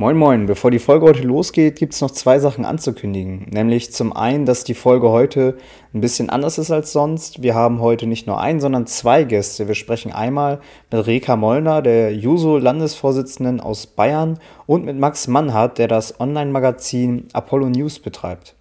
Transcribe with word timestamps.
Moin 0.00 0.16
Moin, 0.16 0.46
bevor 0.46 0.70
die 0.70 0.78
Folge 0.78 1.04
heute 1.04 1.24
losgeht, 1.24 1.76
gibt 1.76 1.92
es 1.92 2.00
noch 2.00 2.10
zwei 2.10 2.38
Sachen 2.38 2.64
anzukündigen. 2.64 3.44
Nämlich 3.50 3.92
zum 3.92 4.14
einen, 4.14 4.46
dass 4.46 4.64
die 4.64 4.72
Folge 4.72 5.10
heute 5.10 5.58
ein 5.92 6.00
bisschen 6.00 6.30
anders 6.30 6.56
ist 6.56 6.70
als 6.70 6.92
sonst. 6.92 7.42
Wir 7.42 7.54
haben 7.54 7.80
heute 7.80 8.06
nicht 8.06 8.26
nur 8.26 8.40
einen, 8.40 8.60
sondern 8.60 8.86
zwei 8.86 9.24
Gäste. 9.24 9.68
Wir 9.68 9.74
sprechen 9.74 10.10
einmal 10.10 10.60
mit 10.90 11.06
Reka 11.06 11.36
Mollner, 11.36 11.82
der 11.82 12.14
Juso-Landesvorsitzenden 12.14 13.60
aus 13.60 13.88
Bayern, 13.88 14.38
und 14.64 14.86
mit 14.86 14.98
Max 14.98 15.28
Mannhardt, 15.28 15.76
der 15.76 15.86
das 15.86 16.18
Online-Magazin 16.18 17.28
Apollo 17.34 17.68
News 17.68 17.98
betreibt. 17.98 18.54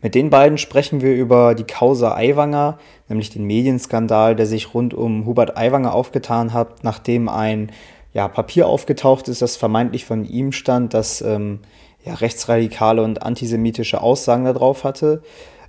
Mit 0.00 0.14
den 0.14 0.30
beiden 0.30 0.56
sprechen 0.56 1.02
wir 1.02 1.14
über 1.14 1.54
die 1.54 1.64
Causa 1.64 2.14
Aiwanger, 2.14 2.78
nämlich 3.10 3.28
den 3.28 3.44
Medienskandal, 3.44 4.34
der 4.36 4.46
sich 4.46 4.72
rund 4.72 4.94
um 4.94 5.26
Hubert 5.26 5.58
Aiwanger 5.58 5.92
aufgetan 5.92 6.54
hat, 6.54 6.82
nachdem 6.82 7.28
ein 7.28 7.70
ja, 8.12 8.28
Papier 8.28 8.66
aufgetaucht 8.66 9.28
ist, 9.28 9.42
das 9.42 9.56
vermeintlich 9.56 10.04
von 10.04 10.24
ihm 10.24 10.52
stand, 10.52 10.94
das 10.94 11.22
ähm, 11.22 11.60
ja, 12.04 12.14
rechtsradikale 12.14 13.02
und 13.02 13.22
antisemitische 13.22 14.00
Aussagen 14.00 14.44
darauf 14.44 14.84
hatte. 14.84 15.22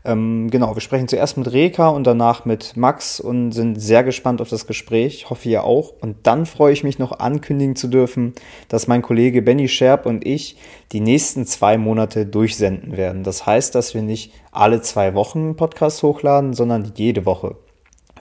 Ähm, 0.04 0.50
genau, 0.50 0.74
wir 0.76 0.82
sprechen 0.82 1.08
zuerst 1.08 1.38
mit 1.38 1.52
Reka 1.52 1.90
und 1.90 2.08
danach 2.08 2.46
mit 2.46 2.76
Max 2.76 3.20
und 3.20 3.52
sind 3.52 3.80
sehr 3.80 4.04
gespannt 4.04 4.42
auf 4.42 4.50
das 4.50 4.66
Gespräch. 4.66 5.30
Hoffe 5.30 5.48
ihr 5.48 5.64
auch. 5.64 5.94
Und 6.02 6.18
dann 6.24 6.48
freue 6.48 6.74
ich 6.74 6.84
mich 6.84 6.98
noch 6.98 7.20
ankündigen 7.20 7.76
zu 7.76 7.88
dürfen, 7.88 8.34
dass 8.68 8.88
mein 8.88 9.04
Kollege 9.04 9.44
Benny 9.44 9.68
Scherb 9.68 10.08
und 10.08 10.26
ich 10.26 10.58
die 10.92 11.02
nächsten 11.02 11.46
zwei 11.46 11.78
Monate 11.78 12.26
durchsenden 12.26 12.98
werden. 12.98 13.24
Das 13.24 13.46
heißt, 13.46 13.76
dass 13.76 13.94
wir 13.94 14.02
nicht 14.02 14.34
alle 14.52 14.82
zwei 14.82 15.14
Wochen 15.14 15.40
einen 15.40 15.56
Podcast 15.56 16.02
hochladen, 16.02 16.54
sondern 16.54 16.94
jede 16.96 17.28
Woche. 17.28 17.56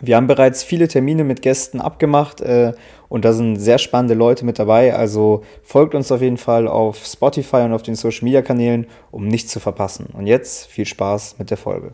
Wir 0.02 0.16
haben 0.16 0.26
bereits 0.26 0.62
viele 0.62 0.88
Termine 0.88 1.24
mit 1.24 1.42
Gästen 1.42 1.80
abgemacht 1.80 2.40
äh, 2.40 2.72
und 3.10 3.24
da 3.24 3.32
sind 3.34 3.56
sehr 3.56 3.78
spannende 3.78 4.14
Leute 4.14 4.46
mit 4.46 4.58
dabei. 4.58 4.94
Also 4.94 5.42
folgt 5.62 5.94
uns 5.94 6.10
auf 6.10 6.22
jeden 6.22 6.38
Fall 6.38 6.66
auf 6.66 7.04
Spotify 7.04 7.56
und 7.56 7.72
auf 7.74 7.82
den 7.82 7.96
Social 7.96 8.24
Media 8.24 8.40
Kanälen, 8.40 8.86
um 9.10 9.26
nichts 9.26 9.50
zu 9.50 9.60
verpassen. 9.60 10.06
Und 10.14 10.26
jetzt 10.26 10.68
viel 10.68 10.86
Spaß 10.86 11.38
mit 11.38 11.50
der 11.50 11.58
Folge. 11.58 11.92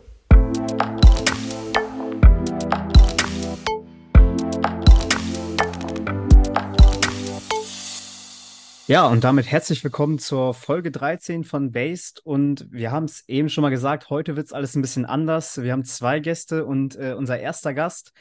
Ja, 8.85 9.07
und 9.07 9.23
damit 9.23 9.47
herzlich 9.47 9.83
willkommen 9.83 10.19
zur 10.19 10.53
Folge 10.53 10.91
13 10.91 11.43
von 11.43 11.71
Based. 11.71 12.25
Und 12.25 12.67
wir 12.71 12.91
haben 12.91 13.05
es 13.05 13.27
eben 13.27 13.49
schon 13.49 13.63
mal 13.63 13.69
gesagt, 13.69 14.11
heute 14.11 14.35
wird 14.35 14.45
es 14.45 14.53
alles 14.53 14.75
ein 14.75 14.81
bisschen 14.81 15.05
anders. 15.05 15.61
Wir 15.61 15.73
haben 15.73 15.83
zwei 15.83 16.19
Gäste 16.19 16.63
und 16.63 16.95
äh, 16.95 17.15
unser 17.17 17.39
erster 17.39 17.73
Gast 17.73 18.13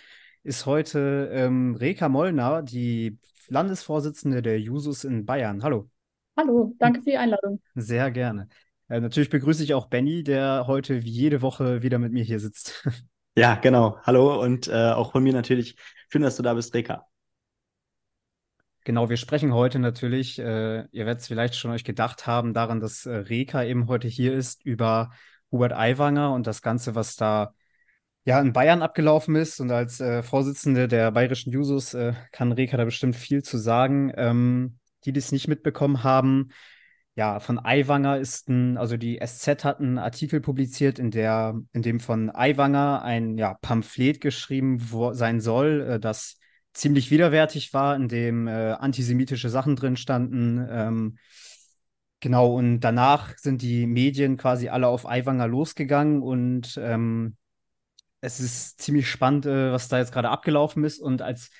ist 0.47 0.65
heute 0.65 1.29
ähm, 1.33 1.75
Reka 1.75 2.09
Mollner, 2.09 2.63
die 2.63 3.19
Landesvorsitzende 3.49 4.43
der 4.43 4.61
Jusos 4.61 5.03
in 5.03 5.27
Bayern. 5.27 5.65
Hallo. 5.65 5.91
Hallo, 6.37 6.73
danke 6.79 7.01
für 7.01 7.11
die 7.11 7.17
Einladung. 7.17 7.61
Sehr 7.75 8.13
gerne. 8.13 8.49
Äh, 8.89 9.01
natürlich 9.01 9.29
begrüße 9.29 9.65
ich 9.65 9.75
auch 9.75 9.87
Benny, 9.87 10.23
der 10.23 10.69
heute 10.69 11.03
wie 11.03 11.11
jede 11.11 11.43
Woche 11.43 11.83
wieder 11.83 11.99
mit 11.99 12.13
mir 12.13 12.25
hier 12.25 12.41
sitzt. 12.41 12.89
Ja, 13.39 13.57
genau. 13.57 13.99
Hallo 14.03 14.41
und 14.41 14.67
äh, 14.67 14.93
auch 14.93 15.13
von 15.13 15.23
mir 15.23 15.35
natürlich. 15.35 15.77
Schön, 16.09 16.23
dass 16.23 16.39
du 16.39 16.43
da 16.43 16.55
bist, 16.55 16.73
Reka. 16.75 17.07
Genau, 18.87 19.11
wir 19.11 19.19
sprechen 19.19 19.53
heute 19.53 19.79
natürlich, 19.79 20.39
äh, 20.39 20.87
ihr 20.91 21.05
werdet 21.05 21.21
es 21.21 21.27
vielleicht 21.27 21.55
schon 21.55 21.71
euch 21.71 21.85
gedacht 21.85 22.27
haben, 22.27 22.55
daran, 22.55 22.81
dass 22.81 23.05
äh, 23.05 23.15
Reka 23.15 23.63
eben 23.63 23.89
heute 23.89 24.09
hier 24.09 24.33
ist, 24.33 24.65
über 24.65 25.11
Hubert 25.53 25.75
Aiwanger 25.75 26.33
und 26.33 26.47
das 26.47 26.63
Ganze, 26.63 26.95
was 26.95 27.17
da 27.17 27.53
ja 28.27 28.41
in 28.41 28.53
Bayern 28.53 28.83
abgelaufen 28.83 29.37
ist. 29.37 29.61
Und 29.61 29.71
als 29.71 30.01
äh, 30.01 30.23
Vorsitzende 30.23 30.89
der 30.89 31.13
bayerischen 31.13 31.53
Jusos 31.53 31.95
äh, 31.95 32.13
kann 32.33 32.53
Reka 32.53 32.77
da 32.77 32.85
bestimmt 32.85 33.17
viel 33.17 33.43
zu 33.43 33.57
sagen. 33.57 34.13
Ähm, 34.17 34.79
die, 35.07 35.13
die 35.13 35.19
es 35.19 35.33
nicht 35.33 35.49
mitbekommen 35.49 36.03
haben, 36.05 36.51
ja, 37.15 37.41
von 37.41 37.59
Aiwanger 37.59 38.19
ist 38.19 38.49
ein, 38.51 38.77
also 38.77 38.99
die 38.99 39.19
SZ 39.25 39.65
hat 39.65 39.81
einen 39.81 39.97
Artikel 39.99 40.41
publiziert, 40.41 40.99
in 40.99 41.11
der, 41.11 41.59
in 41.73 41.81
dem 41.81 41.99
von 41.99 42.31
Aiwanger 42.35 43.03
ein 43.03 43.39
ja, 43.39 43.55
Pamphlet 43.55 44.21
geschrieben 44.21 44.79
wo, 44.91 45.15
sein 45.15 45.41
soll, 45.41 45.81
äh, 45.89 46.01
das 46.01 46.39
ziemlich 46.75 47.11
widerwärtig 47.11 47.73
war, 47.73 47.97
in 47.97 48.09
dem 48.09 48.49
äh, 48.49 48.73
antisemitische 48.73 49.49
Sachen 49.49 49.77
drin 49.77 49.97
standen. 49.97 50.67
Ähm, 50.71 51.19
genau, 52.21 52.55
und 52.55 52.81
danach 52.81 53.33
sind 53.39 53.63
die 53.63 53.87
Medien 53.87 54.37
quasi 54.37 54.69
alle 54.69 54.89
auf 54.89 55.09
Aiwanger 55.09 55.49
losgegangen 55.49 56.21
und 56.21 56.79
ähm, 56.83 57.37
es 58.21 58.41
ist 58.41 58.81
ziemlich 58.81 59.09
spannend, 59.09 59.47
äh, 59.47 59.73
was 59.73 59.89
da 59.89 59.99
jetzt 59.99 60.13
gerade 60.13 60.31
abgelaufen 60.31 60.85
ist. 60.85 61.01
Und 61.01 61.23
als 61.23 61.51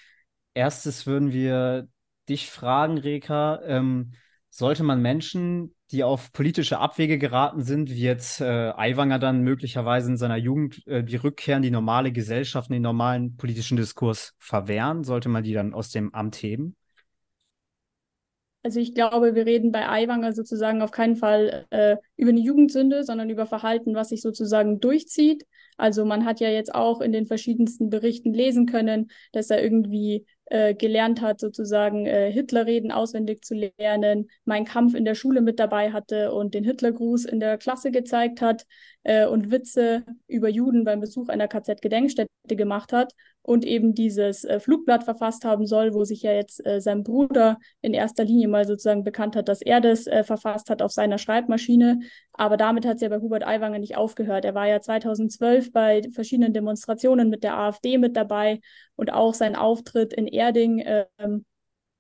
erstes 0.55 1.07
würden 1.07 1.33
wir 1.33 1.89
dich 2.29 2.51
fragen, 2.51 2.99
Reka, 2.99 3.61
ähm, 3.65 4.13
sollte 4.51 4.83
man 4.83 5.03
Menschen, 5.03 5.75
die 5.91 6.03
auf 6.03 6.33
politische 6.33 6.79
Abwege 6.79 7.19
geraten 7.19 7.63
sind, 7.63 7.91
wie 7.91 8.01
jetzt 8.01 8.41
äh, 8.41 8.73
Aiwanger 8.75 9.19
dann 9.19 9.43
möglicherweise 9.43 10.11
in 10.11 10.17
seiner 10.17 10.37
Jugend 10.37 10.85
äh, 10.87 11.05
die 11.05 11.17
Rückkehr 11.17 11.59
in 11.59 11.63
die 11.63 11.71
normale 11.71 12.11
Gesellschaft, 12.11 12.71
in 12.71 12.75
den 12.75 12.83
normalen 12.83 13.37
politischen 13.37 13.77
Diskurs 13.77 14.35
verwehren? 14.39 15.05
Sollte 15.05 15.29
man 15.29 15.45
die 15.45 15.53
dann 15.53 15.75
aus 15.75 15.91
dem 15.91 16.13
Amt 16.15 16.37
heben? 16.37 16.75
Also 18.67 18.81
ich 18.81 18.95
glaube, 18.95 19.37
wir 19.37 19.47
reden 19.47 19.71
bei 19.71 19.89
Aiwanger 19.89 20.33
sozusagen 20.33 20.83
auf 20.83 20.91
keinen 20.91 21.15
Fall 21.15 21.67
äh, 21.71 21.99
über 22.17 22.31
eine 22.31 22.41
Jugendsünde, 22.41 23.05
sondern 23.05 23.31
über 23.31 23.47
Verhalten, 23.47 23.95
was 23.95 24.09
sich 24.09 24.23
sozusagen 24.23 24.81
durchzieht. 24.81 25.47
Also 25.77 26.05
man 26.05 26.25
hat 26.25 26.41
ja 26.41 26.49
jetzt 26.49 26.75
auch 26.75 27.01
in 27.01 27.13
den 27.13 27.27
verschiedensten 27.27 27.91
Berichten 27.91 28.35
lesen 28.35 28.67
können, 28.67 29.13
dass 29.31 29.51
er 29.51 29.63
irgendwie 29.63 30.27
äh, 30.47 30.75
gelernt 30.75 31.21
hat, 31.21 31.39
sozusagen 31.39 32.07
äh, 32.07 32.33
Hitlerreden 32.33 32.91
auswendig 32.91 33.45
zu 33.45 33.55
lernen, 33.55 34.31
Mein 34.45 34.65
Kampf 34.65 34.95
in 34.95 35.05
der 35.05 35.15
Schule 35.15 35.43
mit 35.43 35.61
dabei 35.61 35.93
hatte 35.93 36.33
und 36.33 36.53
den 36.55 36.65
Hitlergruß 36.65 37.25
in 37.25 37.39
der 37.39 37.59
Klasse 37.59 37.93
gezeigt 37.93 38.41
hat 38.41 38.67
äh, 39.07 39.25
und 39.27 39.53
Witze 39.53 40.05
über 40.27 40.49
Juden 40.49 40.85
beim 40.85 41.01
Besuch 41.01 41.29
einer 41.29 41.47
KZ-Gedenkstätte 41.47 42.29
gemacht 42.49 42.93
hat 42.93 43.13
und 43.43 43.65
eben 43.65 43.95
dieses 43.95 44.45
äh, 44.45 44.59
Flugblatt 44.59 45.05
verfasst 45.05 45.45
haben 45.45 45.65
soll, 45.65 45.95
wo 45.95 46.03
sich 46.05 46.23
ja 46.23 46.33
jetzt 46.33 46.67
äh, 46.67 46.81
sein 46.81 47.05
Bruder 47.05 47.59
in 47.83 47.95
erster 47.95 48.25
Linie 48.25 48.49
mal 48.49 48.67
sozusagen 48.67 49.05
bekannt 49.05 49.37
hat, 49.37 49.49
dass 49.49 49.63
er 49.63 49.81
das 49.81 50.09
äh, 50.09 50.25
verfasst 50.25 50.71
hat 50.71 50.83
auf 50.83 50.91
seiner 50.91 51.19
Schreibmaschine. 51.19 52.01
Aber 52.33 52.57
damit 52.57 52.85
hat 52.85 52.97
es 52.97 53.03
ja 53.03 53.09
bei 53.09 53.21
Hubert 53.21 53.47
Aiwanger 53.47 53.79
nicht 53.79 53.97
aufgehört. 53.97 54.45
Er 54.45 54.57
war 54.57 54.67
ja 54.67 54.81
2012 54.81 55.71
bei 55.71 56.03
verschiedenen 56.13 56.53
Demonstrationen 56.53 57.31
mit 57.31 57.45
der 57.45 57.57
AfD 57.57 57.99
mit 57.99 58.17
dabei 58.17 58.61
und 58.97 59.13
auch 59.13 59.35
sein 59.35 59.55
Auftritt 59.55 60.15
in 60.15 60.27
Erding 60.27 60.83
ähm, 60.85 61.45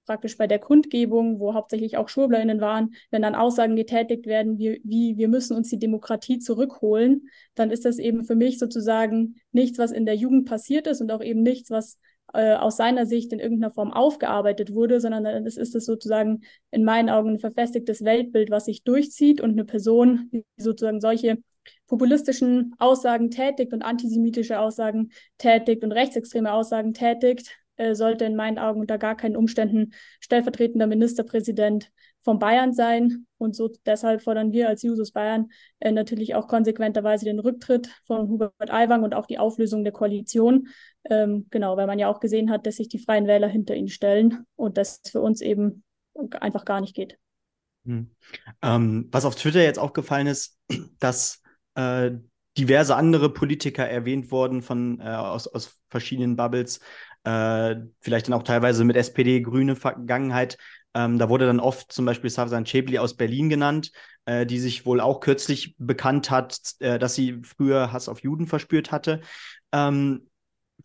praktisch 0.06 0.38
bei 0.38 0.46
der 0.46 0.58
Kundgebung, 0.58 1.38
wo 1.38 1.54
hauptsächlich 1.54 1.96
auch 1.96 2.08
SchurblerInnen 2.08 2.60
waren, 2.60 2.94
wenn 3.10 3.22
dann 3.22 3.34
Aussagen 3.34 3.76
getätigt 3.76 4.26
werden, 4.26 4.58
wie, 4.58 4.80
wie 4.84 5.16
wir 5.18 5.28
müssen 5.28 5.56
uns 5.56 5.68
die 5.68 5.78
Demokratie 5.78 6.38
zurückholen, 6.38 7.28
dann 7.54 7.70
ist 7.70 7.84
das 7.84 7.98
eben 7.98 8.24
für 8.24 8.36
mich 8.36 8.58
sozusagen 8.58 9.36
nichts, 9.52 9.78
was 9.78 9.92
in 9.92 10.06
der 10.06 10.14
Jugend 10.14 10.48
passiert 10.48 10.86
ist 10.86 11.00
und 11.00 11.10
auch 11.10 11.22
eben 11.22 11.42
nichts, 11.42 11.70
was 11.70 11.98
äh, 12.32 12.54
aus 12.54 12.76
seiner 12.76 13.06
Sicht 13.06 13.32
in 13.32 13.38
irgendeiner 13.38 13.72
Form 13.72 13.92
aufgearbeitet 13.92 14.74
wurde, 14.74 15.00
sondern 15.00 15.26
es 15.46 15.56
ist 15.56 15.74
es 15.74 15.86
sozusagen 15.86 16.42
in 16.70 16.84
meinen 16.84 17.08
Augen 17.08 17.30
ein 17.30 17.38
verfestigtes 17.38 18.04
Weltbild, 18.04 18.50
was 18.50 18.66
sich 18.66 18.82
durchzieht 18.82 19.40
und 19.40 19.50
eine 19.50 19.64
Person, 19.64 20.30
die 20.32 20.44
sozusagen 20.56 21.00
solche 21.00 21.38
populistischen 21.86 22.74
Aussagen 22.78 23.30
tätigt 23.30 23.72
und 23.72 23.82
antisemitische 23.82 24.58
Aussagen 24.58 25.10
tätigt 25.38 25.84
und 25.84 25.92
rechtsextreme 25.92 26.52
Aussagen 26.52 26.94
tätigt, 26.94 27.56
äh, 27.76 27.94
sollte 27.94 28.24
in 28.24 28.36
meinen 28.36 28.58
Augen 28.58 28.80
unter 28.80 28.98
gar 28.98 29.16
keinen 29.16 29.36
Umständen 29.36 29.92
stellvertretender 30.20 30.86
Ministerpräsident 30.86 31.90
von 32.22 32.38
Bayern 32.38 32.72
sein. 32.72 33.26
Und 33.38 33.54
so 33.54 33.70
deshalb 33.86 34.22
fordern 34.22 34.52
wir 34.52 34.68
als 34.68 34.82
Jusos 34.82 35.12
Bayern 35.12 35.48
äh, 35.78 35.92
natürlich 35.92 36.34
auch 36.34 36.48
konsequenterweise 36.48 37.24
den 37.24 37.38
Rücktritt 37.38 37.88
von 38.04 38.28
Hubert 38.28 38.70
Aiwang 38.70 39.04
und 39.04 39.14
auch 39.14 39.26
die 39.26 39.38
Auflösung 39.38 39.84
der 39.84 39.92
Koalition. 39.92 40.68
Ähm, 41.04 41.46
genau, 41.50 41.76
weil 41.76 41.86
man 41.86 41.98
ja 41.98 42.08
auch 42.08 42.20
gesehen 42.20 42.50
hat, 42.50 42.66
dass 42.66 42.76
sich 42.76 42.88
die 42.88 42.98
Freien 42.98 43.26
Wähler 43.26 43.48
hinter 43.48 43.76
ihn 43.76 43.88
stellen 43.88 44.44
und 44.56 44.76
das 44.76 45.00
für 45.10 45.20
uns 45.20 45.40
eben 45.40 45.84
einfach 46.40 46.64
gar 46.64 46.80
nicht 46.80 46.94
geht. 46.94 47.16
Hm. 47.86 48.10
Ähm, 48.62 49.08
was 49.12 49.24
auf 49.24 49.36
Twitter 49.36 49.62
jetzt 49.62 49.78
aufgefallen 49.78 50.26
ist, 50.26 50.58
dass 50.98 51.42
äh, 51.74 52.10
diverse 52.58 52.96
andere 52.96 53.32
Politiker 53.32 53.86
erwähnt 53.88 54.30
worden 54.30 54.62
von, 54.62 55.00
äh, 55.00 55.04
aus, 55.04 55.46
aus 55.46 55.78
verschiedenen 55.90 56.36
Bubbles, 56.36 56.80
äh, 57.26 57.76
vielleicht 58.00 58.28
dann 58.28 58.34
auch 58.34 58.44
teilweise 58.44 58.84
mit 58.84 58.96
SPD, 58.96 59.40
Grüne 59.40 59.74
Vergangenheit. 59.74 60.56
Ähm, 60.94 61.18
da 61.18 61.28
wurde 61.28 61.46
dann 61.46 61.58
oft 61.58 61.92
zum 61.92 62.06
Beispiel 62.06 62.30
Safsan 62.30 62.64
Chebli 62.64 62.98
aus 62.98 63.16
Berlin 63.16 63.48
genannt, 63.48 63.90
äh, 64.26 64.46
die 64.46 64.60
sich 64.60 64.86
wohl 64.86 65.00
auch 65.00 65.18
kürzlich 65.18 65.74
bekannt 65.76 66.30
hat, 66.30 66.56
äh, 66.78 67.00
dass 67.00 67.14
sie 67.14 67.42
früher 67.42 67.92
Hass 67.92 68.08
auf 68.08 68.20
Juden 68.20 68.46
verspürt 68.46 68.92
hatte. 68.92 69.20
Ähm, 69.72 70.30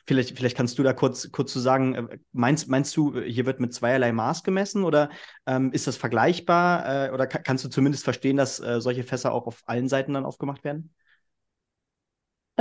vielleicht, 0.06 0.36
vielleicht 0.36 0.58
kannst 0.58 0.80
du 0.80 0.84
da 0.84 0.94
kurz, 0.94 1.32
kurz 1.32 1.54
zu 1.54 1.60
sagen, 1.60 1.94
äh, 1.94 2.18
meinst, 2.32 2.68
meinst 2.70 2.98
du, 2.98 3.22
hier 3.22 3.46
wird 3.46 3.60
mit 3.60 3.72
zweierlei 3.72 4.12
Maß 4.12 4.44
gemessen 4.44 4.84
oder 4.84 5.12
ähm, 5.46 5.72
ist 5.72 5.86
das 5.86 5.96
vergleichbar 5.96 7.08
äh, 7.08 7.12
oder 7.12 7.28
kannst 7.28 7.64
du 7.64 7.70
zumindest 7.70 8.04
verstehen, 8.04 8.38
dass 8.38 8.60
äh, 8.60 8.82
solche 8.82 9.04
Fässer 9.04 9.32
auch 9.32 9.46
auf 9.46 9.62
allen 9.68 9.88
Seiten 9.88 10.14
dann 10.14 10.26
aufgemacht 10.26 10.64
werden? 10.64 10.92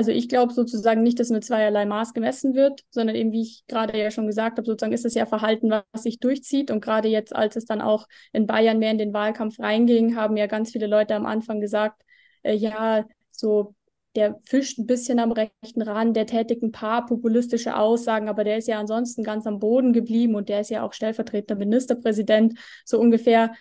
Also 0.01 0.13
ich 0.13 0.31
glaube 0.31 0.55
sozusagen 0.55 1.03
nicht, 1.03 1.21
dass 1.21 1.29
mit 1.29 1.45
zweierlei 1.45 1.85
Maß 1.85 2.15
gemessen 2.15 2.55
wird, 2.55 2.81
sondern 2.89 3.15
eben, 3.17 3.33
wie 3.33 3.43
ich 3.43 3.65
gerade 3.69 3.99
ja 3.99 4.11
schon 4.11 4.27
gesagt 4.27 4.57
habe, 4.57 4.65
sozusagen 4.65 4.95
ist 4.95 5.05
es 5.05 5.13
ja 5.13 5.27
Verhalten, 5.27 5.71
was 5.71 6.05
sich 6.05 6.19
durchzieht. 6.21 6.71
Und 6.71 6.81
gerade 6.81 7.09
jetzt, 7.09 7.37
als 7.37 7.55
es 7.57 7.67
dann 7.67 7.83
auch 7.83 8.09
in 8.33 8.47
Bayern 8.47 8.79
mehr 8.79 8.93
in 8.93 8.97
den 8.97 9.13
Wahlkampf 9.13 9.61
reinging, 9.61 10.17
haben 10.17 10.39
ja 10.39 10.47
ganz 10.47 10.73
viele 10.73 10.87
Leute 10.87 11.15
am 11.15 11.27
Anfang 11.27 11.61
gesagt, 11.61 12.01
äh, 12.45 12.55
ja, 12.55 13.05
so 13.31 13.75
der 14.17 14.39
fischt 14.43 14.79
ein 14.79 14.87
bisschen 14.87 15.19
am 15.19 15.33
rechten 15.33 15.83
Rand, 15.83 16.17
der 16.17 16.27
tätigt 16.27 16.63
ein 16.63 16.73
paar 16.73 17.05
populistische 17.05 17.77
Aussagen, 17.77 18.31
aber 18.31 18.43
der 18.43 18.57
ist 18.57 18.69
ja 18.69 18.81
ansonsten 18.81 19.23
ganz 19.23 19.47
am 19.47 19.59
Boden 19.59 19.93
geblieben 19.93 20.35
und 20.35 20.49
der 20.49 20.63
ist 20.63 20.71
ja 20.71 20.83
auch 20.83 20.95
stellvertretender 20.95 21.57
Ministerpräsident, 21.57 22.59
so 22.87 22.99
ungefähr 22.99 23.53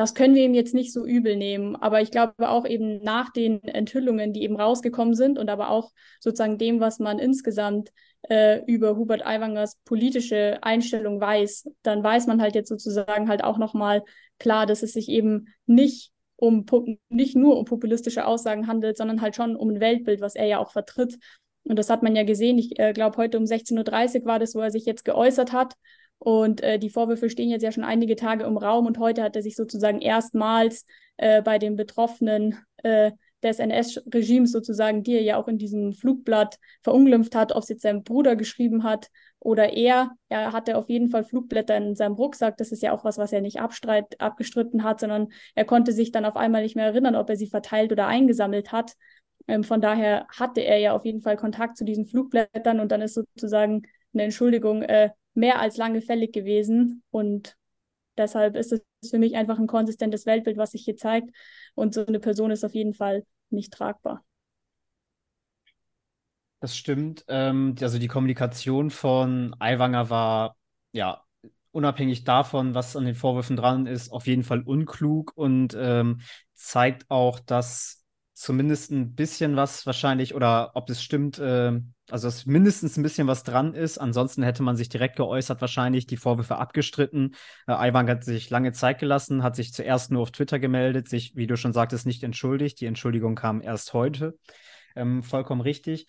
das 0.00 0.14
können 0.14 0.34
wir 0.34 0.44
ihm 0.44 0.54
jetzt 0.54 0.72
nicht 0.72 0.94
so 0.94 1.04
übel 1.04 1.36
nehmen. 1.36 1.76
Aber 1.76 2.00
ich 2.00 2.10
glaube 2.10 2.48
auch 2.48 2.64
eben 2.64 3.02
nach 3.02 3.30
den 3.30 3.62
Enthüllungen, 3.64 4.32
die 4.32 4.44
eben 4.44 4.58
rausgekommen 4.58 5.12
sind 5.14 5.38
und 5.38 5.50
aber 5.50 5.68
auch 5.68 5.92
sozusagen 6.20 6.56
dem, 6.56 6.80
was 6.80 7.00
man 7.00 7.18
insgesamt 7.18 7.92
äh, 8.22 8.64
über 8.64 8.96
Hubert 8.96 9.26
Aiwangers 9.26 9.76
politische 9.84 10.58
Einstellung 10.62 11.20
weiß, 11.20 11.68
dann 11.82 12.02
weiß 12.02 12.28
man 12.28 12.40
halt 12.40 12.54
jetzt 12.54 12.70
sozusagen 12.70 13.28
halt 13.28 13.44
auch 13.44 13.58
nochmal 13.58 14.02
klar, 14.38 14.64
dass 14.64 14.82
es 14.82 14.94
sich 14.94 15.10
eben 15.10 15.48
nicht 15.66 16.12
um 16.36 16.64
nicht 17.10 17.36
nur 17.36 17.58
um 17.58 17.66
populistische 17.66 18.24
Aussagen 18.24 18.68
handelt, 18.68 18.96
sondern 18.96 19.20
halt 19.20 19.36
schon 19.36 19.54
um 19.54 19.68
ein 19.68 19.80
Weltbild, 19.80 20.22
was 20.22 20.34
er 20.34 20.46
ja 20.46 20.60
auch 20.60 20.70
vertritt. 20.70 21.18
Und 21.64 21.78
das 21.78 21.90
hat 21.90 22.02
man 22.02 22.16
ja 22.16 22.22
gesehen. 22.22 22.56
Ich 22.56 22.78
äh, 22.78 22.94
glaube, 22.94 23.18
heute 23.18 23.36
um 23.36 23.44
16.30 23.44 24.20
Uhr 24.20 24.24
war 24.24 24.38
das, 24.38 24.54
wo 24.54 24.60
er 24.60 24.70
sich 24.70 24.86
jetzt 24.86 25.04
geäußert 25.04 25.52
hat. 25.52 25.74
Und 26.20 26.62
äh, 26.62 26.78
die 26.78 26.90
Vorwürfe 26.90 27.30
stehen 27.30 27.48
jetzt 27.48 27.62
ja 27.62 27.72
schon 27.72 27.82
einige 27.82 28.14
Tage 28.14 28.44
im 28.44 28.58
Raum 28.58 28.84
und 28.84 28.98
heute 28.98 29.22
hat 29.22 29.36
er 29.36 29.42
sich 29.42 29.56
sozusagen 29.56 30.02
erstmals 30.02 30.84
äh, 31.16 31.40
bei 31.40 31.58
den 31.58 31.76
Betroffenen 31.76 32.58
äh, 32.82 33.12
des 33.42 33.58
NS-Regimes 33.58 34.52
sozusagen, 34.52 35.02
die 35.02 35.14
er 35.14 35.22
ja 35.22 35.36
auch 35.38 35.48
in 35.48 35.56
diesem 35.56 35.94
Flugblatt 35.94 36.58
verunglimpft 36.82 37.34
hat, 37.34 37.52
ob 37.52 37.62
es 37.62 37.70
jetzt 37.70 37.80
sein 37.80 38.04
Bruder 38.04 38.36
geschrieben 38.36 38.84
hat 38.84 39.08
oder 39.38 39.72
er. 39.72 40.10
Er 40.28 40.52
hatte 40.52 40.76
auf 40.76 40.90
jeden 40.90 41.08
Fall 41.08 41.24
Flugblätter 41.24 41.74
in 41.78 41.96
seinem 41.96 42.16
Rucksack. 42.16 42.58
Das 42.58 42.70
ist 42.70 42.82
ja 42.82 42.92
auch 42.92 43.02
was, 43.02 43.16
was 43.16 43.32
er 43.32 43.40
nicht 43.40 43.58
abstreit, 43.58 44.20
abgestritten 44.20 44.84
hat, 44.84 45.00
sondern 45.00 45.28
er 45.54 45.64
konnte 45.64 45.92
sich 45.92 46.12
dann 46.12 46.26
auf 46.26 46.36
einmal 46.36 46.62
nicht 46.62 46.76
mehr 46.76 46.84
erinnern, 46.84 47.16
ob 47.16 47.30
er 47.30 47.36
sie 47.36 47.46
verteilt 47.46 47.92
oder 47.92 48.06
eingesammelt 48.06 48.72
hat. 48.72 48.92
Ähm, 49.48 49.64
von 49.64 49.80
daher 49.80 50.26
hatte 50.28 50.60
er 50.60 50.76
ja 50.76 50.92
auf 50.92 51.06
jeden 51.06 51.22
Fall 51.22 51.38
Kontakt 51.38 51.78
zu 51.78 51.84
diesen 51.84 52.06
Flugblättern 52.06 52.78
und 52.78 52.92
dann 52.92 53.00
ist 53.00 53.14
sozusagen 53.14 53.82
eine 54.12 54.24
Entschuldigung 54.24 54.82
äh, 54.82 55.10
mehr 55.40 55.58
als 55.58 55.76
lange 55.76 56.02
fällig 56.02 56.32
gewesen. 56.32 57.02
Und 57.10 57.56
deshalb 58.16 58.56
ist 58.56 58.72
es 58.72 58.82
für 59.10 59.18
mich 59.18 59.34
einfach 59.34 59.58
ein 59.58 59.66
konsistentes 59.66 60.26
Weltbild, 60.26 60.56
was 60.56 60.72
sich 60.72 60.84
hier 60.84 60.96
zeigt. 60.96 61.30
Und 61.74 61.94
so 61.94 62.06
eine 62.06 62.20
Person 62.20 62.50
ist 62.50 62.64
auf 62.64 62.74
jeden 62.74 62.94
Fall 62.94 63.24
nicht 63.50 63.72
tragbar. 63.72 64.24
Das 66.60 66.76
stimmt. 66.76 67.24
Ähm, 67.28 67.74
also 67.80 67.98
die 67.98 68.08
Kommunikation 68.08 68.90
von 68.90 69.56
Aiwanger 69.58 70.10
war 70.10 70.56
ja 70.92 71.24
unabhängig 71.72 72.24
davon, 72.24 72.74
was 72.74 72.96
an 72.96 73.06
den 73.06 73.14
Vorwürfen 73.14 73.56
dran 73.56 73.86
ist, 73.86 74.10
auf 74.12 74.26
jeden 74.26 74.44
Fall 74.44 74.60
unklug 74.62 75.32
und 75.36 75.74
ähm, 75.78 76.20
zeigt 76.54 77.10
auch, 77.10 77.40
dass 77.40 77.99
zumindest 78.40 78.90
ein 78.90 79.14
bisschen 79.14 79.54
was 79.54 79.84
wahrscheinlich, 79.84 80.34
oder 80.34 80.70
ob 80.74 80.88
es 80.88 81.02
stimmt, 81.02 81.38
äh, 81.38 81.78
also 82.10 82.26
dass 82.26 82.46
mindestens 82.46 82.96
ein 82.96 83.02
bisschen 83.02 83.26
was 83.26 83.42
dran 83.42 83.74
ist. 83.74 83.98
Ansonsten 83.98 84.42
hätte 84.42 84.62
man 84.62 84.76
sich 84.76 84.88
direkt 84.88 85.16
geäußert, 85.16 85.60
wahrscheinlich 85.60 86.06
die 86.06 86.16
Vorwürfe 86.16 86.56
abgestritten. 86.56 87.34
Äh, 87.66 87.88
Ivan 87.88 88.08
hat 88.08 88.24
sich 88.24 88.48
lange 88.48 88.72
Zeit 88.72 88.98
gelassen, 88.98 89.42
hat 89.42 89.56
sich 89.56 89.74
zuerst 89.74 90.10
nur 90.10 90.22
auf 90.22 90.30
Twitter 90.30 90.58
gemeldet, 90.58 91.06
sich, 91.06 91.36
wie 91.36 91.46
du 91.46 91.56
schon 91.58 91.74
sagtest, 91.74 92.06
nicht 92.06 92.22
entschuldigt. 92.22 92.80
Die 92.80 92.86
Entschuldigung 92.86 93.34
kam 93.34 93.60
erst 93.60 93.92
heute. 93.92 94.38
Ähm, 94.96 95.22
vollkommen 95.22 95.60
richtig. 95.60 96.06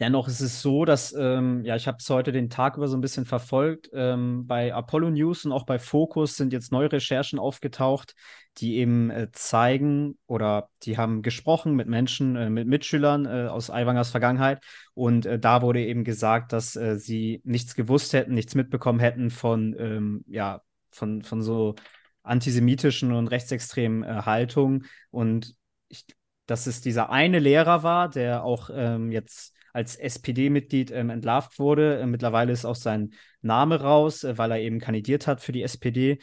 Dennoch 0.00 0.28
ist 0.28 0.40
es 0.40 0.62
so, 0.62 0.86
dass, 0.86 1.12
ähm, 1.12 1.62
ja, 1.62 1.76
ich 1.76 1.86
habe 1.86 1.98
es 2.00 2.08
heute 2.08 2.32
den 2.32 2.48
Tag 2.48 2.78
über 2.78 2.88
so 2.88 2.96
ein 2.96 3.02
bisschen 3.02 3.26
verfolgt. 3.26 3.90
Ähm, 3.92 4.46
bei 4.46 4.72
Apollo 4.72 5.10
News 5.10 5.44
und 5.44 5.52
auch 5.52 5.66
bei 5.66 5.78
Focus 5.78 6.36
sind 6.36 6.54
jetzt 6.54 6.72
neue 6.72 6.90
Recherchen 6.90 7.38
aufgetaucht, 7.38 8.14
die 8.56 8.76
eben 8.76 9.10
äh, 9.10 9.28
zeigen 9.32 10.18
oder 10.26 10.70
die 10.84 10.96
haben 10.96 11.20
gesprochen 11.20 11.76
mit 11.76 11.86
Menschen, 11.86 12.34
äh, 12.34 12.48
mit 12.48 12.66
Mitschülern 12.66 13.26
äh, 13.26 13.48
aus 13.48 13.68
Aiwangers 13.68 14.10
Vergangenheit. 14.10 14.64
Und 14.94 15.26
äh, 15.26 15.38
da 15.38 15.60
wurde 15.60 15.84
eben 15.84 16.02
gesagt, 16.02 16.54
dass 16.54 16.76
äh, 16.76 16.96
sie 16.96 17.42
nichts 17.44 17.74
gewusst 17.74 18.14
hätten, 18.14 18.32
nichts 18.32 18.54
mitbekommen 18.54 19.00
hätten 19.00 19.28
von, 19.28 19.76
ähm, 19.78 20.24
ja, 20.28 20.62
von, 20.92 21.22
von 21.22 21.42
so 21.42 21.74
antisemitischen 22.22 23.12
und 23.12 23.28
rechtsextremen 23.28 24.02
äh, 24.02 24.22
Haltungen. 24.22 24.86
Und 25.10 25.54
ich, 25.88 26.06
dass 26.46 26.66
es 26.66 26.80
dieser 26.80 27.10
eine 27.10 27.38
Lehrer 27.38 27.82
war, 27.82 28.08
der 28.08 28.44
auch 28.44 28.70
ähm, 28.72 29.12
jetzt 29.12 29.54
als 29.72 29.96
SPD-Mitglied 29.96 30.90
ähm, 30.90 31.10
entlarvt 31.10 31.58
wurde. 31.58 32.00
Äh, 32.00 32.06
mittlerweile 32.06 32.52
ist 32.52 32.64
auch 32.64 32.76
sein 32.76 33.14
Name 33.42 33.80
raus, 33.80 34.24
äh, 34.24 34.38
weil 34.38 34.50
er 34.52 34.60
eben 34.60 34.80
kandidiert 34.80 35.26
hat 35.26 35.40
für 35.40 35.52
die 35.52 35.62
SPD. 35.62 36.18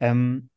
Ähm, 0.00 0.50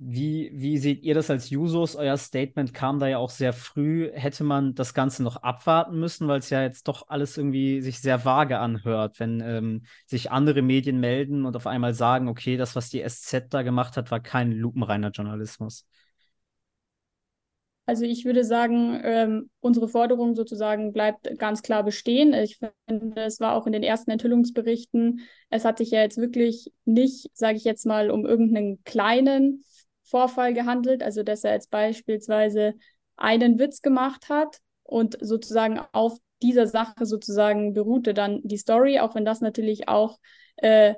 wie, 0.00 0.50
wie 0.54 0.78
seht 0.78 1.02
ihr 1.02 1.14
das 1.14 1.28
als 1.28 1.50
Jusos? 1.50 1.96
Euer 1.96 2.16
Statement 2.16 2.72
kam 2.72 3.00
da 3.00 3.08
ja 3.08 3.18
auch 3.18 3.30
sehr 3.30 3.52
früh. 3.52 4.10
Hätte 4.12 4.44
man 4.44 4.74
das 4.76 4.94
Ganze 4.94 5.24
noch 5.24 5.38
abwarten 5.42 5.98
müssen, 5.98 6.28
weil 6.28 6.38
es 6.38 6.50
ja 6.50 6.62
jetzt 6.62 6.86
doch 6.86 7.08
alles 7.08 7.36
irgendwie 7.36 7.80
sich 7.80 7.98
sehr 8.00 8.24
vage 8.24 8.60
anhört, 8.60 9.18
wenn 9.18 9.40
ähm, 9.40 9.82
sich 10.06 10.30
andere 10.30 10.62
Medien 10.62 11.00
melden 11.00 11.44
und 11.44 11.56
auf 11.56 11.66
einmal 11.66 11.94
sagen, 11.94 12.28
okay, 12.28 12.56
das, 12.56 12.76
was 12.76 12.90
die 12.90 13.02
SZ 13.02 13.48
da 13.50 13.62
gemacht 13.62 13.96
hat, 13.96 14.12
war 14.12 14.20
kein 14.20 14.52
lupenreiner 14.52 15.10
Journalismus. 15.10 15.84
Also 17.88 18.04
ich 18.04 18.26
würde 18.26 18.44
sagen, 18.44 19.00
ähm, 19.02 19.48
unsere 19.60 19.88
Forderung 19.88 20.34
sozusagen 20.34 20.92
bleibt 20.92 21.38
ganz 21.38 21.62
klar 21.62 21.82
bestehen. 21.84 22.34
Ich 22.34 22.58
finde, 22.86 23.22
es 23.22 23.40
war 23.40 23.54
auch 23.54 23.66
in 23.66 23.72
den 23.72 23.82
ersten 23.82 24.10
Enthüllungsberichten, 24.10 25.20
es 25.48 25.64
hat 25.64 25.78
sich 25.78 25.90
ja 25.90 26.02
jetzt 26.02 26.18
wirklich 26.18 26.70
nicht, 26.84 27.30
sage 27.32 27.56
ich 27.56 27.64
jetzt 27.64 27.86
mal, 27.86 28.10
um 28.10 28.26
irgendeinen 28.26 28.84
kleinen 28.84 29.64
Vorfall 30.04 30.52
gehandelt, 30.52 31.02
also 31.02 31.22
dass 31.22 31.44
er 31.44 31.54
jetzt 31.54 31.70
beispielsweise 31.70 32.74
einen 33.16 33.58
Witz 33.58 33.80
gemacht 33.80 34.28
hat 34.28 34.58
und 34.82 35.16
sozusagen 35.22 35.80
auf 35.92 36.18
dieser 36.42 36.66
Sache 36.66 37.06
sozusagen 37.06 37.72
beruhte 37.72 38.12
dann 38.12 38.42
die 38.44 38.58
Story, 38.58 39.00
auch 39.00 39.14
wenn 39.14 39.24
das 39.24 39.40
natürlich 39.40 39.88
auch 39.88 40.18
äh, 40.56 40.92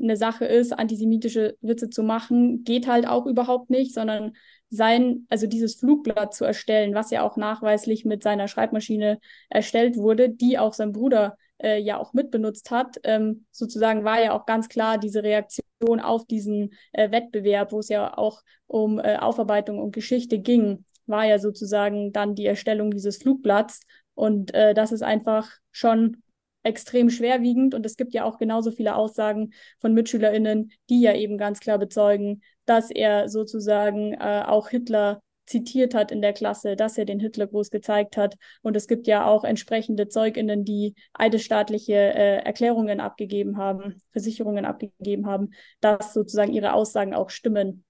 eine 0.00 0.16
Sache 0.16 0.44
ist, 0.44 0.72
antisemitische 0.72 1.56
Witze 1.60 1.90
zu 1.90 2.02
machen, 2.02 2.64
geht 2.64 2.86
halt 2.86 3.06
auch 3.06 3.26
überhaupt 3.26 3.70
nicht, 3.70 3.94
sondern 3.94 4.32
sein, 4.70 5.26
also 5.28 5.46
dieses 5.46 5.76
Flugblatt 5.76 6.34
zu 6.34 6.44
erstellen, 6.44 6.94
was 6.94 7.10
ja 7.10 7.22
auch 7.22 7.36
nachweislich 7.36 8.04
mit 8.04 8.22
seiner 8.22 8.48
Schreibmaschine 8.48 9.18
erstellt 9.48 9.96
wurde, 9.96 10.28
die 10.28 10.58
auch 10.58 10.74
sein 10.74 10.92
Bruder 10.92 11.36
äh, 11.58 11.80
ja 11.80 11.98
auch 11.98 12.12
mitbenutzt 12.12 12.70
hat, 12.70 12.98
ähm, 13.04 13.46
sozusagen 13.50 14.04
war 14.04 14.22
ja 14.22 14.32
auch 14.32 14.46
ganz 14.46 14.68
klar 14.68 14.98
diese 14.98 15.22
Reaktion 15.22 16.00
auf 16.00 16.26
diesen 16.26 16.74
äh, 16.92 17.10
Wettbewerb, 17.10 17.72
wo 17.72 17.80
es 17.80 17.88
ja 17.88 18.16
auch 18.16 18.42
um 18.66 18.98
äh, 18.98 19.16
Aufarbeitung 19.16 19.78
und 19.78 19.92
Geschichte 19.92 20.38
ging, 20.38 20.84
war 21.06 21.24
ja 21.24 21.38
sozusagen 21.38 22.12
dann 22.12 22.34
die 22.34 22.46
Erstellung 22.46 22.90
dieses 22.90 23.16
Flugblatts. 23.16 23.80
Und 24.14 24.52
äh, 24.54 24.74
das 24.74 24.92
ist 24.92 25.02
einfach 25.02 25.50
schon 25.72 26.22
extrem 26.68 27.10
schwerwiegend 27.10 27.74
und 27.74 27.84
es 27.84 27.96
gibt 27.96 28.14
ja 28.14 28.24
auch 28.24 28.38
genauso 28.38 28.70
viele 28.70 28.94
Aussagen 28.94 29.52
von 29.80 29.94
MitschülerInnen, 29.94 30.70
die 30.88 31.00
ja 31.00 31.14
eben 31.14 31.38
ganz 31.38 31.60
klar 31.60 31.78
bezeugen, 31.78 32.42
dass 32.66 32.90
er 32.90 33.28
sozusagen 33.28 34.12
äh, 34.14 34.44
auch 34.46 34.68
Hitler 34.68 35.22
zitiert 35.48 35.94
hat 35.94 36.12
in 36.12 36.20
der 36.20 36.34
Klasse, 36.34 36.76
dass 36.76 36.98
er 36.98 37.06
den 37.06 37.20
Hitlergruß 37.20 37.70
gezeigt 37.70 38.16
hat. 38.16 38.36
Und 38.62 38.76
es 38.76 38.86
gibt 38.86 39.06
ja 39.06 39.26
auch 39.26 39.44
entsprechende 39.44 40.08
ZeugInnen, 40.08 40.64
die 40.64 40.94
eidesstaatliche 41.14 41.94
äh, 41.94 42.44
Erklärungen 42.44 43.00
abgegeben 43.00 43.56
haben, 43.56 44.00
Versicherungen 44.12 44.64
abgegeben 44.64 45.26
haben, 45.26 45.50
dass 45.80 46.12
sozusagen 46.12 46.52
ihre 46.52 46.74
Aussagen 46.74 47.14
auch 47.14 47.30
stimmen. 47.30 47.84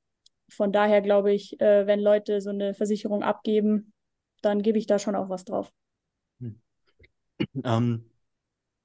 Von 0.49 0.73
daher 0.73 1.03
glaube 1.03 1.33
ich, 1.33 1.61
äh, 1.61 1.87
wenn 1.87 2.01
Leute 2.01 2.41
so 2.41 2.51
eine 2.51 2.75
Versicherung 2.75 3.23
abgeben, 3.23 3.93
dann 4.41 4.63
gebe 4.63 4.79
ich 4.79 4.87
da 4.87 4.99
schon 4.99 5.17
auch 5.17 5.29
was 5.29 5.45
drauf. 5.45 5.73
Hm. 6.41 6.61
Ähm, 7.65 8.05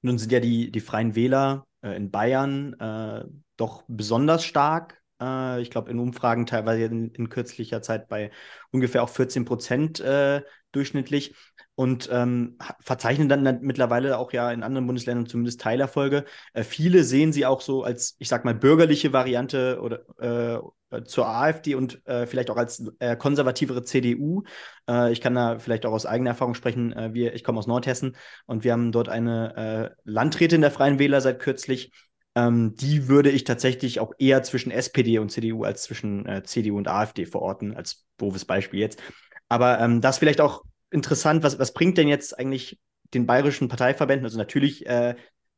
nun 0.04 0.18
sind 0.18 0.32
ja 0.32 0.40
die, 0.40 0.70
die 0.70 0.80
Freien 0.80 1.14
Wähler 1.14 1.66
äh, 1.82 1.96
in 1.96 2.10
Bayern 2.10 2.74
äh, 2.74 3.24
doch 3.56 3.84
besonders 3.88 4.44
stark 4.44 5.02
äh, 5.20 5.62
ich 5.62 5.70
glaube, 5.70 5.90
in 5.90 5.98
Umfragen 5.98 6.46
teilweise 6.46 6.84
in, 6.84 7.10
in, 7.10 7.28
kürzlicher 7.28 7.82
Zeit 7.82 8.08
bei 8.08 8.30
ungefähr 8.70 9.02
auch 9.02 9.08
14 9.08 9.44
Prozent 9.44 10.00
äh, 10.00 10.42
durchschnittlich 10.72 11.34
und 11.76 12.08
ähm, 12.12 12.58
verzeichnen 12.80 13.28
dann 13.28 13.60
mittlerweile 13.62 14.18
auch 14.18 14.32
ja 14.32 14.50
in 14.52 14.62
anderen 14.62 14.86
Bundesländern 14.86 15.26
zumindest 15.26 15.60
Teilerfolge. 15.60 16.24
Äh, 16.52 16.64
viele 16.64 17.04
sehen 17.04 17.32
sie 17.32 17.46
auch 17.46 17.60
so 17.60 17.82
als, 17.82 18.16
ich 18.18 18.28
sag 18.28 18.44
mal, 18.44 18.54
bürgerliche 18.54 19.12
Variante 19.12 19.80
oder 19.80 20.04
äh, 20.18 20.60
zur 21.02 21.28
AfD 21.28 21.74
und 21.74 22.06
äh, 22.06 22.26
vielleicht 22.26 22.50
auch 22.50 22.56
als 22.56 22.90
äh, 23.00 23.16
konservativere 23.16 23.82
CDU. 23.82 24.44
Äh, 24.88 25.12
ich 25.12 25.20
kann 25.20 25.34
da 25.34 25.58
vielleicht 25.58 25.86
auch 25.86 25.92
aus 25.92 26.06
eigener 26.06 26.30
Erfahrung 26.30 26.54
sprechen. 26.54 26.92
Äh, 26.92 27.14
wir, 27.14 27.34
ich 27.34 27.42
komme 27.42 27.58
aus 27.58 27.66
Nordhessen 27.66 28.16
und 28.46 28.62
wir 28.62 28.72
haben 28.72 28.92
dort 28.92 29.08
eine 29.08 29.96
Landrätin 30.04 30.60
der 30.60 30.70
Freien 30.70 30.98
Wähler 30.98 31.20
seit 31.20 31.40
kürzlich, 31.40 31.90
ähm, 32.34 32.74
die 32.74 33.08
würde 33.08 33.30
ich 33.30 33.44
tatsächlich 33.44 34.00
auch 34.00 34.12
eher 34.18 34.42
zwischen 34.42 34.70
SPD 34.72 35.18
und 35.18 35.30
CDU 35.30 35.64
als 35.64 35.84
zwischen 35.84 36.26
äh, 36.26 36.42
CDU 36.42 36.76
und 36.76 36.88
AfD 36.88 37.26
verorten, 37.26 37.74
als 37.74 38.06
doofes 38.16 38.44
Beispiel 38.44 38.80
jetzt. 38.80 39.00
Aber 39.48 39.78
ähm, 39.80 40.00
das 40.00 40.18
vielleicht 40.18 40.40
auch 40.40 40.64
interessant, 40.90 41.42
was, 41.42 41.58
was 41.58 41.72
bringt 41.72 41.98
denn 41.98 42.08
jetzt 42.08 42.38
eigentlich 42.38 42.80
den 43.12 43.26
bayerischen 43.26 43.68
Parteiverbänden? 43.68 44.24
Also 44.24 44.38
natürlich 44.38 44.86
äh, 44.86 45.14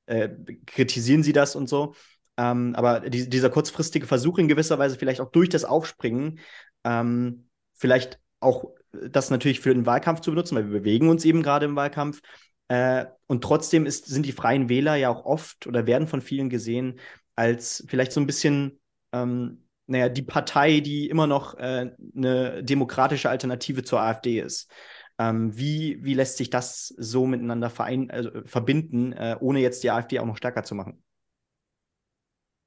äh, 0.06 0.28
kritisieren 0.66 1.22
sie 1.22 1.32
das 1.32 1.56
und 1.56 1.68
so, 1.68 1.94
ähm, 2.36 2.74
aber 2.74 3.00
die, 3.00 3.28
dieser 3.28 3.50
kurzfristige 3.50 4.06
Versuch 4.06 4.38
in 4.38 4.48
gewisser 4.48 4.78
Weise 4.78 4.98
vielleicht 4.98 5.20
auch 5.20 5.30
durch 5.30 5.48
das 5.48 5.64
Aufspringen, 5.64 6.40
ähm, 6.84 7.48
vielleicht 7.74 8.20
auch 8.40 8.66
das 8.92 9.30
natürlich 9.30 9.60
für 9.60 9.74
den 9.74 9.86
Wahlkampf 9.86 10.20
zu 10.20 10.30
benutzen, 10.30 10.56
weil 10.56 10.70
wir 10.70 10.80
bewegen 10.80 11.08
uns 11.08 11.24
eben 11.24 11.42
gerade 11.42 11.66
im 11.66 11.76
Wahlkampf. 11.76 12.20
Äh, 12.68 13.06
und 13.26 13.42
trotzdem 13.44 13.86
ist, 13.86 14.06
sind 14.06 14.26
die 14.26 14.32
Freien 14.32 14.68
Wähler 14.68 14.96
ja 14.96 15.08
auch 15.08 15.24
oft 15.24 15.66
oder 15.66 15.86
werden 15.86 16.08
von 16.08 16.20
vielen 16.20 16.50
gesehen 16.50 16.98
als 17.36 17.84
vielleicht 17.88 18.12
so 18.12 18.20
ein 18.20 18.26
bisschen, 18.26 18.80
ähm, 19.12 19.66
naja, 19.86 20.08
die 20.08 20.22
Partei, 20.22 20.80
die 20.80 21.08
immer 21.08 21.26
noch 21.26 21.54
äh, 21.54 21.92
eine 22.16 22.64
demokratische 22.64 23.30
Alternative 23.30 23.84
zur 23.84 24.00
AfD 24.00 24.40
ist. 24.40 24.70
Ähm, 25.18 25.56
wie, 25.56 26.02
wie 26.02 26.14
lässt 26.14 26.38
sich 26.38 26.50
das 26.50 26.88
so 26.98 27.26
miteinander 27.26 27.70
verein, 27.70 28.10
also, 28.10 28.30
verbinden, 28.44 29.12
äh, 29.12 29.36
ohne 29.40 29.60
jetzt 29.60 29.82
die 29.82 29.90
AfD 29.90 30.18
auch 30.18 30.26
noch 30.26 30.36
stärker 30.36 30.64
zu 30.64 30.74
machen? 30.74 31.02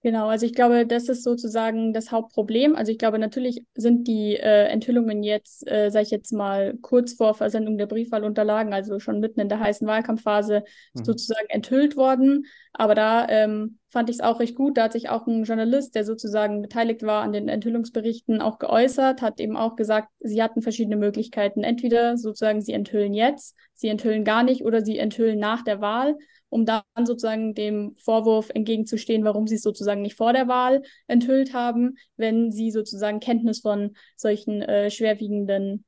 Genau, 0.02 0.30
also 0.30 0.46
ich 0.46 0.54
glaube, 0.54 0.88
das 0.88 1.10
ist 1.10 1.24
sozusagen 1.24 1.92
das 1.92 2.10
Hauptproblem. 2.10 2.74
Also 2.74 2.90
ich 2.90 2.98
glaube, 2.98 3.20
natürlich 3.20 3.66
sind 3.76 4.08
die 4.08 4.38
äh, 4.38 4.68
Enthüllungen 4.68 5.24
jetzt, 5.24 5.70
äh, 5.70 5.90
sage 5.90 6.04
ich 6.04 6.12
jetzt 6.12 6.32
mal, 6.32 6.78
kurz 6.82 7.14
vor 7.14 7.34
Versendung 7.34 7.78
der 7.78 7.86
Briefwahlunterlagen, 7.86 8.72
also 8.74 9.00
schon 9.00 9.20
mitten 9.20 9.42
in 9.42 9.50
der 9.50 9.60
heißen 9.60 9.86
Wahlkampfphase, 9.86 10.64
mhm. 10.94 11.04
sozusagen 11.04 11.50
enthüllt 11.50 11.98
worden. 11.98 12.46
Aber 12.74 12.96
da 12.96 13.28
ähm, 13.30 13.80
fand 13.90 14.10
ich 14.10 14.18
es 14.18 14.22
auch 14.22 14.40
recht 14.40 14.56
gut. 14.56 14.78
Da 14.78 14.84
hat 14.84 14.94
sich 14.94 15.10
auch 15.10 15.28
ein 15.28 15.44
Journalist, 15.44 15.96
der 15.96 16.06
sozusagen 16.06 16.62
beteiligt 16.62 17.04
war 17.04 17.24
an 17.24 17.34
den 17.34 17.50
Enthüllungsberichten, 17.50 18.42
auch 18.42 18.60
geäußert, 18.60 19.22
hat 19.22 19.40
eben 19.40 19.58
auch 19.58 19.76
gesagt, 19.76 20.10
sie 20.20 20.42
hatten 20.42 20.62
verschiedene 20.62 20.96
Möglichkeiten. 20.96 21.64
Entweder 21.64 22.18
sozusagen 22.18 22.62
sie 22.62 22.74
enthüllen 22.74 23.14
jetzt, 23.14 23.56
sie 23.74 23.88
enthüllen 23.90 24.24
gar 24.24 24.44
nicht 24.44 24.64
oder 24.64 24.86
sie 24.86 24.98
enthüllen 24.98 25.40
nach 25.40 25.64
der 25.64 25.82
Wahl 25.82 26.16
um 26.50 26.66
dann 26.66 26.82
sozusagen 27.04 27.54
dem 27.54 27.96
Vorwurf 27.98 28.50
entgegenzustehen, 28.50 29.24
warum 29.24 29.48
sie 29.48 29.56
es 29.56 29.62
sozusagen 29.62 30.02
nicht 30.02 30.16
vor 30.18 30.34
der 30.34 30.48
Wahl 30.48 30.82
enthüllt 31.08 31.54
haben, 31.54 31.96
wenn 32.18 32.52
sie 32.52 32.72
sozusagen 32.72 33.20
Kenntnis 33.20 33.60
von 33.62 33.96
solchen 34.16 34.62
äh, 34.62 34.90
schwerwiegenden 34.90 35.86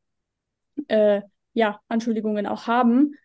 äh, 0.87 1.21
ja, 1.53 1.79
Anschuldigungen 1.87 2.45
auch 2.45 2.67
haben. 2.67 3.15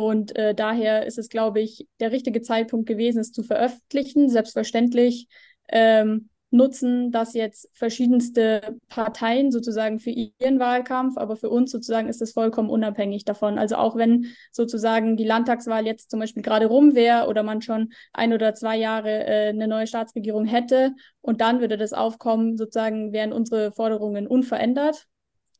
Und 0.00 0.36
äh, 0.36 0.54
daher 0.54 1.06
ist 1.06 1.18
es, 1.18 1.28
glaube 1.28 1.60
ich, 1.60 1.86
der 2.00 2.12
richtige 2.12 2.42
Zeitpunkt 2.42 2.86
gewesen, 2.86 3.20
es 3.20 3.32
zu 3.32 3.42
veröffentlichen. 3.42 4.28
Selbstverständlich 4.28 5.28
ähm, 5.68 6.30
nutzen 6.50 7.10
das 7.10 7.34
jetzt 7.34 7.68
verschiedenste 7.74 8.78
Parteien 8.88 9.52
sozusagen 9.52 9.98
für 9.98 10.10
ihren 10.10 10.58
Wahlkampf, 10.58 11.18
aber 11.18 11.36
für 11.36 11.50
uns 11.50 11.70
sozusagen 11.70 12.08
ist 12.08 12.22
es 12.22 12.32
vollkommen 12.32 12.70
unabhängig 12.70 13.24
davon. 13.24 13.58
Also 13.58 13.76
auch 13.76 13.96
wenn 13.96 14.26
sozusagen 14.50 15.16
die 15.16 15.24
Landtagswahl 15.24 15.86
jetzt 15.86 16.10
zum 16.10 16.20
Beispiel 16.20 16.42
gerade 16.42 16.66
rum 16.66 16.94
wäre 16.94 17.28
oder 17.28 17.42
man 17.42 17.60
schon 17.60 17.92
ein 18.12 18.32
oder 18.32 18.54
zwei 18.54 18.78
Jahre 18.78 19.26
äh, 19.26 19.48
eine 19.48 19.68
neue 19.68 19.86
Staatsregierung 19.86 20.46
hätte 20.46 20.94
und 21.20 21.40
dann 21.40 21.60
würde 21.60 21.76
das 21.76 21.92
aufkommen, 21.92 22.56
sozusagen 22.56 23.12
wären 23.12 23.32
unsere 23.32 23.72
Forderungen 23.72 24.26
unverändert. 24.26 25.06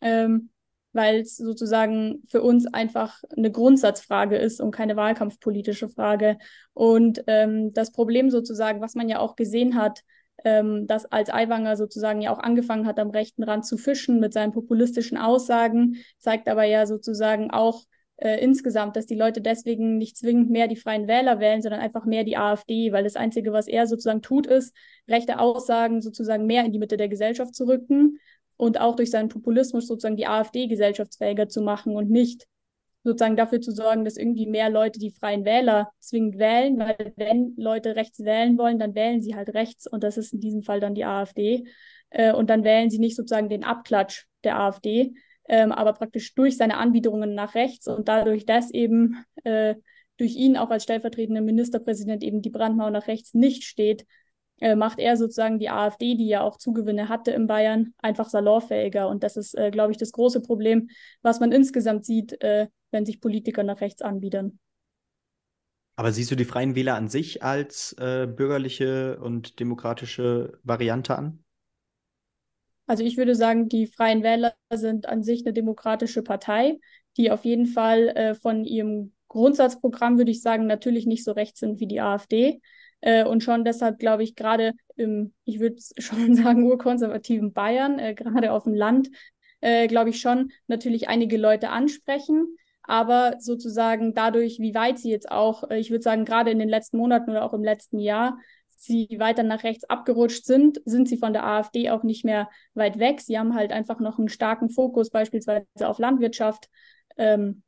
Ähm, 0.01 0.51
weil 0.93 1.21
es 1.21 1.37
sozusagen 1.37 2.23
für 2.29 2.43
uns 2.43 2.67
einfach 2.67 3.23
eine 3.37 3.51
Grundsatzfrage 3.51 4.37
ist 4.37 4.61
und 4.61 4.71
keine 4.71 4.97
wahlkampfpolitische 4.97 5.89
Frage. 5.89 6.39
Und 6.73 7.23
ähm, 7.27 7.73
das 7.73 7.93
Problem 7.93 8.31
sozusagen, 8.31 8.81
was 8.81 8.95
man 8.95 9.09
ja 9.09 9.19
auch 9.19 9.37
gesehen 9.37 9.75
hat, 9.75 10.03
ähm, 10.45 10.87
dass 10.87 11.05
als 11.07 11.31
Aiwanger 11.31 11.77
sozusagen 11.77 12.21
ja 12.21 12.33
auch 12.33 12.39
angefangen 12.39 12.87
hat, 12.87 12.99
am 12.99 13.11
rechten 13.11 13.43
Rand 13.43 13.67
zu 13.67 13.77
fischen 13.77 14.21
mit 14.21 14.33
seinen 14.33 14.53
populistischen 14.53 15.19
Aussagen, 15.19 15.97
zeigt 16.19 16.49
aber 16.49 16.65
ja 16.65 16.87
sozusagen 16.87 17.51
auch 17.51 17.85
äh, 18.17 18.43
insgesamt, 18.43 18.97
dass 18.97 19.07
die 19.07 19.15
Leute 19.15 19.41
deswegen 19.41 19.97
nicht 19.99 20.17
zwingend 20.17 20.51
mehr 20.51 20.69
die 20.69 20.77
Freien 20.77 21.07
Wähler 21.07 21.39
wählen, 21.41 21.63
sondern 21.63 21.81
einfach 21.81 22.05
mehr 22.05 22.25
die 22.25 22.37
AfD, 22.37 22.93
weil 22.93 23.05
das 23.05 23.17
Einzige, 23.17 23.53
was 23.53 23.69
er 23.69 23.87
sozusagen 23.87 24.23
tut, 24.23 24.47
ist, 24.47 24.75
rechte 25.09 25.39
Aussagen 25.39 26.01
sozusagen 26.01 26.47
mehr 26.47 26.65
in 26.65 26.73
die 26.73 26.79
Mitte 26.79 26.97
der 26.97 27.09
Gesellschaft 27.09 27.55
zu 27.55 27.67
rücken 27.67 28.19
und 28.59 28.79
auch 28.81 28.97
durch 28.97 29.11
seinen 29.11 29.31
Populismus 29.31 29.87
sozusagen 29.87 30.17
die 30.17 30.27
AfD 30.27 30.67
gesellschaftsfähiger 30.67 31.49
zu 31.49 31.63
machen 31.63 31.97
und 31.97 32.11
nicht 32.11 32.47
sozusagen 33.05 33.37
dafür 33.37 33.61
zu 33.61 33.71
sorgen, 33.71 34.05
dass 34.05 34.17
irgendwie 34.17 34.47
mehr 34.47 34.69
Leute 34.69 34.99
die 34.99 35.13
freien 35.13 35.45
Wähler 35.45 35.91
zwingend 36.01 36.39
wählen, 36.39 36.79
weil 36.79 37.13
wenn 37.17 37.55
Leute 37.57 37.97
rechts 37.97 38.19
wählen 38.21 38.59
wollen, 38.59 38.79
dann 38.79 38.95
wählen 38.95 39.23
sie 39.23 39.35
halt 39.35 39.55
rechts 39.55 39.87
und 39.87 40.03
das 40.03 40.19
ist 40.19 40.35
in 40.35 40.41
diesem 40.41 40.63
Fall 40.63 40.81
dann 40.81 40.95
die 40.95 41.05
AfD. 41.05 41.65
Äh, 42.11 42.33
und 42.33 42.51
dann 42.51 42.65
wählen 42.65 42.91
sie 42.91 42.99
nicht 42.99 43.17
sozusagen 43.17 43.49
den 43.49 43.65
Abklatsch 43.65 44.27
der 44.45 44.59
AfD, 44.59 45.15
ähm, 45.49 45.73
aber 45.73 45.93
praktisch 45.93 46.35
durch 46.35 46.57
seine 46.57 46.77
Anbiederungen 46.77 47.35
nach 47.35 47.55
rechts 47.55 47.87
und 47.87 48.09
dadurch, 48.09 48.45
dass 48.45 48.71
eben 48.71 49.25
äh, 49.45 49.75
durch 50.17 50.35
ihn 50.35 50.57
auch 50.57 50.71
als 50.71 50.83
stellvertretender 50.83 51.41
Ministerpräsident 51.41 52.25
eben 52.25 52.43
die 52.43 52.51
Brandmauer 52.51 52.91
nach 52.91 53.07
rechts 53.07 53.35
nicht 53.35 53.65
steht, 53.65 54.05
äh, 54.61 54.77
macht 54.77 54.99
er 54.99 55.17
sozusagen 55.17 55.59
die 55.59 55.71
AfD, 55.71 56.15
die 56.15 56.29
ja 56.29 56.43
auch 56.43 56.57
Zugewinne 56.57 57.09
hatte 57.09 57.31
in 57.31 57.47
Bayern, 57.47 57.95
einfach 57.99 58.29
salonfähiger. 58.29 59.09
Und 59.09 59.23
das 59.23 59.37
ist, 59.37 59.55
äh, 59.55 59.71
glaube 59.71 59.93
ich, 59.93 59.99
das 59.99 60.13
große 60.13 60.41
Problem, 60.41 60.89
was 61.23 61.41
man 61.41 61.53
insgesamt 61.53 62.05
sieht, 62.05 62.41
äh, 62.43 62.69
wenn 62.91 63.07
sich 63.07 63.21
Politiker 63.21 63.63
nach 63.63 63.81
rechts 63.81 64.03
anbiedern. 64.03 64.59
Aber 65.97 66.13
siehst 66.13 66.31
du 66.31 66.37
die 66.37 66.45
Freien 66.45 66.77
Wähler 66.77 66.95
an 66.95 67.09
sich 67.09 67.43
als 67.43 67.93
äh, 67.95 68.29
bürgerliche 68.29 69.19
und 69.21 69.59
demokratische 69.59 70.59
Variante 70.63 71.19
an? 71.19 71.45
Also 72.87 73.05
ich 73.05 73.17
würde 73.17 73.35
sagen, 73.35 73.69
die 73.69 73.87
Freien 73.87 74.23
Wähler 74.23 74.55
sind 74.73 75.07
an 75.07 75.23
sich 75.23 75.45
eine 75.45 75.53
demokratische 75.53 76.23
Partei, 76.23 76.79
die 77.17 77.31
auf 77.31 77.45
jeden 77.45 77.67
Fall 77.67 78.09
äh, 78.09 78.35
von 78.35 78.65
ihrem 78.65 79.13
Grundsatzprogramm, 79.29 80.17
würde 80.17 80.31
ich 80.31 80.41
sagen, 80.41 80.67
natürlich 80.67 81.05
nicht 81.05 81.25
so 81.25 81.33
rechts 81.33 81.61
sind 81.61 81.81
wie 81.81 81.87
die 81.87 82.01
AfD. 82.01 82.61
Äh, 83.01 83.25
und 83.25 83.43
schon 83.43 83.65
deshalb 83.65 83.99
glaube 83.99 84.23
ich, 84.23 84.35
gerade 84.35 84.73
im, 84.97 85.33
ich 85.45 85.61
würde 85.61 85.77
schon 85.99 86.35
sagen, 86.35 86.65
urkonservativen 86.65 87.53
Bayern, 87.53 87.99
äh, 87.99 88.15
gerade 88.15 88.53
auf 88.53 88.65
dem 88.65 88.75
Land, 88.75 89.11
äh, 89.61 89.89
glaube 89.89 90.11
ich 90.11 90.21
schon 90.21 90.51
natürlich 90.67 91.09
einige 91.09 91.37
Leute 91.37 91.71
ansprechen 91.71 92.57
aber 92.89 93.35
sozusagen 93.39 94.15
dadurch, 94.15 94.59
wie 94.61 94.75
weit 94.75 94.99
sie 94.99 95.11
jetzt 95.11 95.31
auch, 95.31 95.71
äh, 95.71 95.79
ich 95.79 95.91
würde 95.91 96.03
sagen, 96.03 96.25
gerade 96.25 96.51
in 96.51 96.59
den 96.59 96.71
letzten 96.71 96.97
Monaten 96.97 97.31
oder 97.31 97.45
auch 97.45 97.53
im 97.53 97.63
letzten 97.63 97.99
Jahr, 97.99 98.39
sie 98.71 99.09
weiter 99.19 99.43
nach 99.43 99.63
rechts 99.63 99.85
abgerutscht 99.85 100.47
sind, 100.47 100.81
sind 100.87 101.09
sie 101.09 101.19
von 101.19 101.33
der 101.35 101.45
AfD 101.45 101.91
auch 101.91 102.03
nicht 102.03 102.25
mehr 102.25 102.49
weit 102.75 102.99
weg. 102.99 103.21
Sie 103.21 103.39
haben 103.39 103.55
halt 103.55 103.73
einfach 103.73 104.01
noch 104.01 104.19
einen 104.19 104.29
starken 104.29 104.71
Fokus 104.71 105.11
beispielsweise 105.11 105.67
auf 105.83 105.99
Landwirtschaft. 105.99 106.71
Ähm, 107.19 107.63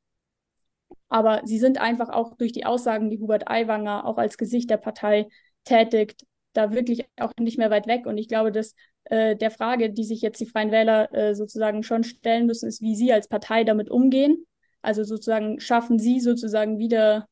aber 1.10 1.42
sie 1.44 1.58
sind 1.58 1.78
einfach 1.78 2.08
auch 2.08 2.36
durch 2.36 2.52
die 2.52 2.64
Aussagen, 2.64 3.10
die 3.10 3.18
Hubert 3.18 3.48
Aiwanger 3.48 4.06
auch 4.06 4.16
als 4.16 4.38
Gesicht 4.38 4.70
der 4.70 4.78
Partei 4.78 5.28
tätigt, 5.64 6.24
da 6.54 6.72
wirklich 6.72 7.04
auch 7.18 7.32
nicht 7.38 7.58
mehr 7.58 7.70
weit 7.70 7.86
weg. 7.86 8.06
Und 8.06 8.16
ich 8.16 8.28
glaube, 8.28 8.52
dass 8.52 8.74
äh, 9.04 9.36
der 9.36 9.50
Frage, 9.50 9.90
die 9.92 10.04
sich 10.04 10.22
jetzt 10.22 10.40
die 10.40 10.46
Freien 10.46 10.70
Wähler 10.70 11.12
äh, 11.12 11.34
sozusagen 11.34 11.82
schon 11.82 12.04
stellen 12.04 12.46
müssen, 12.46 12.68
ist, 12.68 12.80
wie 12.80 12.96
sie 12.96 13.12
als 13.12 13.28
Partei 13.28 13.64
damit 13.64 13.90
umgehen. 13.90 14.46
Also 14.82 15.04
sozusagen 15.04 15.60
schaffen 15.60 15.98
sie 15.98 16.20
sozusagen 16.20 16.78
wieder 16.78 17.26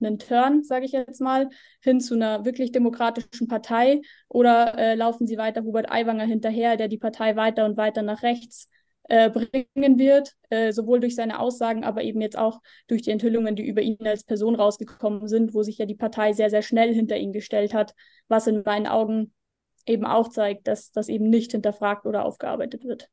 einen 0.00 0.18
Turn, 0.18 0.64
sage 0.64 0.84
ich 0.84 0.92
jetzt 0.92 1.20
mal, 1.20 1.48
hin 1.80 2.00
zu 2.00 2.14
einer 2.14 2.44
wirklich 2.44 2.72
demokratischen 2.72 3.46
Partei 3.46 4.00
oder 4.28 4.76
äh, 4.76 4.94
laufen 4.94 5.26
sie 5.26 5.36
weiter 5.36 5.62
Hubert 5.62 5.90
Aiwanger 5.90 6.24
hinterher, 6.24 6.76
der 6.76 6.88
die 6.88 6.98
Partei 6.98 7.36
weiter 7.36 7.64
und 7.66 7.76
weiter 7.76 8.02
nach 8.02 8.22
rechts 8.22 8.68
äh, 9.04 9.30
bringen 9.30 9.98
wird, 9.98 10.34
äh, 10.50 10.72
sowohl 10.72 11.00
durch 11.00 11.14
seine 11.14 11.40
Aussagen, 11.40 11.84
aber 11.84 12.02
eben 12.02 12.20
jetzt 12.20 12.38
auch 12.38 12.60
durch 12.86 13.02
die 13.02 13.10
Enthüllungen, 13.10 13.56
die 13.56 13.66
über 13.66 13.82
ihn 13.82 14.06
als 14.06 14.24
Person 14.24 14.54
rausgekommen 14.54 15.26
sind, 15.28 15.54
wo 15.54 15.62
sich 15.62 15.78
ja 15.78 15.86
die 15.86 15.94
Partei 15.94 16.32
sehr, 16.32 16.50
sehr 16.50 16.62
schnell 16.62 16.94
hinter 16.94 17.16
ihn 17.16 17.32
gestellt 17.32 17.74
hat, 17.74 17.94
was 18.28 18.46
in 18.46 18.62
meinen 18.64 18.86
Augen 18.86 19.32
eben 19.86 20.06
auch 20.06 20.28
zeigt, 20.28 20.68
dass 20.68 20.92
das 20.92 21.08
eben 21.08 21.28
nicht 21.28 21.52
hinterfragt 21.52 22.06
oder 22.06 22.24
aufgearbeitet 22.24 22.84
wird. 22.84 23.08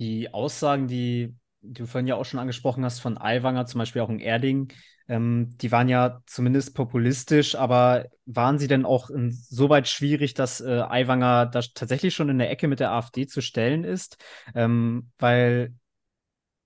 Die 0.00 0.32
Aussagen, 0.32 0.86
die 0.86 1.34
du 1.62 1.86
vorhin 1.86 2.06
ja 2.06 2.16
auch 2.16 2.24
schon 2.24 2.40
angesprochen 2.40 2.84
hast, 2.84 3.00
von 3.00 3.18
Aiwanger, 3.18 3.66
zum 3.66 3.78
Beispiel 3.78 4.02
auch 4.02 4.10
in 4.10 4.20
Erding, 4.20 4.72
ähm, 5.08 5.56
die 5.56 5.72
waren 5.72 5.88
ja 5.88 6.22
zumindest 6.26 6.74
populistisch, 6.74 7.54
aber 7.54 8.06
waren 8.26 8.58
sie 8.58 8.68
denn 8.68 8.84
auch 8.84 9.10
insoweit 9.10 9.88
schwierig, 9.88 10.34
dass 10.34 10.60
äh, 10.60 10.82
Aiwanger 10.82 11.46
da 11.46 11.62
tatsächlich 11.74 12.14
schon 12.14 12.28
in 12.28 12.38
der 12.38 12.50
Ecke 12.50 12.68
mit 12.68 12.78
der 12.80 12.92
AfD 12.92 13.26
zu 13.26 13.40
stellen 13.40 13.84
ist? 13.84 14.18
Ähm, 14.54 15.10
weil 15.18 15.74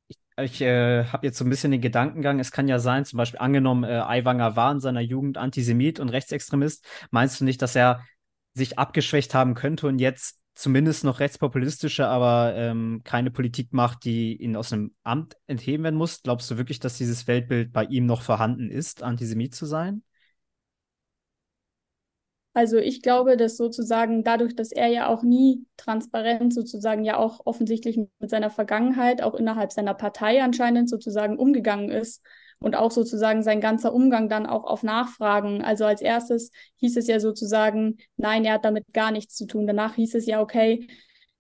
ich, 0.09 0.19
ich 0.41 0.61
äh, 0.61 1.05
habe 1.05 1.27
jetzt 1.27 1.39
so 1.39 1.45
ein 1.45 1.51
bisschen 1.51 1.71
den 1.71 1.81
Gedankengang, 1.81 2.41
es 2.41 2.51
kann 2.51 2.69
ja 2.69 2.81
sein, 2.81 3.05
zum 3.05 3.17
Beispiel 3.17 3.41
angenommen, 3.41 3.85
äh, 3.85 4.01
Aiwanger 4.01 4.57
war 4.57 4.73
in 4.73 4.81
seiner 4.81 5.01
Jugend 5.01 5.39
Antisemit 5.39 6.01
und 6.01 6.09
Rechtsextremist. 6.09 6.85
Meinst 7.13 7.41
du 7.41 7.45
nicht, 7.45 7.63
dass 7.63 7.77
er 7.77 8.05
sich 8.55 8.79
abgeschwächt 8.79 9.35
haben 9.35 9.55
könnte 9.55 9.87
und 9.87 9.99
jetzt 9.99 10.42
zumindest 10.55 11.05
noch 11.05 11.21
rechtspopulistische, 11.21 12.07
aber 12.07 12.55
ähm, 12.57 13.01
keine 13.05 13.31
Politik 13.31 13.73
macht, 13.73 14.05
die 14.05 14.37
ihn 14.37 14.57
aus 14.57 14.73
einem 14.73 14.95
Amt 15.03 15.37
entheben 15.47 15.85
werden 15.85 15.97
muss. 15.97 16.23
Glaubst 16.23 16.51
du 16.51 16.59
wirklich, 16.59 16.81
dass 16.81 16.99
dieses 16.99 17.27
Weltbild 17.27 17.73
bei 17.73 17.85
ihm 17.85 18.07
noch 18.07 18.23
vorhanden 18.23 18.71
ist, 18.71 19.03
Antisemit 19.03 19.55
zu 19.55 19.67
sein? 19.67 20.03
Also 22.55 22.77
ich 22.77 23.01
glaube, 23.01 23.39
dass 23.39 23.57
sozusagen 23.57 24.25
dadurch, 24.25 24.55
dass 24.55 24.73
er 24.73 24.89
ja 24.89 25.07
auch 25.07 25.23
nie 25.23 25.65
transparent 25.79 26.53
sozusagen 26.53 27.03
ja 27.03 27.17
auch 27.17 27.41
offensichtlich 27.47 27.99
mit 28.19 28.29
seiner 28.29 28.51
Vergangenheit, 28.51 29.23
auch 29.23 29.35
innerhalb 29.35 29.73
seiner 29.73 29.95
Partei 29.95 30.43
anscheinend 30.43 30.91
sozusagen 30.91 31.39
umgegangen 31.39 31.89
ist 31.91 32.23
und 32.63 32.77
auch 32.77 32.91
sozusagen 32.91 33.43
sein 33.43 33.61
ganzer 33.61 33.93
Umgang 33.93 34.29
dann 34.29 34.47
auch 34.47 34.65
auf 34.65 34.83
Nachfragen. 34.83 35.63
Also 35.63 35.85
als 35.85 36.01
erstes 36.01 36.51
hieß 36.77 36.97
es 36.97 37.07
ja 37.07 37.21
sozusagen, 37.21 37.99
nein, 38.17 38.45
er 38.45 38.55
hat 38.55 38.65
damit 38.65 38.93
gar 38.93 39.11
nichts 39.11 39.35
zu 39.35 39.47
tun. 39.47 39.67
Danach 39.67 39.95
hieß 39.95 40.15
es 40.15 40.27
ja, 40.27 40.41
okay, 40.41 40.87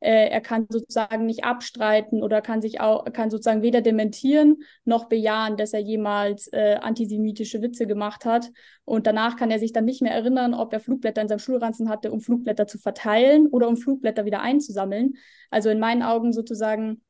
äh, 0.03 0.31
er 0.31 0.41
kann 0.41 0.67
sozusagen 0.69 1.27
nicht 1.27 1.45
abstreiten 1.45 2.23
oder 2.23 2.43
kann 2.43 2.61
sich 2.61 2.81
auch, 2.81 3.05
kann 3.13 3.31
sozusagen 3.31 3.63
weder 3.63 3.81
dementieren 3.81 4.57
noch 4.85 5.05
bejahen, 5.09 5.57
dass 5.57 5.73
er 5.73 5.81
jemals 5.81 6.49
äh, 6.53 6.75
antisemitische 6.81 7.63
Witze 7.63 7.87
gemacht 7.87 8.25
hat. 8.25 8.51
Und 8.85 9.07
danach 9.07 9.37
kann 9.37 9.53
er 9.53 9.61
sich 9.61 9.73
dann 9.73 9.85
nicht 9.85 10.03
mehr 10.03 10.13
erinnern, 10.13 10.55
ob 10.55 10.73
er 10.73 10.81
Flugblätter 10.81 11.23
in 11.23 11.29
seinem 11.29 11.39
Schulranzen 11.39 11.89
hatte, 11.89 12.11
um 12.11 12.21
Flugblätter 12.21 12.67
zu 12.67 12.79
verteilen 12.79 13.47
oder 13.47 13.69
um 13.69 13.77
Flugblätter 13.77 14.25
wieder 14.25 14.41
einzusammeln. 14.41 15.15
Also 15.51 15.71
in 15.71 15.79
meinen 15.79 16.03
Augen 16.03 16.33
sozusagen 16.33 17.03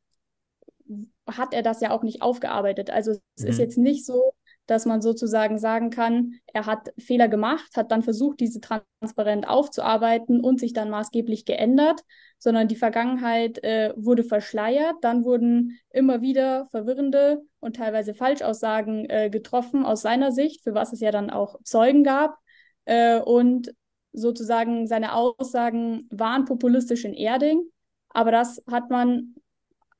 hat 1.31 1.55
er 1.55 1.62
das 1.62 1.81
ja 1.81 1.91
auch 1.91 2.02
nicht 2.02 2.23
aufgearbeitet. 2.23 2.91
Also 2.91 3.12
es 3.37 3.43
mhm. 3.43 3.49
ist 3.49 3.59
jetzt 3.59 3.79
nicht 3.79 4.05
so, 4.05 4.35
dass 4.67 4.87
man 4.87 5.02
sozusagen 5.02 5.59
sagen 5.59 5.91
kann, 5.91 6.35
er 6.47 6.67
hat 6.67 6.93
Fehler 6.99 7.29
gemacht, 7.29 7.76
hat 7.76 7.91
dann 7.91 8.02
versucht, 8.02 8.41
diese 8.41 8.61
transparent 8.61 9.47
aufzuarbeiten 9.49 10.41
und 10.41 10.61
sich 10.61 10.73
dann 10.73 10.91
maßgeblich 10.91 11.45
geändert, 11.45 12.02
sondern 12.38 12.69
die 12.69 12.76
Vergangenheit 12.76 13.62
äh, 13.64 13.93
wurde 13.97 14.25
verschleiert. 14.25 14.97
Dann 15.02 15.25
wurden 15.25 15.79
immer 15.91 16.23
wieder 16.23 16.67
verwirrende 16.67 17.43
und 17.61 17.76
teilweise 17.76 18.14
Falschaussagen 18.14 19.09
äh, 19.11 19.31
getroffen 19.31 19.85
aus 19.85 20.02
seiner 20.02 20.33
Sicht, 20.33 20.62
für 20.62 20.75
was 20.75 20.93
es 20.93 21.00
ja 21.00 21.11
dann 21.11 21.31
auch 21.31 21.59
Zeugen 21.64 22.05
gab. 22.05 22.38
Äh, 22.85 23.21
und 23.21 23.73
sozusagen 24.12 24.87
seine 24.87 25.14
Aussagen 25.14 26.09
waren 26.11 26.45
populistisch 26.45 27.05
in 27.05 27.14
Erding, 27.14 27.64
aber 28.11 28.31
das 28.31 28.62
hat 28.71 28.91
man, 28.91 29.35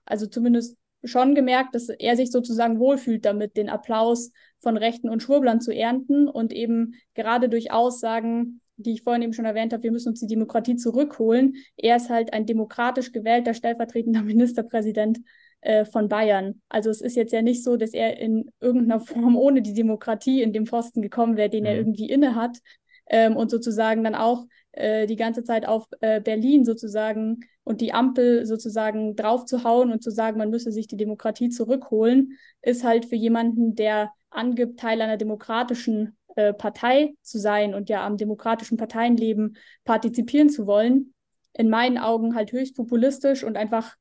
also 0.05 0.26
zumindest 0.26 0.76
schon 1.04 1.35
gemerkt, 1.35 1.75
dass 1.75 1.88
er 1.88 2.16
sich 2.16 2.30
sozusagen 2.30 2.78
wohlfühlt 2.78 3.25
damit, 3.25 3.56
den 3.56 3.68
Applaus 3.68 4.30
von 4.61 4.76
Rechten 4.76 5.09
und 5.09 5.23
Schwurblern 5.23 5.61
zu 5.61 5.75
ernten 5.75 6.28
und 6.28 6.52
eben 6.52 6.94
gerade 7.14 7.49
durch 7.49 7.73
Aussagen, 7.73 8.61
die 8.76 8.92
ich 8.92 9.02
vorhin 9.02 9.23
eben 9.23 9.32
schon 9.32 9.44
erwähnt 9.44 9.73
habe, 9.73 9.82
wir 9.82 9.92
müssen 9.92 10.11
uns 10.11 10.21
die 10.21 10.26
Demokratie 10.26 10.76
zurückholen. 10.76 11.56
Er 11.76 11.97
ist 11.97 12.11
halt 12.11 12.32
ein 12.32 12.47
demokratisch 12.47 13.12
gewählter 13.12 13.54
stellvertretender 13.54 14.23
Ministerpräsident 14.23 15.18
äh, 15.61 15.85
von 15.85 16.09
Bayern. 16.09 16.61
Also 16.68 16.90
es 16.90 17.00
ist 17.00 17.16
jetzt 17.16 17.32
ja 17.32 17.42
nicht 17.42 17.62
so, 17.64 17.76
dass 17.76 17.92
er 17.92 18.18
in 18.18 18.50
irgendeiner 18.61 19.00
Form 19.00 19.37
ohne 19.37 19.62
die 19.62 19.75
Demokratie 19.75 20.42
in 20.42 20.52
dem 20.52 20.64
Posten 20.64 21.02
gekommen 21.02 21.37
wäre, 21.37 21.50
den 21.50 21.62
mhm. 21.62 21.66
er 21.66 21.76
irgendwie 21.76 22.09
inne 22.09 22.35
hat 22.35 22.59
ähm, 23.06 23.37
und 23.37 23.50
sozusagen 23.50 24.04
dann 24.04 24.14
auch 24.14 24.44
äh, 24.73 25.07
die 25.07 25.17
ganze 25.17 25.45
Zeit 25.45 25.67
auf 25.67 25.87
äh, 26.00 26.21
Berlin 26.21 26.64
sozusagen 26.64 27.41
und 27.64 27.81
die 27.81 27.93
Ampel 27.93 28.47
sozusagen 28.47 29.17
draufzuhauen 29.17 29.93
und 29.93 30.02
zu 30.02 30.11
sagen, 30.11 30.38
man 30.38 30.50
müsse 30.50 30.73
sich 30.73 30.87
die 30.87 30.97
Demokratie 30.97 31.49
zurückholen, 31.49 32.38
ist 32.62 32.85
halt 32.85 33.07
für 33.07 33.17
jemanden, 33.17 33.75
der 33.75 34.12
angibt, 34.31 34.81
Teil 34.81 35.00
einer 35.00 35.17
demokratischen 35.17 36.17
äh, 36.37 36.52
Partei 36.52 37.14
zu 37.23 37.38
sein 37.38 37.75
und 37.75 37.88
ja 37.88 38.07
am 38.07 38.17
demokratischen 38.17 38.79
Parteienleben 38.79 39.57
partizipieren 39.85 40.49
zu 40.49 40.67
wollen, 40.67 41.14
in 41.52 41.69
meinen 41.69 41.99
Augen 41.99 42.35
halt 42.35 42.52
höchst 42.52 42.75
populistisch 42.75 43.45
und 43.45 43.57
einfach 43.57 43.97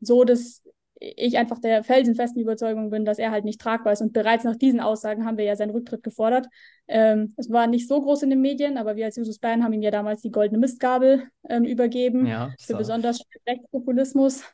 so, 0.00 0.24
dass 0.24 0.62
ich 1.00 1.36
einfach 1.38 1.58
der 1.58 1.84
felsenfesten 1.84 2.40
Überzeugung 2.40 2.90
bin, 2.90 3.04
dass 3.04 3.18
er 3.18 3.30
halt 3.30 3.44
nicht 3.44 3.60
tragbar 3.60 3.92
ist. 3.92 4.00
Und 4.00 4.12
bereits 4.12 4.44
nach 4.44 4.56
diesen 4.56 4.80
Aussagen 4.80 5.26
haben 5.26 5.38
wir 5.38 5.44
ja 5.44 5.56
seinen 5.56 5.70
Rücktritt 5.70 6.02
gefordert. 6.02 6.46
Ähm, 6.86 7.34
es 7.36 7.50
war 7.50 7.66
nicht 7.66 7.88
so 7.88 8.00
groß 8.00 8.22
in 8.22 8.30
den 8.30 8.40
Medien, 8.40 8.78
aber 8.78 8.96
wir 8.96 9.04
als 9.04 9.16
Jusus 9.16 9.38
Bayern 9.38 9.64
haben 9.64 9.72
ihm 9.72 9.82
ja 9.82 9.90
damals 9.90 10.22
die 10.22 10.30
goldene 10.30 10.58
Mistgabel 10.58 11.24
ähm, 11.48 11.64
übergeben 11.64 12.26
ja, 12.26 12.54
für 12.58 12.76
besonders 12.76 13.20
Rechtspopulismus 13.46 14.44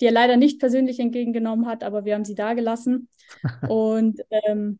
die 0.00 0.06
er 0.06 0.12
leider 0.12 0.36
nicht 0.36 0.60
persönlich 0.60 1.00
entgegengenommen 1.00 1.66
hat, 1.66 1.82
aber 1.82 2.04
wir 2.04 2.14
haben 2.14 2.24
sie 2.24 2.34
da 2.34 2.54
gelassen. 2.54 3.08
und 3.68 4.20
ähm, 4.30 4.78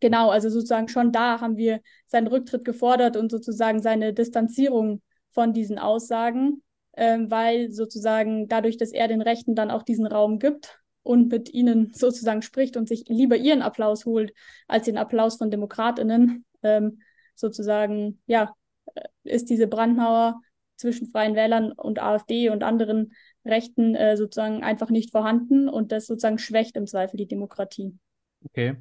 genau, 0.00 0.30
also 0.30 0.50
sozusagen 0.50 0.88
schon 0.88 1.12
da 1.12 1.40
haben 1.40 1.56
wir 1.56 1.80
seinen 2.06 2.26
Rücktritt 2.26 2.64
gefordert 2.64 3.16
und 3.16 3.30
sozusagen 3.30 3.80
seine 3.80 4.12
Distanzierung 4.12 5.02
von 5.30 5.52
diesen 5.52 5.78
Aussagen, 5.78 6.62
ähm, 6.96 7.30
weil 7.30 7.70
sozusagen 7.70 8.48
dadurch, 8.48 8.76
dass 8.76 8.92
er 8.92 9.08
den 9.08 9.22
Rechten 9.22 9.54
dann 9.54 9.70
auch 9.70 9.82
diesen 9.82 10.06
Raum 10.06 10.38
gibt 10.38 10.80
und 11.02 11.30
mit 11.30 11.52
ihnen 11.52 11.92
sozusagen 11.94 12.42
spricht 12.42 12.76
und 12.76 12.88
sich 12.88 13.04
lieber 13.08 13.36
ihren 13.36 13.62
Applaus 13.62 14.06
holt 14.06 14.32
als 14.66 14.86
den 14.86 14.98
Applaus 14.98 15.36
von 15.36 15.50
Demokratinnen, 15.50 16.44
ähm, 16.62 17.00
sozusagen, 17.34 18.20
ja, 18.26 18.54
äh, 18.94 19.02
ist 19.24 19.50
diese 19.50 19.66
Brandmauer 19.66 20.40
zwischen 20.76 21.08
Freien 21.08 21.34
Wählern 21.34 21.72
und 21.72 22.00
AfD 22.00 22.50
und 22.50 22.62
anderen 22.62 23.12
Rechten 23.44 23.94
äh, 23.94 24.16
sozusagen 24.16 24.62
einfach 24.62 24.90
nicht 24.90 25.10
vorhanden 25.10 25.68
und 25.68 25.92
das 25.92 26.06
sozusagen 26.06 26.38
schwächt 26.38 26.76
im 26.76 26.86
Zweifel 26.86 27.16
die 27.16 27.28
Demokratie. 27.28 27.96
Okay. 28.44 28.76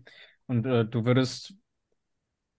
Und 0.48 0.66
äh, 0.66 0.86
du 0.86 1.06
würdest, 1.06 1.54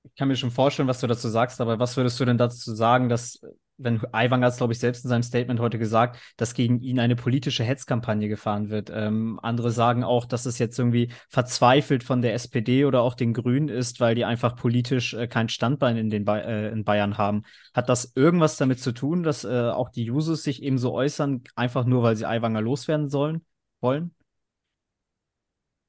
ich 0.04 0.14
kann 0.14 0.28
mir 0.28 0.36
schon 0.36 0.50
vorstellen, 0.50 0.88
was 0.88 1.00
du 1.00 1.06
dazu 1.06 1.28
sagst, 1.28 1.60
aber 1.60 1.78
was 1.78 1.96
würdest 1.96 2.18
du 2.20 2.24
denn 2.24 2.38
dazu 2.38 2.74
sagen, 2.74 3.08
dass 3.08 3.40
wenn 3.78 4.00
Aiwanger 4.12 4.46
hat 4.46 4.52
es, 4.52 4.58
glaube 4.58 4.72
ich, 4.72 4.78
selbst 4.78 5.04
in 5.04 5.08
seinem 5.08 5.22
Statement 5.22 5.60
heute 5.60 5.78
gesagt, 5.78 6.18
dass 6.36 6.54
gegen 6.54 6.80
ihn 6.80 6.98
eine 6.98 7.16
politische 7.16 7.64
Hetzkampagne 7.64 8.28
gefahren 8.28 8.70
wird. 8.70 8.90
Ähm, 8.92 9.38
andere 9.42 9.70
sagen 9.70 10.04
auch, 10.04 10.24
dass 10.24 10.46
es 10.46 10.58
jetzt 10.58 10.78
irgendwie 10.78 11.12
verzweifelt 11.28 12.02
von 12.02 12.22
der 12.22 12.34
SPD 12.34 12.84
oder 12.84 13.02
auch 13.02 13.14
den 13.14 13.34
Grünen 13.34 13.68
ist, 13.68 14.00
weil 14.00 14.14
die 14.14 14.24
einfach 14.24 14.56
politisch 14.56 15.14
äh, 15.14 15.26
kein 15.28 15.48
Standbein 15.48 15.96
in, 15.96 16.10
den 16.10 16.24
ba 16.24 16.38
äh, 16.38 16.68
in 16.68 16.84
Bayern 16.84 17.18
haben. 17.18 17.42
Hat 17.74 17.88
das 17.88 18.12
irgendwas 18.14 18.56
damit 18.56 18.80
zu 18.80 18.92
tun, 18.92 19.22
dass 19.22 19.44
äh, 19.44 19.70
auch 19.70 19.90
die 19.90 20.04
Jusos 20.04 20.42
sich 20.42 20.62
eben 20.62 20.78
so 20.78 20.92
äußern, 20.92 21.42
einfach 21.54 21.84
nur, 21.84 22.02
weil 22.02 22.16
sie 22.16 22.26
Aiwanger 22.26 22.60
loswerden 22.60 23.08
sollen, 23.08 23.44
wollen? 23.80 24.12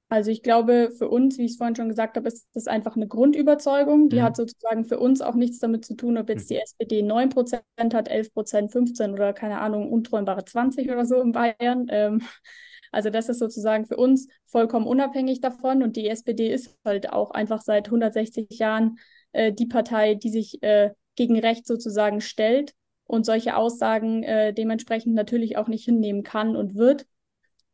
Also 0.10 0.32
ich 0.32 0.41
glaube, 0.41 0.91
für 0.98 1.10
uns, 1.10 1.38
wie 1.38 1.46
ich 1.46 1.52
es 1.52 1.58
vorhin 1.58 1.76
schon 1.76 1.89
gesagt 1.89 2.15
habe, 2.15 2.28
ist 2.30 2.48
das 2.54 2.67
einfach 2.67 2.96
eine 2.96 3.08
Grundüberzeugung. 3.08 4.08
Die 4.08 4.17
mhm. 4.17 4.24
hat 4.24 4.38
sozusagen 4.38 4.86
für 4.86 5.00
uns 5.00 5.22
auch 5.22 5.36
nichts 5.36 5.60
damit 5.60 5.84
zu 5.84 5.96
tun, 5.96 6.17
ob 6.17 6.30
jetzt 6.30 6.50
mhm. 6.50 6.56
die 6.56 6.62
SPD 6.62 7.02
9% 7.02 7.62
hat, 7.93 8.10
11%, 8.10 8.72
15 8.72 9.12
oder 9.12 9.34
keine 9.34 9.60
Ahnung, 9.60 9.91
unträumbare 9.91 10.46
20 10.46 10.89
oder 10.89 11.06
so 11.06 11.22
in 11.22 11.34
Bayern. 11.34 11.88
Ähm, 11.89 12.22
also 12.93 13.10
das 13.10 13.28
ist 13.28 13.39
sozusagen 13.39 13.86
für 13.86 13.98
uns 13.98 14.30
vollkommen 14.46 14.88
unabhängig 14.88 15.41
davon. 15.41 15.84
Und 15.84 15.98
die 15.98 16.08
SPD 16.08 16.54
ist 16.54 16.78
halt 16.86 17.12
auch 17.12 17.32
einfach 17.32 17.62
seit 17.62 17.88
160 17.88 18.48
Jahren 18.52 19.00
äh, 19.34 19.52
die 19.52 19.67
Partei, 19.67 20.15
die 20.15 20.30
sich 20.30 20.63
äh, 20.63 20.91
gegen 21.15 21.38
Recht 21.38 21.67
sozusagen 21.67 22.22
stellt 22.22 22.74
und 23.08 23.26
solche 23.26 23.58
Aussagen 23.58 24.24
äh, 24.24 24.54
dementsprechend 24.54 25.15
natürlich 25.15 25.58
auch 25.58 25.67
nicht 25.67 25.84
hinnehmen 25.84 26.24
kann 26.24 26.56
und 26.56 26.76
wird. 26.76 27.06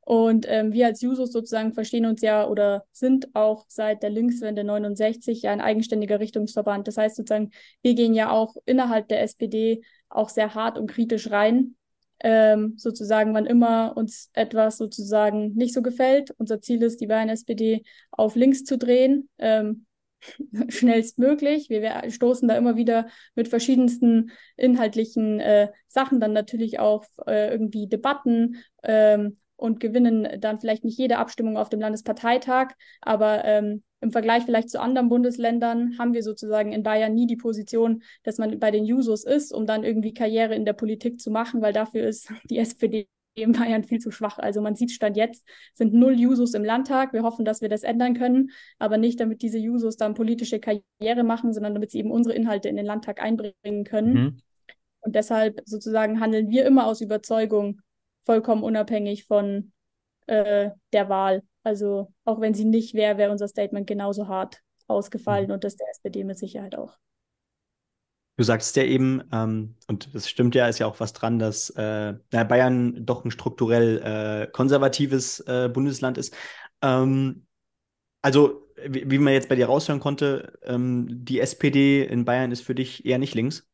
Und 0.06 0.46
ähm, 0.50 0.74
wir 0.74 0.88
als 0.88 1.02
Jusos 1.02 1.32
sozusagen 1.32 1.74
verstehen 1.74 2.06
uns 2.06 2.22
ja 2.22 2.48
oder 2.48 2.86
sind 2.92 3.34
auch 3.36 3.66
seit 3.70 4.04
der 4.04 4.10
Linkswende 4.10 4.63
69 4.63 5.44
ja 5.44 5.52
ein 5.52 5.62
eigenständiger 5.62 6.20
Richtungsverband. 6.20 6.88
Das 6.88 6.98
heißt 6.98 7.16
sozusagen, 7.16 7.52
wir 7.82 7.94
gehen 7.94 8.13
ja 8.13 8.30
auch 8.32 8.56
innerhalb 8.66 9.08
der 9.08 9.22
SPD 9.22 9.82
auch 10.10 10.30
sehr 10.30 10.56
hart 10.56 10.78
und 10.78 10.88
kritisch 10.88 11.32
rein. 11.32 11.76
Ähm, 12.20 12.76
sozusagen, 12.78 13.34
wann 13.34 13.46
immer 13.46 13.98
uns 13.98 14.30
etwas 14.34 14.78
sozusagen 14.78 15.54
nicht 15.56 15.74
so 15.74 15.82
gefällt. 15.82 16.32
Unser 16.38 16.62
Ziel 16.62 16.82
ist, 16.84 17.02
die 17.02 17.08
Bayern-SPD 17.08 17.84
auf 18.12 18.36
links 18.36 18.63
zu 18.63 18.78
drehen. 18.78 19.30
Ähm, 19.38 19.86
schnellstmöglich. 20.70 21.70
Wir, 21.70 21.82
wir, 21.82 22.12
stoßen 22.12 22.48
da 22.48 22.58
immer 22.58 22.76
wieder 22.76 23.08
mit 23.36 23.48
verschiedensten 23.48 24.32
inhaltlichen 24.56 25.39
äh, 25.39 25.70
Sachen, 25.88 26.20
dann 26.20 26.34
natürlich 26.34 26.80
auch 26.80 27.06
äh, 27.26 27.52
irgendwie 27.52 27.88
Debatten 27.88 28.58
ähm, 28.84 29.38
und 29.63 29.80
gewinnen 29.80 30.28
dann 30.41 30.60
vielleicht 30.60 30.84
nicht 30.84 30.97
jede 30.97 31.19
Abstimmung 31.19 31.56
auf 31.56 31.69
dem 31.69 31.80
Landesparteitag, 31.80 32.73
aber 32.99 33.45
ähm, 33.45 33.82
im 34.02 34.12
Vergleich 34.12 34.43
vielleicht 34.43 34.69
zu 34.69 34.82
anderen 34.82 35.08
Bundesländern 35.08 35.97
haben 35.97 36.13
wir 36.13 36.21
sozusagen 36.21 36.73
in 36.73 36.84
Bayern 36.84 37.13
nie 37.13 37.28
die 37.28 37.38
Position, 37.38 38.04
dass 38.23 38.39
man 38.39 38.60
bei 38.60 38.71
den 38.71 38.84
Jusos 38.84 39.23
ist, 39.23 39.54
um 39.54 39.65
dann 39.65 39.86
irgendwie 39.86 40.13
Karriere 40.13 40.54
in 40.54 40.65
der 40.65 40.73
Politik 40.73 41.21
zu 41.21 41.32
machen, 41.32 41.62
weil 41.62 41.71
dafür 41.71 42.04
ist 42.06 42.30
die 42.49 42.58
SPD 42.58 43.08
in 43.36 43.54
Bayern 43.54 43.86
viel 43.86 43.99
zu 43.99 44.12
schwach. 44.12 44.38
Also 44.38 44.60
man 44.60 44.76
sieht 44.76 44.91
Stand 44.91 45.15
jetzt 45.15 45.47
sind 45.73 45.93
null 45.93 46.19
Jusos 46.19 46.54
im 46.56 46.65
Landtag. 46.65 47.13
Wir 47.13 47.23
hoffen, 47.23 47.45
dass 47.45 47.62
wir 47.62 47.69
das 47.69 47.84
ändern 47.84 48.15
können, 48.15 48.52
aber 48.80 48.97
nicht 48.97 49.17
damit 49.21 49.41
diese 49.41 49.60
Jusos 49.60 49.95
dann 49.95 50.13
politische 50.13 50.60
Karriere 50.60 51.23
machen, 51.23 51.54
sondern 51.54 51.73
damit 51.73 51.89
sie 51.89 51.99
eben 51.99 52.12
unsere 52.12 52.36
Inhalte 52.36 52.67
in 52.67 52.76
den 52.76 52.86
Landtag 52.86 53.21
einbringen 53.23 53.86
können. 53.86 54.13
Mhm. 54.13 54.38
Und 54.99 55.15
deshalb 55.15 55.62
sozusagen 55.63 56.19
handeln 56.19 56.49
wir 56.49 56.65
immer 56.65 56.86
aus 56.86 56.99
Überzeugung 56.99 57.80
vollkommen 58.25 58.63
unabhängig 58.63 59.25
von 59.25 59.71
äh, 60.27 60.71
der 60.91 61.09
Wahl. 61.09 61.43
Also 61.63 62.12
auch 62.25 62.41
wenn 62.41 62.53
sie 62.53 62.65
nicht 62.65 62.93
wäre, 62.93 63.17
wäre 63.17 63.31
unser 63.31 63.47
Statement 63.47 63.88
genauso 63.88 64.27
hart 64.27 64.59
ausgefallen 64.88 65.47
mhm. 65.47 65.53
und 65.53 65.63
das 65.63 65.75
der 65.75 65.88
SPD 65.91 66.23
mit 66.23 66.38
Sicherheit 66.38 66.75
auch. 66.75 66.97
Du 68.36 68.43
sagst 68.43 68.75
ja 68.75 68.83
eben, 68.83 69.21
ähm, 69.31 69.75
und 69.88 70.13
das 70.15 70.27
stimmt 70.27 70.55
ja, 70.55 70.67
ist 70.67 70.79
ja 70.79 70.88
auch 70.88 70.99
was 70.99 71.13
dran, 71.13 71.38
dass 71.38 71.69
äh, 71.71 72.15
Bayern 72.31 73.05
doch 73.05 73.23
ein 73.23 73.31
strukturell 73.31 74.01
äh, 74.01 74.47
konservatives 74.51 75.39
äh, 75.41 75.69
Bundesland 75.71 76.17
ist. 76.17 76.36
Ähm, 76.81 77.45
also 78.23 78.67
wie, 78.88 79.09
wie, 79.09 79.19
man 79.19 79.33
jetzt 79.33 79.49
bei 79.49 79.55
dir 79.55 79.67
raushören 79.67 79.99
konnte, 79.99 80.57
ähm, 80.63 81.07
die 81.09 81.39
SPD 81.39 82.03
in 82.03 82.25
Bayern 82.25 82.51
ist 82.51 82.62
für 82.62 82.73
dich 82.73 83.05
eher 83.05 83.19
nicht 83.19 83.36
links? 83.36 83.67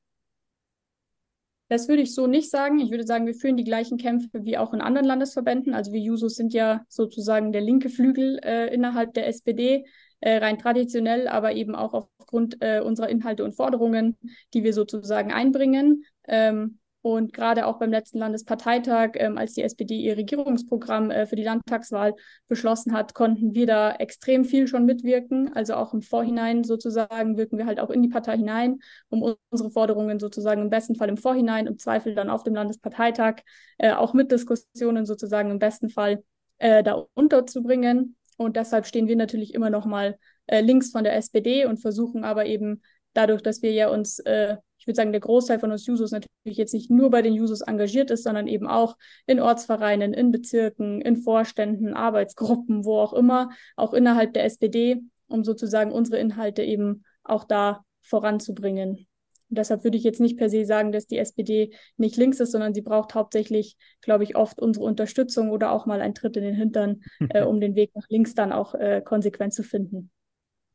Das 1.70 1.88
würde 1.88 2.02
ich 2.02 2.16
so 2.16 2.26
nicht 2.26 2.50
sagen. 2.50 2.80
Ich 2.80 2.90
würde 2.90 3.06
sagen, 3.06 3.28
wir 3.28 3.36
führen 3.36 3.56
die 3.56 3.64
gleichen 3.64 3.98
Kämpfe 3.98 4.44
wie 4.44 4.58
auch 4.58 4.74
in 4.74 4.82
anderen 4.82 5.06
Landesverbänden. 5.08 5.76
Also 5.76 5.92
wir 5.92 6.00
Jusos 6.00 6.36
sind 6.36 6.52
ja 6.52 6.84
sozusagen 6.90 7.52
der 7.52 7.62
linke 7.62 7.90
Flügel 7.90 8.40
äh, 8.44 8.74
innerhalb 8.74 9.14
der 9.14 9.28
SPD, 9.28 9.86
äh, 10.20 10.38
rein 10.38 10.58
traditionell, 10.58 11.28
aber 11.28 11.54
eben 11.54 11.76
auch 11.76 11.94
aufgrund 11.94 12.58
äh, 12.62 12.82
unserer 12.82 13.10
Inhalte 13.10 13.44
und 13.44 13.54
Forderungen, 13.54 14.18
die 14.54 14.64
wir 14.64 14.74
sozusagen 14.74 15.32
einbringen. 15.32 16.06
Ähm, 16.28 16.79
und 17.02 17.32
gerade 17.32 17.66
auch 17.66 17.80
beim 17.80 17.92
letzten 17.92 18.20
Landesparteitag, 18.20 19.12
ähm, 19.14 19.38
als 19.38 19.54
die 19.54 19.64
SPD 19.64 19.96
ihr 19.96 20.18
Regierungsprogramm 20.18 21.12
äh, 21.12 21.26
für 21.26 21.38
die 21.38 21.44
Landtagswahl 21.44 22.14
beschlossen 22.50 22.94
hat, 22.94 23.14
konnten 23.14 23.56
wir 23.56 23.68
da 23.68 23.94
extrem 23.94 24.44
viel 24.44 24.68
schon 24.68 24.86
mitwirken. 24.86 25.54
Also 25.54 25.76
auch 25.76 25.94
im 25.94 26.02
Vorhinein 26.02 26.66
sozusagen 26.66 27.38
wirken 27.38 27.58
wir 27.58 27.66
halt 27.66 27.80
auch 27.80 27.90
in 27.90 28.02
die 28.02 28.10
Partei 28.10 28.36
hinein, 28.36 28.80
um 29.08 29.36
unsere 29.50 29.72
Forderungen 29.72 30.20
sozusagen 30.20 30.62
im 30.62 30.70
besten 30.70 30.96
Fall 30.96 31.08
im 31.08 31.16
Vorhinein, 31.16 31.68
im 31.68 31.78
Zweifel 31.78 32.16
dann 32.16 32.30
auf 32.30 32.44
dem 32.44 32.54
Landesparteitag 32.54 33.44
äh, 33.78 33.94
auch 33.94 34.14
mit 34.14 34.32
Diskussionen 34.32 35.06
sozusagen 35.06 35.52
im 35.52 35.60
besten 35.60 35.90
Fall 35.90 36.22
äh, 36.58 36.84
da 36.84 37.06
unterzubringen. 37.14 38.18
Und 38.36 38.58
deshalb 38.58 38.86
stehen 38.86 39.08
wir 39.08 39.16
natürlich 39.16 39.54
immer 39.54 39.70
noch 39.70 39.86
mal 39.86 40.18
äh, 40.48 40.60
links 40.60 40.92
von 40.92 41.06
der 41.06 41.16
SPD 41.16 41.66
und 41.66 41.78
versuchen 41.78 42.26
aber 42.26 42.46
eben 42.46 42.82
dadurch, 43.14 43.42
dass 43.42 43.62
wir 43.62 43.72
ja 43.72 43.90
uns 43.90 44.20
äh, 44.20 44.58
ich 44.80 44.88
würde 44.88 44.96
sagen, 44.96 45.12
der 45.12 45.22
Großteil 45.22 45.60
von 45.60 45.72
uns 45.72 45.86
Jusos 45.86 46.12
natürlich 46.12 46.58
jetzt 46.58 46.74
nicht 46.74 46.90
nur 46.90 47.10
bei 47.10 47.22
den 47.22 47.34
Jusos 47.34 47.62
engagiert 47.62 48.12
ist, 48.12 48.24
sondern 48.24 48.48
eben 48.48 48.66
auch 48.66 48.98
in 49.28 49.40
Ortsvereinen, 49.40 50.14
in 50.14 50.32
Bezirken, 50.32 51.02
in 51.02 51.18
Vorständen, 51.18 51.94
Arbeitsgruppen, 51.94 52.86
wo 52.86 52.98
auch 53.00 53.14
immer, 53.14 53.50
auch 53.76 53.94
innerhalb 53.94 54.34
der 54.34 54.46
SPD, 54.46 55.02
um 55.28 55.44
sozusagen 55.44 55.92
unsere 55.92 56.18
Inhalte 56.18 56.64
eben 56.64 57.04
auch 57.24 57.44
da 57.44 57.84
voranzubringen. 58.02 59.06
Und 59.50 59.58
deshalb 59.58 59.84
würde 59.84 59.98
ich 59.98 60.04
jetzt 60.04 60.22
nicht 60.22 60.38
per 60.38 60.50
se 60.50 60.64
sagen, 60.66 60.92
dass 60.92 61.08
die 61.08 61.18
SPD 61.18 61.74
nicht 61.98 62.16
links 62.18 62.40
ist, 62.40 62.52
sondern 62.52 62.74
sie 62.74 62.82
braucht 62.82 63.16
hauptsächlich, 63.16 63.78
glaube 64.02 64.24
ich, 64.24 64.36
oft 64.36 64.62
unsere 64.62 64.86
Unterstützung 64.86 65.50
oder 65.50 65.72
auch 65.72 65.86
mal 65.86 66.02
einen 66.02 66.16
Tritt 66.16 66.38
in 66.38 66.44
den 66.44 66.56
Hintern, 66.56 67.02
äh, 67.30 67.44
um 67.44 67.60
den 67.60 67.76
Weg 67.76 67.92
nach 67.96 68.08
links 68.10 68.34
dann 68.34 68.54
auch 68.54 68.76
äh, 68.76 69.02
konsequent 69.04 69.54
zu 69.54 69.64
finden. 69.64 70.12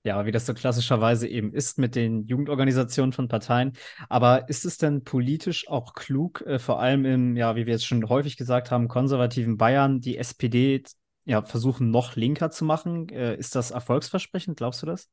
Ja, 0.06 0.26
wie 0.26 0.32
das 0.32 0.44
so 0.44 0.52
klassischerweise 0.52 1.26
eben 1.26 1.54
ist 1.54 1.78
mit 1.78 1.94
den 1.94 2.26
Jugendorganisationen 2.26 3.14
von 3.14 3.26
Parteien. 3.28 3.72
Aber 4.10 4.50
ist 4.50 4.66
es 4.66 4.76
denn 4.76 5.02
politisch 5.02 5.66
auch 5.68 5.94
klug, 5.94 6.42
äh, 6.42 6.58
vor 6.58 6.78
allem 6.78 7.06
im, 7.06 7.36
ja, 7.36 7.56
wie 7.56 7.64
wir 7.64 7.72
jetzt 7.72 7.86
schon 7.86 8.06
häufig 8.10 8.36
gesagt 8.36 8.70
haben, 8.70 8.86
konservativen 8.88 9.56
Bayern, 9.56 10.00
die 10.00 10.18
SPD 10.18 10.82
ja, 11.24 11.42
versuchen 11.42 11.90
noch 11.90 12.16
linker 12.16 12.50
zu 12.50 12.66
machen? 12.66 13.08
Äh, 13.08 13.36
ist 13.36 13.54
das 13.54 13.70
erfolgsversprechend? 13.70 14.58
Glaubst 14.58 14.82
du 14.82 14.86
das? 14.86 15.08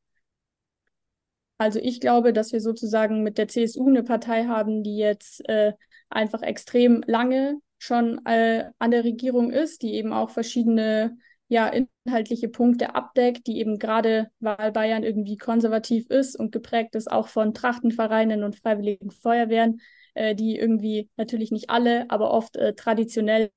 Also 1.58 1.80
ich 1.80 2.02
glaube, 2.02 2.34
dass 2.34 2.52
wir 2.52 2.60
sozusagen 2.60 3.24
mit 3.24 3.38
der 3.38 3.48
CSU 3.48 3.88
eine 3.88 4.04
Partei 4.04 4.46
haben, 4.46 4.84
die 4.84 4.98
jetzt 4.98 5.48
äh, 5.48 5.72
einfach 6.10 6.42
extrem 6.42 7.02
lange 7.08 7.60
schon 7.78 8.20
äh, 8.26 8.66
an 8.78 8.92
der 8.92 9.06
Regierung 9.06 9.52
ist, 9.52 9.84
die 9.84 9.94
eben 9.94 10.12
auch 10.12 10.32
verschiedene 10.32 11.18
ja 11.52 11.70
inhaltliche 12.06 12.48
Punkte 12.48 12.96
abdeckt, 12.96 13.46
die 13.46 13.60
eben 13.60 13.78
gerade, 13.78 14.32
weil 14.40 14.72
Bayern 14.72 15.04
irgendwie 15.04 15.36
konservativ 15.36 16.10
ist 16.10 16.40
und 16.40 16.54
geprägt 16.54 16.96
ist 16.96 17.12
auch 17.12 17.28
von 17.28 17.54
Trachtenvereinen 17.54 18.44
und 18.46 18.56
freiwilligen 18.56 19.12
Feuerwehren, 19.12 19.82
äh, 20.14 20.34
die 20.34 20.56
irgendwie 20.58 21.10
natürlich 21.18 21.52
nicht 21.52 21.70
alle, 21.70 22.10
aber 22.10 22.32
oft 22.32 22.56
äh, 22.56 22.74
traditionell 22.74 23.52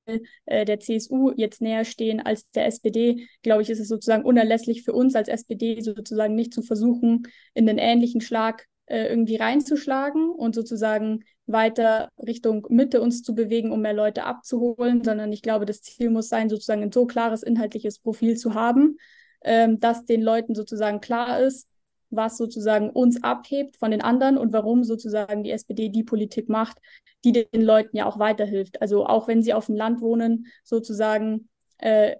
äh, 0.45 0.65
der 0.65 0.81
CSU 0.81 1.31
jetzt 1.37 1.61
näher 1.61 1.85
stehen 1.85 2.19
als 2.19 2.49
der 2.51 2.65
SPD, 2.65 3.29
glaube 3.43 3.61
ich, 3.61 3.69
ist 3.69 3.79
es 3.79 3.87
sozusagen 3.87 4.25
unerlässlich 4.25 4.83
für 4.83 4.91
uns 4.91 5.15
als 5.15 5.29
SPD 5.29 5.79
sozusagen 5.79 6.35
nicht 6.35 6.53
zu 6.53 6.63
versuchen, 6.63 7.23
in 7.53 7.65
den 7.65 7.77
ähnlichen 7.77 8.19
Schlag 8.19 8.67
äh, 8.87 9.07
irgendwie 9.07 9.35
reinzuschlagen 9.35 10.29
und 10.29 10.55
sozusagen 10.55 11.23
weiter 11.47 12.09
Richtung 12.19 12.65
Mitte 12.69 13.01
uns 13.01 13.21
zu 13.21 13.35
bewegen, 13.35 13.71
um 13.71 13.81
mehr 13.81 13.93
Leute 13.93 14.23
abzuholen, 14.23 15.03
sondern 15.03 15.31
ich 15.31 15.41
glaube, 15.41 15.65
das 15.65 15.81
Ziel 15.81 16.09
muss 16.09 16.29
sein, 16.29 16.49
sozusagen 16.49 16.83
ein 16.83 16.91
so 16.91 17.05
klares 17.05 17.43
inhaltliches 17.43 17.99
Profil 17.99 18.37
zu 18.37 18.53
haben, 18.53 18.97
ähm, 19.43 19.79
dass 19.79 20.05
den 20.05 20.21
Leuten 20.21 20.55
sozusagen 20.55 21.01
klar 21.01 21.39
ist, 21.39 21.67
was 22.09 22.37
sozusagen 22.37 22.89
uns 22.89 23.23
abhebt 23.23 23.77
von 23.77 23.91
den 23.91 24.01
anderen 24.01 24.37
und 24.37 24.53
warum 24.53 24.83
sozusagen 24.83 25.43
die 25.43 25.51
SPD 25.51 25.89
die 25.89 26.03
Politik 26.03 26.49
macht, 26.49 26.77
die 27.23 27.31
den 27.31 27.61
Leuten 27.61 27.97
ja 27.97 28.05
auch 28.05 28.19
weiterhilft. 28.19 28.81
Also 28.81 29.05
auch 29.05 29.27
wenn 29.27 29.41
sie 29.41 29.53
auf 29.53 29.65
dem 29.65 29.75
Land 29.75 30.01
wohnen, 30.01 30.47
sozusagen 30.63 31.49
äh, 31.77 32.15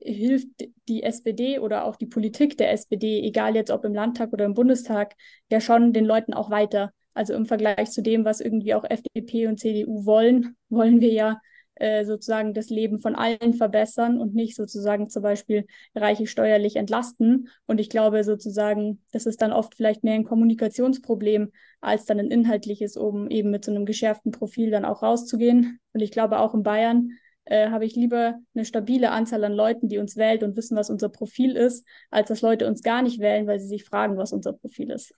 hilft 0.00 0.48
die 0.88 1.02
SPD 1.02 1.58
oder 1.58 1.84
auch 1.84 1.96
die 1.96 2.06
Politik 2.06 2.58
der 2.58 2.72
SPD, 2.72 3.20
egal 3.22 3.54
jetzt 3.56 3.70
ob 3.70 3.84
im 3.84 3.94
Landtag 3.94 4.32
oder 4.32 4.44
im 4.44 4.54
Bundestag, 4.54 5.14
ja 5.50 5.60
schon 5.60 5.92
den 5.92 6.04
Leuten 6.04 6.34
auch 6.34 6.50
weiter. 6.50 6.92
Also 7.14 7.34
im 7.34 7.46
Vergleich 7.46 7.90
zu 7.90 8.02
dem, 8.02 8.24
was 8.24 8.40
irgendwie 8.40 8.74
auch 8.74 8.84
FDP 8.88 9.46
und 9.46 9.58
CDU 9.58 10.06
wollen, 10.06 10.56
wollen 10.68 11.00
wir 11.00 11.12
ja 11.12 11.40
äh, 11.80 12.04
sozusagen 12.04 12.52
das 12.52 12.68
Leben 12.68 13.00
von 13.00 13.14
allen 13.14 13.54
verbessern 13.54 14.20
und 14.20 14.34
nicht 14.34 14.54
sozusagen 14.54 15.08
zum 15.08 15.22
Beispiel 15.22 15.66
Reiche 15.94 16.26
steuerlich 16.26 16.76
entlasten. 16.76 17.48
Und 17.66 17.80
ich 17.80 17.88
glaube 17.88 18.22
sozusagen, 18.22 19.02
das 19.12 19.26
ist 19.26 19.40
dann 19.40 19.52
oft 19.52 19.74
vielleicht 19.74 20.04
mehr 20.04 20.14
ein 20.14 20.24
Kommunikationsproblem 20.24 21.52
als 21.80 22.04
dann 22.04 22.20
ein 22.20 22.30
inhaltliches, 22.30 22.96
um 22.96 23.28
eben 23.28 23.50
mit 23.50 23.64
so 23.64 23.70
einem 23.70 23.86
geschärften 23.86 24.30
Profil 24.30 24.70
dann 24.70 24.84
auch 24.84 25.02
rauszugehen. 25.02 25.80
Und 25.94 26.00
ich 26.00 26.10
glaube 26.10 26.38
auch 26.38 26.54
in 26.54 26.62
Bayern 26.62 27.12
äh, 27.50 27.70
habe 27.70 27.84
ich 27.84 27.96
lieber 27.96 28.38
eine 28.54 28.64
stabile 28.64 29.10
Anzahl 29.10 29.44
an 29.44 29.52
Leuten, 29.52 29.88
die 29.88 29.98
uns 29.98 30.16
wählt 30.16 30.42
und 30.42 30.56
wissen, 30.56 30.76
was 30.76 30.88
unser 30.88 31.08
Profil 31.08 31.56
ist, 31.56 31.86
als 32.10 32.28
dass 32.28 32.42
Leute 32.42 32.66
uns 32.66 32.82
gar 32.82 33.02
nicht 33.02 33.20
wählen, 33.20 33.46
weil 33.46 33.58
sie 33.58 33.66
sich 33.66 33.84
fragen, 33.84 34.16
was 34.16 34.32
unser 34.32 34.52
Profil 34.52 34.90
ist. 34.90 35.12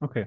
Okay. 0.00 0.26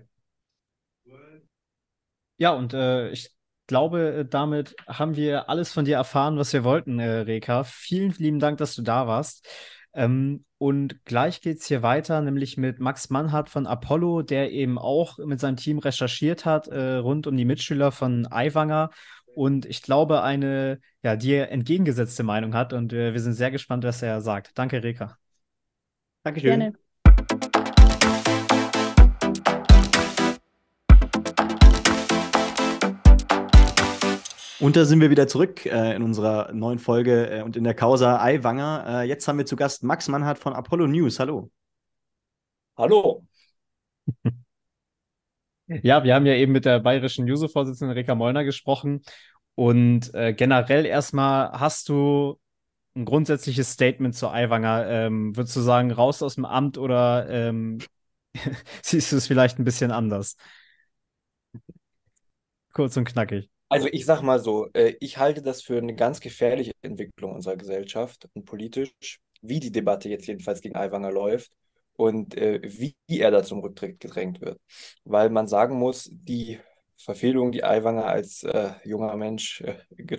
Ja, 2.38 2.54
und 2.54 2.74
äh, 2.74 3.12
ich 3.12 3.30
glaube, 3.68 4.14
äh, 4.14 4.26
damit 4.26 4.76
haben 4.88 5.16
wir 5.16 5.48
alles 5.48 5.72
von 5.72 5.86
dir 5.86 5.96
erfahren, 5.96 6.38
was 6.38 6.52
wir 6.54 6.64
wollten, 6.64 7.00
äh, 7.00 7.20
Reka. 7.20 7.64
Vielen 7.64 8.12
lieben 8.18 8.40
Dank, 8.40 8.58
dass 8.58 8.76
du 8.76 8.82
da 8.82 9.06
warst. 9.06 9.48
Ähm, 9.94 10.46
und 10.58 11.04
gleich 11.06 11.42
geht 11.42 11.60
es 11.60 11.66
hier 11.66 11.84
weiter, 11.84 12.22
nämlich 12.22 12.58
mit 12.58 12.80
Max 12.80 13.10
Mannhardt 13.10 13.50
von 13.50 13.68
Apollo, 13.68 14.24
der 14.24 14.52
eben 14.52 14.80
auch 14.80 15.18
mit 15.20 15.40
seinem 15.40 15.58
Team 15.58 15.80
recherchiert 15.80 16.46
hat 16.46 16.68
äh, 16.68 16.96
rund 16.96 17.28
um 17.28 17.36
die 17.36 17.46
Mitschüler 17.46 17.92
von 17.92 18.28
Aiwanger 18.32 18.90
und 19.36 19.66
ich 19.66 19.82
glaube, 19.82 20.24
eine 20.24 20.80
ja, 21.04 21.16
dir 21.16 21.50
entgegengesetzte 21.50 22.24
Meinung 22.24 22.54
hat. 22.54 22.74
Und 22.74 22.94
äh, 22.94 23.14
wir 23.14 23.20
sind 23.20 23.34
sehr 23.34 23.52
gespannt, 23.52 23.84
was 23.84 24.02
er 24.02 24.22
sagt. 24.22 24.58
Danke, 24.58 24.84
Reka. 24.84 25.18
Dankeschön. 26.24 26.60
Gerne. 26.60 26.74
Und 34.60 34.76
da 34.76 34.86
sind 34.86 35.02
wir 35.02 35.10
wieder 35.10 35.28
zurück 35.28 35.66
äh, 35.66 35.96
in 35.96 36.04
unserer 36.04 36.54
neuen 36.54 36.78
Folge 36.78 37.32
äh, 37.32 37.42
und 37.42 37.56
in 37.56 37.64
der 37.64 37.74
Causa 37.74 38.22
Eiwanger. 38.22 39.02
Äh, 39.02 39.08
jetzt 39.08 39.28
haben 39.28 39.40
wir 39.40 39.48
zu 39.48 39.56
Gast 39.56 39.84
Max 39.84 40.08
Mannhardt 40.08 40.38
von 40.38 40.54
Apollo 40.54 40.86
News. 40.86 41.20
Hallo. 41.20 41.50
Hallo. 42.78 43.26
Ja, 45.84 46.04
wir 46.04 46.16
haben 46.16 46.26
ja 46.26 46.34
eben 46.34 46.52
mit 46.52 46.66
der 46.66 46.80
bayerischen 46.80 47.30
User-Vorsitzenden 47.30 47.96
Reka 47.96 48.16
Mollner 48.16 48.44
gesprochen. 48.44 49.02
Und 49.56 50.14
äh, 50.14 50.34
generell 50.34 50.86
erstmal 50.86 51.52
hast 51.52 51.90
du 51.90 52.40
ein 52.96 53.06
grundsätzliches 53.06 53.72
Statement 53.72 54.16
zu 54.16 54.30
Aiwanger. 54.30 54.88
Ähm, 54.88 55.36
würdest 55.36 55.56
du 55.56 55.62
sagen, 55.62 55.92
raus 55.92 56.22
aus 56.22 56.36
dem 56.36 56.46
Amt 56.46 56.78
oder 56.78 57.30
ähm, 57.30 57.80
siehst 58.82 59.12
du 59.12 59.18
es 59.18 59.28
vielleicht 59.28 59.60
ein 59.60 59.64
bisschen 59.64 59.92
anders? 59.92 60.36
Kurz 62.74 62.96
und 62.98 63.06
knackig. 63.06 63.50
Also 63.70 63.88
ich 63.92 64.06
sag 64.06 64.22
mal 64.22 64.40
so, 64.40 64.68
äh, 64.74 64.96
ich 65.00 65.18
halte 65.18 65.42
das 65.42 65.62
für 65.62 65.78
eine 65.78 65.96
ganz 65.96 66.20
gefährliche 66.20 66.74
Entwicklung 66.82 67.34
unserer 67.34 67.56
Gesellschaft 67.56 68.28
und 68.34 68.46
politisch, 68.46 69.20
wie 69.42 69.60
die 69.60 69.72
Debatte 69.72 70.10
jetzt 70.10 70.28
jedenfalls 70.28 70.62
gegen 70.62 70.76
Aiwanger 70.76 71.12
läuft 71.12 71.52
und 72.02 72.36
äh, 72.38 72.62
wie 72.64 72.96
er 73.08 73.32
da 73.32 73.44
zum 73.44 73.60
Rücktritt 73.60 74.00
gedrängt 74.00 74.42
wird. 74.42 74.60
Weil 75.04 75.30
man 75.30 75.48
sagen 75.48 75.78
muss, 75.78 76.10
die 76.12 76.60
Verfehlungen, 76.98 77.52
die 77.52 77.64
Aiwanger 77.64 78.06
als 78.06 78.44
äh, 78.44 78.72
junger 78.84 79.16
Mensch 79.16 79.62
äh, 79.62 79.76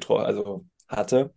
also 0.09 0.65
hatte, 0.89 1.33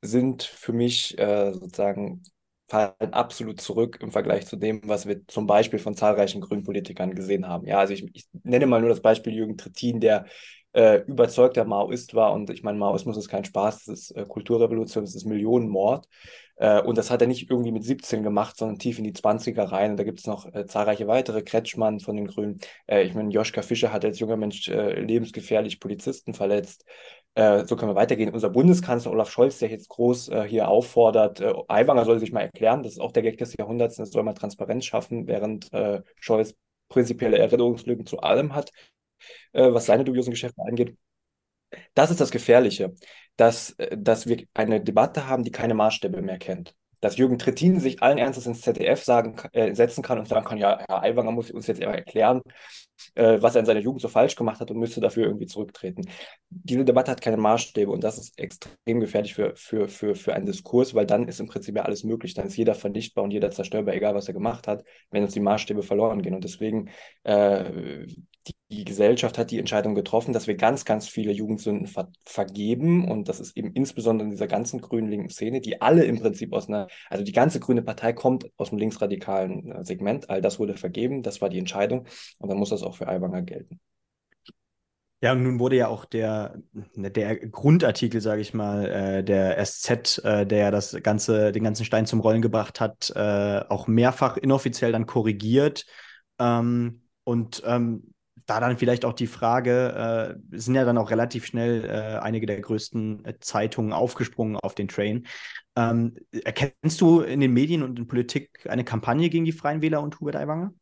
sind 0.00 0.42
für 0.42 0.72
mich 0.72 1.18
äh, 1.18 1.52
sozusagen 1.52 2.22
fallen 2.68 3.12
absolut 3.12 3.60
zurück 3.60 3.98
im 4.00 4.12
Vergleich 4.12 4.46
zu 4.46 4.56
dem, 4.56 4.80
was 4.84 5.06
wir 5.06 5.26
zum 5.26 5.46
Beispiel 5.46 5.78
von 5.78 5.94
zahlreichen 5.94 6.40
grünen 6.40 6.64
Politikern 6.64 7.14
gesehen 7.14 7.46
haben. 7.46 7.66
Ja, 7.66 7.78
also 7.78 7.92
ich, 7.92 8.08
ich 8.14 8.26
nenne 8.44 8.66
mal 8.66 8.80
nur 8.80 8.88
das 8.88 9.02
Beispiel 9.02 9.34
Jürgen 9.34 9.58
Trittin, 9.58 10.00
der 10.00 10.26
äh, 10.72 11.02
überzeugter 11.06 11.64
Maoist 11.64 12.14
war. 12.14 12.32
Und 12.32 12.50
ich 12.50 12.62
meine, 12.62 12.78
Maoismus 12.78 13.16
ist 13.16 13.28
kein 13.28 13.44
Spaß, 13.44 13.84
das 13.84 13.88
ist 13.88 14.10
äh, 14.12 14.24
Kulturrevolution, 14.26 15.04
das 15.04 15.14
ist 15.14 15.26
Millionenmord. 15.26 16.06
Äh, 16.62 16.80
und 16.80 16.96
das 16.96 17.10
hat 17.10 17.20
er 17.20 17.26
nicht 17.26 17.50
irgendwie 17.50 17.72
mit 17.72 17.82
17 17.82 18.22
gemacht, 18.22 18.56
sondern 18.56 18.78
tief 18.78 18.98
in 18.98 19.04
die 19.04 19.12
20er 19.12 19.64
rein. 19.72 19.92
Und 19.92 19.96
da 19.96 20.04
gibt 20.04 20.20
es 20.20 20.26
noch 20.28 20.46
äh, 20.54 20.64
zahlreiche 20.66 21.08
weitere. 21.08 21.42
Kretschmann 21.42 21.98
von 21.98 22.14
den 22.16 22.28
Grünen. 22.28 22.60
Äh, 22.86 23.02
ich 23.02 23.14
meine, 23.14 23.30
Joschka 23.30 23.62
Fischer 23.62 23.92
hat 23.92 24.04
als 24.04 24.20
junger 24.20 24.36
Mensch 24.36 24.68
äh, 24.68 25.00
lebensgefährlich 25.00 25.80
Polizisten 25.80 26.34
verletzt. 26.34 26.84
Äh, 27.34 27.64
so 27.66 27.74
können 27.74 27.90
wir 27.90 27.96
weitergehen. 27.96 28.32
Unser 28.32 28.50
Bundeskanzler 28.50 29.10
Olaf 29.10 29.30
Scholz, 29.30 29.58
der 29.58 29.70
jetzt 29.70 29.88
groß 29.88 30.28
äh, 30.28 30.44
hier 30.44 30.68
auffordert, 30.68 31.40
äh, 31.40 31.52
Aiwanger 31.66 32.04
soll 32.04 32.20
sich 32.20 32.30
mal 32.30 32.42
erklären, 32.42 32.84
das 32.84 32.92
ist 32.92 33.00
auch 33.00 33.12
der 33.12 33.24
Gag 33.24 33.38
des 33.38 33.56
Jahrhunderts, 33.56 33.98
es 33.98 34.10
soll 34.10 34.22
mal 34.22 34.34
Transparenz 34.34 34.84
schaffen, 34.84 35.26
während 35.26 35.72
äh, 35.72 36.02
Scholz 36.20 36.54
prinzipielle 36.88 37.38
Erinnerungslücken 37.38 38.06
zu 38.06 38.20
allem 38.20 38.54
hat, 38.54 38.70
was 39.52 39.86
seine 39.86 40.04
dubiosen 40.04 40.32
Geschäfte 40.32 40.60
angeht. 40.62 40.96
Das 41.94 42.10
ist 42.10 42.20
das 42.20 42.30
Gefährliche, 42.30 42.94
dass, 43.36 43.70
äh, 43.78 43.96
dass 43.98 44.26
wir 44.26 44.44
eine 44.54 44.80
Debatte 44.82 45.26
haben, 45.26 45.44
die 45.44 45.52
keine 45.52 45.74
Maßstäbe 45.74 46.22
mehr 46.22 46.38
kennt 46.38 46.74
dass 47.02 47.16
Jürgen 47.16 47.36
Trittin 47.36 47.80
sich 47.80 48.00
allen 48.00 48.16
Ernstes 48.16 48.46
ins 48.46 48.60
ZDF 48.60 49.02
sagen, 49.02 49.34
äh, 49.52 49.74
setzen 49.74 50.02
kann 50.02 50.20
und 50.20 50.28
sagen 50.28 50.46
kann, 50.46 50.56
ja, 50.56 50.78
Herr 50.88 51.02
Aiwanger 51.02 51.32
muss 51.32 51.50
uns 51.50 51.66
jetzt 51.66 51.80
erklären, 51.80 52.42
äh, 53.16 53.38
was 53.40 53.56
er 53.56 53.60
in 53.60 53.66
seiner 53.66 53.80
Jugend 53.80 54.00
so 54.00 54.08
falsch 54.08 54.36
gemacht 54.36 54.60
hat 54.60 54.70
und 54.70 54.78
müsste 54.78 55.00
dafür 55.00 55.24
irgendwie 55.24 55.46
zurücktreten. 55.46 56.02
Diese 56.48 56.84
Debatte 56.84 57.10
hat 57.10 57.20
keine 57.20 57.38
Maßstäbe 57.38 57.90
und 57.90 58.04
das 58.04 58.18
ist 58.18 58.38
extrem 58.38 59.00
gefährlich 59.00 59.34
für, 59.34 59.52
für, 59.56 59.88
für, 59.88 60.14
für 60.14 60.34
einen 60.34 60.46
Diskurs, 60.46 60.94
weil 60.94 61.04
dann 61.04 61.26
ist 61.26 61.40
im 61.40 61.48
Prinzip 61.48 61.76
ja 61.76 61.82
alles 61.82 62.04
möglich. 62.04 62.34
Dann 62.34 62.46
ist 62.46 62.56
jeder 62.56 62.76
vernichtbar 62.76 63.24
und 63.24 63.32
jeder 63.32 63.50
zerstörbar, 63.50 63.94
egal 63.94 64.14
was 64.14 64.28
er 64.28 64.34
gemacht 64.34 64.68
hat, 64.68 64.84
wenn 65.10 65.24
uns 65.24 65.32
die 65.32 65.40
Maßstäbe 65.40 65.82
verloren 65.82 66.22
gehen. 66.22 66.36
Und 66.36 66.44
deswegen 66.44 66.88
äh, 67.24 68.06
die 68.70 68.84
Gesellschaft 68.84 69.38
hat 69.38 69.50
die 69.50 69.58
Entscheidung 69.58 69.94
getroffen, 69.94 70.32
dass 70.32 70.46
wir 70.46 70.56
ganz, 70.56 70.84
ganz 70.84 71.08
viele 71.08 71.32
Jugendsünden 71.32 71.86
ver 71.86 72.10
vergeben. 72.24 73.08
Und 73.08 73.28
das 73.28 73.40
ist 73.40 73.56
eben 73.56 73.72
insbesondere 73.72 74.24
in 74.24 74.30
dieser 74.30 74.48
ganzen 74.48 74.80
grünen 74.80 75.08
linken 75.08 75.28
Szene, 75.28 75.60
die 75.60 75.80
alle 75.80 76.04
im 76.04 76.18
Prinzip 76.18 76.52
aus 76.52 76.68
einer, 76.68 76.88
also 77.10 77.24
die 77.24 77.32
ganze 77.32 77.60
grüne 77.60 77.82
Partei 77.82 78.12
kommt 78.12 78.50
aus 78.56 78.70
dem 78.70 78.78
linksradikalen 78.78 79.72
äh, 79.72 79.84
Segment. 79.84 80.30
All 80.30 80.40
das 80.40 80.58
wurde 80.58 80.76
vergeben, 80.76 81.22
das 81.22 81.40
war 81.40 81.50
die 81.50 81.58
Entscheidung. 81.58 82.06
Und 82.38 82.48
dann 82.48 82.58
muss 82.58 82.70
das 82.70 82.82
auch 82.82 82.96
für 82.96 83.08
Aiwanger 83.08 83.42
gelten. 83.42 83.80
Ja, 85.20 85.32
und 85.32 85.44
nun 85.44 85.60
wurde 85.60 85.76
ja 85.76 85.86
auch 85.86 86.04
der, 86.04 86.58
der 86.96 87.36
Grundartikel, 87.36 88.20
sage 88.20 88.40
ich 88.40 88.54
mal, 88.54 88.88
äh, 88.88 89.22
der 89.22 89.64
SZ, 89.64 90.18
äh, 90.24 90.44
der 90.44 90.72
das 90.72 90.96
ganze, 91.00 91.52
den 91.52 91.62
ganzen 91.62 91.84
Stein 91.84 92.06
zum 92.06 92.18
Rollen 92.18 92.42
gebracht 92.42 92.80
hat, 92.80 93.12
äh, 93.14 93.60
auch 93.68 93.86
mehrfach 93.86 94.36
inoffiziell 94.36 94.90
dann 94.90 95.06
korrigiert. 95.06 95.86
Ähm, 96.40 97.02
und 97.22 97.62
ähm, 97.64 98.11
da 98.46 98.60
dann 98.60 98.76
vielleicht 98.78 99.04
auch 99.04 99.12
die 99.12 99.26
Frage, 99.26 100.38
äh, 100.52 100.58
sind 100.58 100.74
ja 100.74 100.84
dann 100.84 100.98
auch 100.98 101.10
relativ 101.10 101.46
schnell 101.46 101.84
äh, 101.84 102.18
einige 102.20 102.46
der 102.46 102.60
größten 102.60 103.24
äh, 103.24 103.38
Zeitungen 103.40 103.92
aufgesprungen 103.92 104.56
auf 104.56 104.74
den 104.74 104.88
Train. 104.88 105.26
Ähm, 105.76 106.16
erkennst 106.44 107.00
du 107.00 107.20
in 107.20 107.40
den 107.40 107.52
Medien 107.52 107.82
und 107.82 107.98
in 107.98 108.06
Politik 108.06 108.66
eine 108.68 108.84
Kampagne 108.84 109.30
gegen 109.30 109.44
die 109.44 109.52
Freien 109.52 109.82
Wähler 109.82 110.02
und 110.02 110.20
Hubert 110.20 110.36
Aiwanger? 110.36 110.72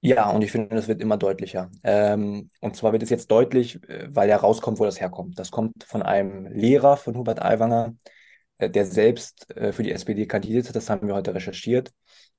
Ja, 0.00 0.30
und 0.30 0.42
ich 0.42 0.52
finde, 0.52 0.76
das 0.76 0.86
wird 0.88 1.00
immer 1.00 1.16
deutlicher. 1.16 1.70
Ähm, 1.82 2.48
und 2.60 2.76
zwar 2.76 2.92
wird 2.92 3.02
es 3.02 3.10
jetzt 3.10 3.30
deutlich, 3.30 3.82
äh, 3.88 4.08
weil 4.14 4.28
ja 4.28 4.36
rauskommt, 4.36 4.78
wo 4.78 4.84
das 4.84 5.00
herkommt. 5.00 5.38
Das 5.38 5.50
kommt 5.50 5.84
von 5.84 6.02
einem 6.02 6.46
Lehrer 6.46 6.96
von 6.96 7.16
Hubert 7.16 7.42
Aiwanger, 7.42 7.96
äh, 8.58 8.70
der 8.70 8.86
selbst 8.86 9.50
äh, 9.56 9.72
für 9.72 9.82
die 9.82 9.92
SPD 9.92 10.26
kandidiert 10.26 10.68
hat. 10.68 10.76
Das 10.76 10.90
haben 10.90 11.08
wir 11.08 11.14
heute 11.14 11.34
recherchiert 11.34 11.92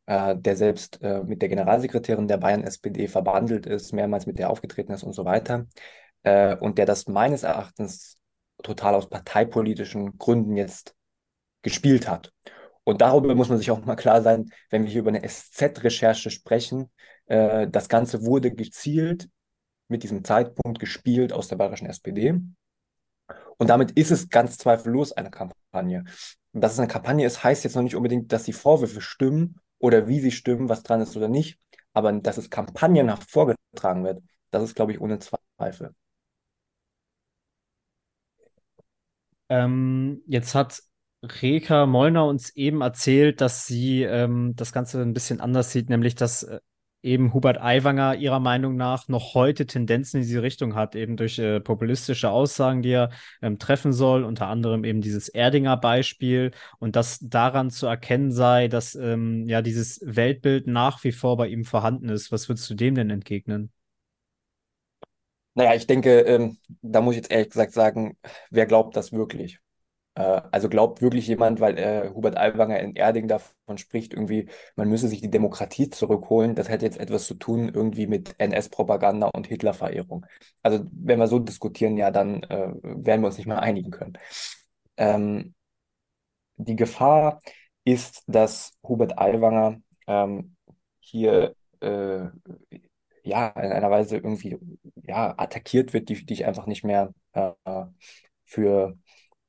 der 0.07 0.55
selbst 0.55 1.01
äh, 1.01 1.23
mit 1.23 1.41
der 1.41 1.49
Generalsekretärin 1.49 2.27
der 2.27 2.37
Bayern-SPD 2.37 3.07
verbandelt 3.07 3.65
ist, 3.65 3.93
mehrmals 3.93 4.25
mit 4.25 4.39
der 4.39 4.49
aufgetreten 4.49 4.93
ist 4.93 5.03
und 5.03 5.13
so 5.13 5.25
weiter. 5.25 5.67
Äh, 6.23 6.55
und 6.55 6.77
der 6.77 6.85
das 6.85 7.07
meines 7.07 7.43
Erachtens 7.43 8.17
total 8.63 8.95
aus 8.95 9.09
parteipolitischen 9.09 10.17
Gründen 10.17 10.55
jetzt 10.55 10.95
gespielt 11.61 12.07
hat. 12.07 12.31
Und 12.85 13.01
darüber 13.01 13.35
muss 13.35 13.49
man 13.49 13.57
sich 13.57 13.69
auch 13.69 13.83
mal 13.83 13.97
klar 13.97 14.21
sein, 14.21 14.49
wenn 14.69 14.83
wir 14.83 14.89
hier 14.89 15.01
über 15.01 15.09
eine 15.09 15.27
SZ-Recherche 15.27 16.31
sprechen. 16.31 16.89
Äh, 17.25 17.67
das 17.67 17.89
Ganze 17.89 18.25
wurde 18.25 18.51
gezielt 18.51 19.29
mit 19.89 20.03
diesem 20.03 20.23
Zeitpunkt 20.23 20.79
gespielt 20.79 21.33
aus 21.33 21.49
der 21.49 21.57
bayerischen 21.57 21.87
SPD. 21.87 22.39
Und 23.57 23.69
damit 23.69 23.91
ist 23.91 24.11
es 24.11 24.29
ganz 24.29 24.57
zweifellos 24.57 25.11
eine 25.11 25.31
Kampagne. 25.31 26.05
Und 26.53 26.61
dass 26.61 26.73
es 26.73 26.79
eine 26.79 26.87
Kampagne 26.87 27.25
ist, 27.25 27.43
heißt 27.43 27.65
jetzt 27.65 27.75
noch 27.75 27.83
nicht 27.83 27.95
unbedingt, 27.95 28.31
dass 28.31 28.43
die 28.43 28.53
Vorwürfe 28.53 29.01
stimmen 29.01 29.59
oder 29.79 30.07
wie 30.07 30.19
sie 30.19 30.31
stimmen, 30.31 30.69
was 30.69 30.83
dran 30.83 31.01
ist 31.01 31.15
oder 31.17 31.27
nicht. 31.27 31.59
Aber 31.93 32.11
dass 32.13 32.37
es 32.37 32.49
kampagnenhaft 32.49 33.29
vorgetragen 33.29 34.03
wird, 34.03 34.21
das 34.51 34.63
ist, 34.63 34.75
glaube 34.75 34.91
ich, 34.93 35.01
ohne 35.01 35.19
Zweifel. 35.19 35.93
Ähm, 39.49 40.21
jetzt 40.27 40.55
hat 40.55 40.81
Reka 41.23 41.85
Mollner 41.85 42.25
uns 42.27 42.49
eben 42.55 42.81
erzählt, 42.81 43.41
dass 43.41 43.65
sie 43.65 44.03
ähm, 44.03 44.53
das 44.55 44.71
Ganze 44.73 45.01
ein 45.01 45.13
bisschen 45.13 45.41
anders 45.41 45.71
sieht, 45.71 45.89
nämlich 45.89 46.15
dass 46.15 46.43
äh, 46.43 46.59
eben 47.03 47.33
Hubert 47.33 47.61
Aiwanger 47.61 48.15
ihrer 48.15 48.39
Meinung 48.39 48.75
nach 48.75 49.07
noch 49.07 49.33
heute 49.33 49.65
Tendenzen 49.65 50.17
in 50.17 50.27
diese 50.27 50.41
Richtung 50.41 50.75
hat, 50.75 50.95
eben 50.95 51.17
durch 51.17 51.39
äh, 51.39 51.59
populistische 51.59 52.29
Aussagen, 52.29 52.81
die 52.81 52.91
er 52.91 53.11
ähm, 53.41 53.59
treffen 53.59 53.93
soll, 53.93 54.23
unter 54.23 54.47
anderem 54.47 54.83
eben 54.83 55.01
dieses 55.01 55.29
Erdinger 55.29 55.77
Beispiel 55.77 56.51
und 56.79 56.95
dass 56.95 57.19
daran 57.19 57.69
zu 57.69 57.87
erkennen 57.87 58.31
sei, 58.31 58.67
dass 58.67 58.95
ähm, 58.95 59.45
ja 59.47 59.61
dieses 59.61 60.01
Weltbild 60.03 60.67
nach 60.67 61.03
wie 61.03 61.11
vor 61.11 61.37
bei 61.37 61.47
ihm 61.47 61.65
vorhanden 61.65 62.09
ist. 62.09 62.31
Was 62.31 62.49
würdest 62.49 62.69
du 62.69 62.75
dem 62.75 62.95
denn 62.95 63.09
entgegnen? 63.09 63.71
Naja, 65.55 65.73
ich 65.73 65.87
denke, 65.87 66.19
ähm, 66.21 66.57
da 66.81 67.01
muss 67.01 67.13
ich 67.15 67.17
jetzt 67.17 67.31
ehrlich 67.31 67.49
gesagt 67.49 67.73
sagen, 67.73 68.17
wer 68.51 68.65
glaubt 68.67 68.95
das 68.95 69.11
wirklich? 69.11 69.59
Äh, 70.17 70.41
also 70.51 70.67
glaubt 70.69 71.01
wirklich 71.01 71.27
jemand, 71.27 71.59
weil 71.59 71.77
äh, 71.77 72.09
Hubert 72.13 72.37
Aiwanger 72.37 72.79
in 72.79 72.95
Erding 72.95 73.27
davon 73.27 73.77
spricht, 73.77 74.13
irgendwie, 74.13 74.49
man 74.75 74.89
müsse 74.89 75.07
sich 75.07 75.21
die 75.21 75.29
Demokratie 75.29 75.89
zurückholen. 75.91 76.55
Das 76.55 76.69
hätte 76.69 76.85
jetzt 76.85 76.99
etwas 76.99 77.27
zu 77.27 77.35
tun 77.35 77.69
irgendwie 77.73 78.07
mit 78.07 78.33
NS-Propaganda 78.39 79.27
und 79.27 79.47
Hitler-Verehrung. 79.47 80.25
Also 80.63 80.85
wenn 80.91 81.19
wir 81.19 81.27
so 81.27 81.37
diskutieren, 81.39 81.97
ja, 81.97 82.09
dann 82.11 82.41
äh, 82.43 82.69
werden 82.81 83.21
wir 83.21 83.27
uns 83.27 83.37
nicht 83.37 83.47
mehr 83.47 83.61
einigen 83.61 83.91
können. 83.91 84.17
Ähm, 84.97 85.53
die 86.57 86.75
Gefahr 86.75 87.41
ist, 87.83 88.23
dass 88.27 88.73
Hubert 88.83 89.19
Aiwanger 89.19 89.79
ähm, 90.07 90.55
hier 90.99 91.55
äh, 91.81 92.25
ja 93.23 93.47
in 93.49 93.71
einer 93.71 93.91
Weise 93.91 94.15
irgendwie 94.17 94.57
ja 95.03 95.35
attackiert 95.37 95.93
wird, 95.93 96.09
die, 96.09 96.25
die 96.25 96.33
ich 96.33 96.45
einfach 96.45 96.65
nicht 96.65 96.83
mehr 96.83 97.13
äh, 97.33 97.51
für 98.45 98.97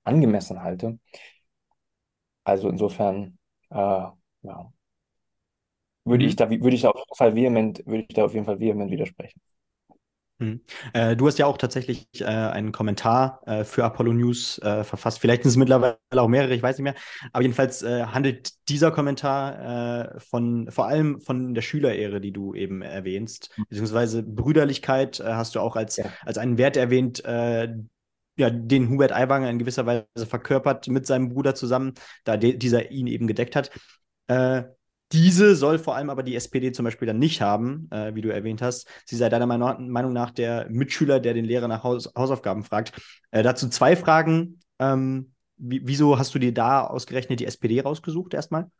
angemessen 0.08 0.62
halte. 0.62 0.98
Also 2.44 2.68
insofern, 2.68 3.38
äh, 3.70 3.76
ja, 3.76 4.72
würde 6.04 6.24
ich 6.24 6.32
mhm. 6.32 6.36
da, 6.36 6.50
würde 6.50 6.74
ich 6.74 6.82
da 6.82 6.90
auf 6.90 6.98
jeden 6.98 7.16
Fall 7.16 7.34
vehement, 7.34 7.86
würde 7.86 8.06
ich 8.08 8.14
da 8.14 8.24
auf 8.24 8.34
jeden 8.34 8.46
Fall 8.46 8.58
vehement 8.58 8.90
widersprechen. 8.90 9.40
Hm. 10.40 10.60
Äh, 10.92 11.16
du 11.16 11.26
hast 11.26 11.38
ja 11.38 11.46
auch 11.46 11.58
tatsächlich 11.58 12.06
äh, 12.20 12.24
einen 12.24 12.70
Kommentar 12.70 13.42
äh, 13.44 13.64
für 13.64 13.84
Apollo 13.84 14.12
News 14.12 14.58
äh, 14.58 14.84
verfasst. 14.84 15.18
Vielleicht 15.18 15.42
sind 15.42 15.50
es 15.50 15.56
mittlerweile 15.56 15.98
auch 16.12 16.28
mehrere, 16.28 16.54
ich 16.54 16.62
weiß 16.62 16.78
nicht 16.78 16.84
mehr. 16.84 16.94
Aber 17.32 17.42
jedenfalls 17.42 17.82
äh, 17.82 18.04
handelt 18.04 18.52
dieser 18.68 18.92
Kommentar 18.92 20.14
äh, 20.14 20.20
von 20.20 20.70
vor 20.70 20.86
allem 20.86 21.20
von 21.20 21.54
der 21.54 21.62
Schülerehre, 21.62 22.20
die 22.20 22.30
du 22.30 22.54
eben 22.54 22.82
erwähnst, 22.82 23.50
mhm. 23.56 23.64
beziehungsweise 23.68 24.22
Brüderlichkeit 24.22 25.20
hast 25.24 25.56
du 25.56 25.60
auch 25.60 25.74
als, 25.74 25.96
ja. 25.96 26.06
als 26.24 26.38
einen 26.38 26.56
Wert 26.56 26.76
erwähnt, 26.76 27.22
ja, 28.38 28.50
den 28.50 28.88
Hubert 28.88 29.12
Aiwanger 29.12 29.50
in 29.50 29.58
gewisser 29.58 29.84
Weise 29.84 30.26
verkörpert 30.26 30.88
mit 30.88 31.06
seinem 31.06 31.28
Bruder 31.28 31.54
zusammen, 31.54 31.94
da 32.24 32.36
dieser 32.36 32.90
ihn 32.90 33.08
eben 33.08 33.26
gedeckt 33.26 33.56
hat. 33.56 33.70
Äh, 34.28 34.62
diese 35.12 35.56
soll 35.56 35.78
vor 35.78 35.96
allem 35.96 36.10
aber 36.10 36.22
die 36.22 36.36
SPD 36.36 36.70
zum 36.70 36.84
Beispiel 36.84 37.06
dann 37.06 37.18
nicht 37.18 37.40
haben, 37.40 37.88
äh, 37.90 38.14
wie 38.14 38.20
du 38.20 38.32
erwähnt 38.32 38.62
hast. 38.62 38.86
Sie 39.06 39.16
sei 39.16 39.28
deiner 39.28 39.46
Meinung 39.46 40.12
nach 40.12 40.30
der 40.30 40.68
Mitschüler, 40.70 41.18
der 41.18 41.34
den 41.34 41.46
Lehrer 41.46 41.66
nach 41.66 41.82
Haus 41.82 42.12
Hausaufgaben 42.16 42.62
fragt. 42.62 42.92
Äh, 43.30 43.42
dazu 43.42 43.68
zwei 43.68 43.96
Fragen. 43.96 44.60
Ähm, 44.78 45.32
wieso 45.56 46.18
hast 46.18 46.34
du 46.34 46.38
dir 46.38 46.54
da 46.54 46.86
ausgerechnet 46.86 47.40
die 47.40 47.46
SPD 47.46 47.80
rausgesucht 47.80 48.34
erstmal? 48.34 48.70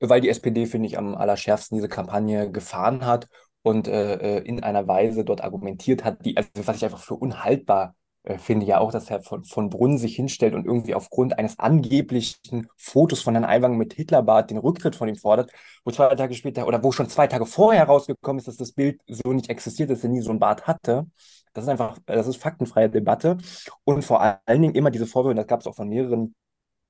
Weil 0.00 0.20
die 0.20 0.28
SPD, 0.28 0.66
finde 0.66 0.86
ich, 0.86 0.96
am 0.96 1.14
allerschärfsten 1.14 1.76
diese 1.76 1.88
Kampagne 1.88 2.50
gefahren 2.50 3.04
hat 3.04 3.28
und 3.62 3.88
äh, 3.88 4.38
äh, 4.38 4.42
in 4.44 4.62
einer 4.62 4.86
Weise 4.86 5.24
dort 5.24 5.42
argumentiert 5.42 6.04
hat, 6.04 6.24
die, 6.24 6.36
also 6.36 6.48
was 6.64 6.76
ich 6.76 6.84
einfach 6.84 7.02
für 7.02 7.14
unhaltbar 7.14 7.94
finde 8.38 8.64
ja 8.66 8.78
auch, 8.78 8.90
dass 8.90 9.10
Herr 9.10 9.22
von, 9.22 9.44
von 9.44 9.68
Brunn 9.68 9.98
sich 9.98 10.16
hinstellt 10.16 10.54
und 10.54 10.64
irgendwie 10.64 10.94
aufgrund 10.94 11.38
eines 11.38 11.58
angeblichen 11.58 12.68
Fotos 12.76 13.20
von 13.20 13.34
Herrn 13.34 13.44
Aiwanger 13.44 13.76
mit 13.76 13.92
Hitlerbart 13.92 14.50
den 14.50 14.58
Rücktritt 14.58 14.96
von 14.96 15.08
ihm 15.08 15.16
fordert, 15.16 15.50
wo 15.84 15.90
zwei 15.90 16.14
Tage 16.14 16.34
später 16.34 16.66
oder 16.66 16.82
wo 16.82 16.90
schon 16.90 17.08
zwei 17.08 17.26
Tage 17.26 17.44
vorher 17.44 17.84
rausgekommen 17.84 18.38
ist, 18.38 18.48
dass 18.48 18.56
das 18.56 18.72
Bild 18.72 19.00
so 19.06 19.32
nicht 19.32 19.50
existiert, 19.50 19.90
dass 19.90 20.02
er 20.02 20.10
nie 20.10 20.22
so 20.22 20.30
ein 20.30 20.38
Bart 20.38 20.66
hatte. 20.66 21.06
Das 21.52 21.64
ist 21.64 21.70
einfach, 21.70 21.98
das 22.06 22.26
ist 22.26 22.36
faktenfreie 22.36 22.88
Debatte. 22.90 23.36
Und 23.84 24.02
vor 24.04 24.20
allen 24.22 24.62
Dingen 24.62 24.74
immer 24.74 24.90
diese 24.90 25.06
Vorwürfe, 25.06 25.36
das 25.36 25.46
gab 25.46 25.60
es 25.60 25.66
auch 25.66 25.76
von 25.76 25.88
mehreren 25.88 26.34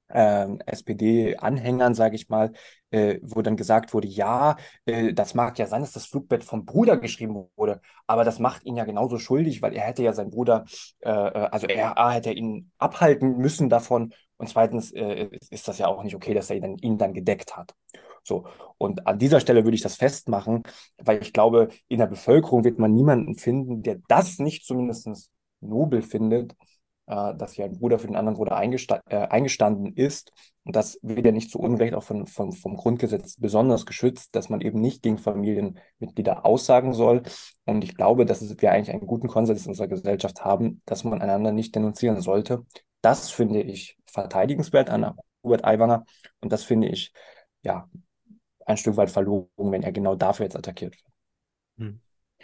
äh, 0.08 0.46
SPD-Anhängern, 0.66 1.94
sage 1.94 2.16
ich 2.16 2.28
mal, 2.28 2.52
äh, 2.90 3.18
wo 3.22 3.42
dann 3.42 3.56
gesagt 3.56 3.94
wurde, 3.94 4.08
ja, 4.08 4.56
äh, 4.84 5.12
das 5.12 5.34
mag 5.34 5.58
ja 5.58 5.66
sein, 5.66 5.82
dass 5.82 5.92
das 5.92 6.06
Flugbett 6.06 6.44
vom 6.44 6.64
Bruder 6.64 6.96
geschrieben 6.96 7.46
wurde, 7.56 7.80
aber 8.06 8.24
das 8.24 8.38
macht 8.38 8.64
ihn 8.64 8.76
ja 8.76 8.84
genauso 8.84 9.18
schuldig, 9.18 9.62
weil 9.62 9.74
er 9.74 9.82
hätte 9.82 10.02
ja 10.02 10.12
seinen 10.12 10.30
Bruder, 10.30 10.64
äh, 11.00 11.10
äh, 11.10 11.48
also 11.50 11.66
er 11.66 11.98
A, 11.98 12.12
hätte 12.12 12.32
ihn 12.32 12.70
abhalten 12.78 13.38
müssen 13.38 13.68
davon 13.68 14.12
und 14.36 14.48
zweitens 14.48 14.92
äh, 14.92 15.28
ist 15.50 15.68
das 15.68 15.78
ja 15.78 15.86
auch 15.88 16.02
nicht 16.02 16.14
okay, 16.14 16.34
dass 16.34 16.50
er 16.50 16.56
ihn, 16.56 16.76
ihn 16.78 16.98
dann 16.98 17.14
gedeckt 17.14 17.56
hat. 17.56 17.74
So, 18.22 18.46
und 18.78 19.06
an 19.06 19.18
dieser 19.18 19.40
Stelle 19.40 19.64
würde 19.64 19.74
ich 19.74 19.82
das 19.82 19.96
festmachen, 19.96 20.62
weil 20.96 21.20
ich 21.22 21.32
glaube, 21.32 21.68
in 21.88 21.98
der 21.98 22.06
Bevölkerung 22.06 22.64
wird 22.64 22.78
man 22.78 22.94
niemanden 22.94 23.36
finden, 23.36 23.82
der 23.82 23.98
das 24.08 24.38
nicht 24.38 24.64
zumindest 24.64 25.30
nobel 25.60 26.02
findet, 26.02 26.54
äh, 27.06 27.34
dass 27.34 27.52
hier 27.52 27.64
ein 27.64 27.78
Bruder 27.78 27.98
für 27.98 28.06
den 28.06 28.16
anderen 28.16 28.36
Bruder 28.36 28.56
eingesta 28.56 29.00
äh, 29.08 29.16
eingestanden 29.16 29.94
ist. 29.94 30.32
Und 30.64 30.76
das 30.76 30.98
wird 31.02 31.26
ja 31.26 31.32
nicht 31.32 31.50
zu 31.50 31.58
Unrecht 31.58 31.94
auch 31.94 32.02
von, 32.02 32.26
von, 32.26 32.52
vom 32.52 32.76
Grundgesetz 32.76 33.36
besonders 33.38 33.84
geschützt, 33.84 34.34
dass 34.34 34.48
man 34.48 34.60
eben 34.60 34.80
nicht 34.80 35.02
gegen 35.02 35.18
Familienmitglieder 35.18 36.46
aussagen 36.46 36.94
soll. 36.94 37.22
Und 37.66 37.84
ich 37.84 37.96
glaube, 37.96 38.24
dass 38.24 38.40
wir 38.60 38.72
eigentlich 38.72 38.90
einen 38.90 39.06
guten 39.06 39.28
Konsens 39.28 39.64
in 39.64 39.70
unserer 39.70 39.88
Gesellschaft 39.88 40.44
haben, 40.44 40.80
dass 40.86 41.04
man 41.04 41.20
einander 41.20 41.52
nicht 41.52 41.74
denunzieren 41.74 42.20
sollte. 42.20 42.64
Das 43.02 43.30
finde 43.30 43.60
ich 43.60 43.98
verteidigenswert 44.06 44.88
an 44.88 45.14
Hubert 45.42 45.64
Aiwanger. 45.64 46.04
Und 46.40 46.52
das 46.52 46.64
finde 46.64 46.88
ich, 46.88 47.12
ja, 47.62 47.88
ein 48.64 48.76
Stück 48.78 48.96
weit 48.96 49.10
verlogen, 49.10 49.72
wenn 49.72 49.82
er 49.82 49.92
genau 49.92 50.14
dafür 50.14 50.46
jetzt 50.46 50.56
attackiert 50.56 50.94
wird. 50.94 51.12
Hm. 51.78 52.00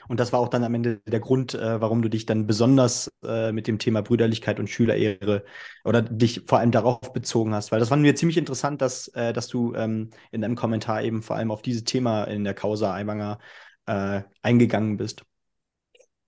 Und 0.08 0.20
das 0.20 0.32
war 0.32 0.40
auch 0.40 0.48
dann 0.48 0.64
am 0.64 0.74
Ende 0.74 1.00
der 1.06 1.20
Grund, 1.20 1.54
äh, 1.54 1.80
warum 1.80 2.02
du 2.02 2.08
dich 2.08 2.26
dann 2.26 2.46
besonders 2.46 3.12
äh, 3.24 3.52
mit 3.52 3.66
dem 3.66 3.78
Thema 3.78 4.02
Brüderlichkeit 4.02 4.58
und 4.60 4.68
Schülerehre 4.68 5.44
oder 5.84 6.02
dich 6.02 6.42
vor 6.46 6.58
allem 6.58 6.72
darauf 6.72 7.12
bezogen 7.12 7.54
hast. 7.54 7.72
Weil 7.72 7.80
das 7.80 7.88
fand 7.88 8.02
mir 8.02 8.14
ziemlich 8.14 8.38
interessant, 8.38 8.82
dass, 8.82 9.08
äh, 9.08 9.32
dass 9.32 9.48
du 9.48 9.74
ähm, 9.74 10.10
in 10.30 10.40
deinem 10.40 10.56
Kommentar 10.56 11.02
eben 11.02 11.22
vor 11.22 11.36
allem 11.36 11.50
auf 11.50 11.62
dieses 11.62 11.84
Thema 11.84 12.24
in 12.24 12.44
der 12.44 12.54
Causa 12.54 12.94
Aiwanger 12.94 13.38
äh, 13.86 14.22
eingegangen 14.42 14.96
bist. 14.96 15.24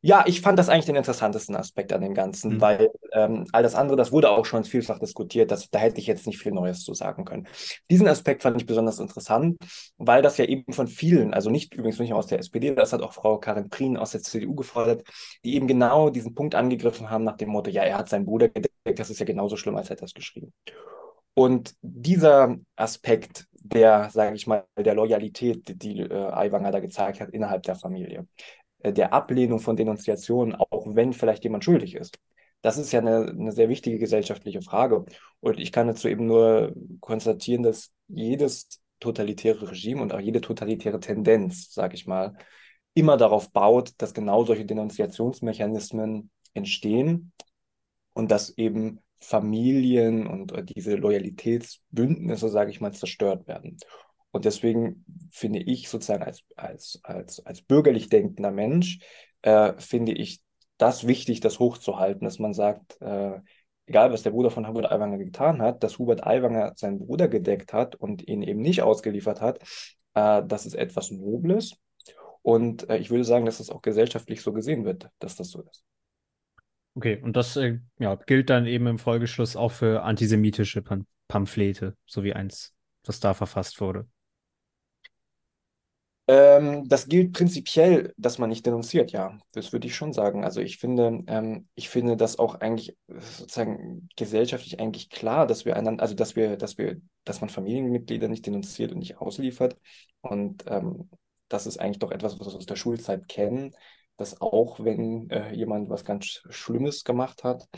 Ja, 0.04 0.24
ich 0.26 0.40
fand 0.40 0.58
das 0.58 0.68
eigentlich 0.68 0.86
den 0.86 0.96
interessantesten 0.96 1.54
Aspekt 1.54 1.92
an 1.92 2.00
dem 2.00 2.12
Ganzen, 2.12 2.54
mhm. 2.54 2.60
weil 2.60 2.90
ähm, 3.12 3.46
all 3.52 3.62
das 3.62 3.76
andere, 3.76 3.96
das 3.96 4.10
wurde 4.10 4.30
auch 4.30 4.44
schon 4.44 4.64
vielfach 4.64 4.98
diskutiert, 4.98 5.52
das, 5.52 5.70
da 5.70 5.78
hätte 5.78 6.00
ich 6.00 6.08
jetzt 6.08 6.26
nicht 6.26 6.38
viel 6.38 6.50
Neues 6.50 6.82
zu 6.82 6.92
sagen 6.92 7.24
können. 7.24 7.46
Diesen 7.88 8.08
Aspekt 8.08 8.42
fand 8.42 8.56
ich 8.56 8.66
besonders 8.66 8.98
interessant, 8.98 9.58
weil 9.98 10.20
das 10.20 10.38
ja 10.38 10.44
eben 10.44 10.72
von 10.72 10.88
vielen, 10.88 11.32
also 11.32 11.50
nicht 11.50 11.74
übrigens 11.74 12.00
nicht 12.00 12.12
aus 12.12 12.26
der 12.26 12.40
SPD, 12.40 12.74
das 12.74 12.92
hat 12.92 13.00
auch 13.00 13.12
Frau 13.12 13.38
Karin 13.38 13.70
Prien 13.70 13.96
aus 13.96 14.10
der 14.10 14.22
CDU 14.22 14.56
gefordert, 14.56 15.04
die 15.44 15.54
eben 15.54 15.68
genau 15.68 16.10
diesen 16.10 16.34
Punkt 16.34 16.56
angegriffen 16.56 17.08
haben 17.08 17.22
nach 17.22 17.36
dem 17.36 17.50
Motto, 17.50 17.70
ja, 17.70 17.84
er 17.84 17.98
hat 17.98 18.08
seinen 18.08 18.26
Bruder 18.26 18.48
gedeckt, 18.48 18.98
das 18.98 19.08
ist 19.08 19.20
ja 19.20 19.26
genauso 19.26 19.56
schlimm, 19.56 19.76
als 19.76 19.88
hätte 19.88 20.02
er 20.02 20.06
es 20.06 20.14
geschrieben. 20.14 20.52
Und 21.34 21.74
dieser 21.80 22.56
Aspekt 22.74 23.46
der, 23.64 24.10
sage 24.10 24.34
ich 24.34 24.46
mal, 24.46 24.64
der 24.76 24.94
Loyalität, 24.94 25.82
die 25.82 26.00
äh, 26.00 26.30
Aiwanger 26.30 26.72
da 26.72 26.80
gezeigt 26.80 27.20
hat 27.20 27.30
innerhalb 27.30 27.62
der 27.62 27.76
Familie, 27.76 28.26
der 28.84 29.12
Ablehnung 29.12 29.60
von 29.60 29.76
Denunziationen, 29.76 30.54
auch 30.54 30.86
wenn 30.94 31.12
vielleicht 31.12 31.44
jemand 31.44 31.64
schuldig 31.64 31.94
ist. 31.94 32.18
Das 32.62 32.78
ist 32.78 32.92
ja 32.92 33.00
eine, 33.00 33.28
eine 33.28 33.52
sehr 33.52 33.68
wichtige 33.68 33.98
gesellschaftliche 33.98 34.62
Frage. 34.62 35.04
Und 35.40 35.58
ich 35.58 35.72
kann 35.72 35.88
dazu 35.88 36.08
eben 36.08 36.26
nur 36.26 36.74
konstatieren, 37.00 37.62
dass 37.62 37.92
jedes 38.08 38.80
totalitäre 39.00 39.70
Regime 39.70 40.00
und 40.00 40.14
auch 40.14 40.20
jede 40.20 40.40
totalitäre 40.40 41.00
Tendenz, 41.00 41.72
sage 41.72 41.94
ich 41.94 42.06
mal, 42.06 42.36
immer 42.94 43.16
darauf 43.16 43.50
baut, 43.50 43.92
dass 43.98 44.14
genau 44.14 44.44
solche 44.44 44.64
Denunziationsmechanismen 44.64 46.30
entstehen 46.54 47.32
und 48.14 48.30
dass 48.30 48.56
eben 48.56 49.00
Familien 49.18 50.26
und 50.26 50.52
äh, 50.52 50.64
diese 50.64 50.96
Loyalitätsbündnisse, 50.96 52.48
sage 52.48 52.70
ich 52.70 52.80
mal, 52.80 52.92
zerstört 52.92 53.46
werden. 53.46 53.78
Und 54.32 54.44
deswegen 54.44 55.04
finde 55.30 55.60
ich 55.60 55.88
sozusagen 55.88 56.22
als, 56.22 56.44
als, 56.56 57.00
als, 57.02 57.44
als 57.44 57.62
bürgerlich 57.62 58.08
denkender 58.08 58.50
Mensch, 58.50 58.98
äh, 59.42 59.74
finde 59.78 60.12
ich 60.12 60.40
das 60.78 61.06
wichtig, 61.06 61.40
das 61.40 61.58
hochzuhalten, 61.58 62.24
dass 62.24 62.38
man 62.38 62.54
sagt, 62.54 63.00
äh, 63.00 63.38
egal 63.86 64.12
was 64.12 64.22
der 64.22 64.30
Bruder 64.30 64.50
von 64.50 64.66
Hubert 64.66 64.90
Aiwanger 64.90 65.18
getan 65.18 65.60
hat, 65.62 65.84
dass 65.84 65.98
Hubert 65.98 66.26
Aiwanger 66.26 66.72
seinen 66.76 66.98
Bruder 66.98 67.28
gedeckt 67.28 67.72
hat 67.72 67.94
und 67.94 68.26
ihn 68.26 68.42
eben 68.42 68.60
nicht 68.60 68.82
ausgeliefert 68.82 69.40
hat, 69.40 69.60
äh, 70.14 70.42
das 70.46 70.66
ist 70.66 70.74
etwas 70.74 71.10
Nobles. 71.10 71.76
Und 72.42 72.88
äh, 72.88 72.98
ich 72.98 73.10
würde 73.10 73.24
sagen, 73.24 73.46
dass 73.46 73.58
das 73.58 73.70
auch 73.70 73.82
gesellschaftlich 73.82 74.42
so 74.42 74.52
gesehen 74.52 74.84
wird, 74.84 75.08
dass 75.18 75.36
das 75.36 75.50
so 75.50 75.62
ist. 75.62 75.84
Okay, 76.94 77.20
und 77.22 77.36
das 77.36 77.56
äh, 77.56 77.78
ja, 77.98 78.16
gilt 78.16 78.50
dann 78.50 78.66
eben 78.66 78.86
im 78.86 78.98
Folgeschluss 78.98 79.56
auch 79.56 79.72
für 79.72 80.02
antisemitische 80.02 80.82
Pam 80.82 81.06
Pamphlete, 81.28 81.96
so 82.04 82.24
wie 82.24 82.34
eins, 82.34 82.74
das 83.04 83.18
da 83.18 83.32
verfasst 83.32 83.80
wurde. 83.80 84.06
Ähm, 86.28 86.88
das 86.88 87.08
gilt 87.08 87.32
prinzipiell, 87.32 88.14
dass 88.16 88.38
man 88.38 88.48
nicht 88.48 88.64
denunziert, 88.64 89.10
ja. 89.10 89.38
Das 89.52 89.72
würde 89.72 89.88
ich 89.88 89.96
schon 89.96 90.12
sagen. 90.12 90.44
Also 90.44 90.60
ich 90.60 90.78
finde, 90.78 91.24
ähm, 91.26 91.66
ich 91.74 91.88
finde 91.88 92.16
das 92.16 92.38
auch 92.38 92.54
eigentlich 92.56 92.96
sozusagen 93.08 94.08
gesellschaftlich 94.16 94.78
eigentlich 94.78 95.10
klar, 95.10 95.46
dass 95.46 95.64
wir 95.64 95.76
einander, 95.76 96.02
also 96.02 96.14
dass 96.14 96.36
wir, 96.36 96.56
dass 96.56 96.78
wir, 96.78 97.00
dass 97.24 97.40
man 97.40 97.50
Familienmitglieder 97.50 98.28
nicht 98.28 98.46
denunziert 98.46 98.92
und 98.92 98.98
nicht 98.98 99.18
ausliefert. 99.18 99.76
Und 100.20 100.64
ähm, 100.68 101.10
das 101.48 101.66
ist 101.66 101.78
eigentlich 101.80 101.98
doch 101.98 102.12
etwas, 102.12 102.38
was 102.38 102.46
wir 102.46 102.56
aus 102.56 102.66
der 102.66 102.76
Schulzeit 102.76 103.26
kennen, 103.28 103.74
dass 104.16 104.40
auch 104.40 104.78
wenn 104.78 105.28
äh, 105.30 105.52
jemand 105.54 105.90
was 105.90 106.04
ganz 106.04 106.42
Schlimmes 106.50 107.02
gemacht 107.02 107.42
hat, 107.42 107.68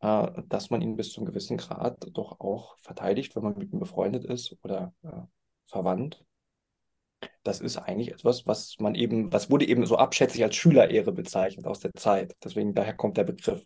äh, 0.00 0.42
dass 0.48 0.70
man 0.70 0.82
ihn 0.82 0.96
bis 0.96 1.12
zu 1.12 1.20
einem 1.20 1.26
gewissen 1.26 1.58
Grad 1.58 1.96
doch 2.12 2.40
auch 2.40 2.76
verteidigt, 2.80 3.36
wenn 3.36 3.44
man 3.44 3.56
mit 3.56 3.72
ihm 3.72 3.78
befreundet 3.78 4.24
ist 4.24 4.56
oder 4.62 4.92
äh, 5.04 5.22
verwandt 5.66 6.24
das 7.44 7.60
ist 7.60 7.76
eigentlich 7.76 8.10
etwas, 8.12 8.46
was 8.46 8.76
man 8.80 8.94
eben, 8.94 9.32
was 9.32 9.50
wurde 9.50 9.68
eben 9.68 9.86
so 9.86 9.96
abschätzig 9.96 10.42
als 10.42 10.56
Schülerehre 10.56 11.12
bezeichnet 11.12 11.66
aus 11.66 11.80
der 11.80 11.92
Zeit. 11.92 12.34
Deswegen 12.42 12.74
daher 12.74 12.94
kommt 12.94 13.16
der 13.16 13.24
Begriff. 13.24 13.62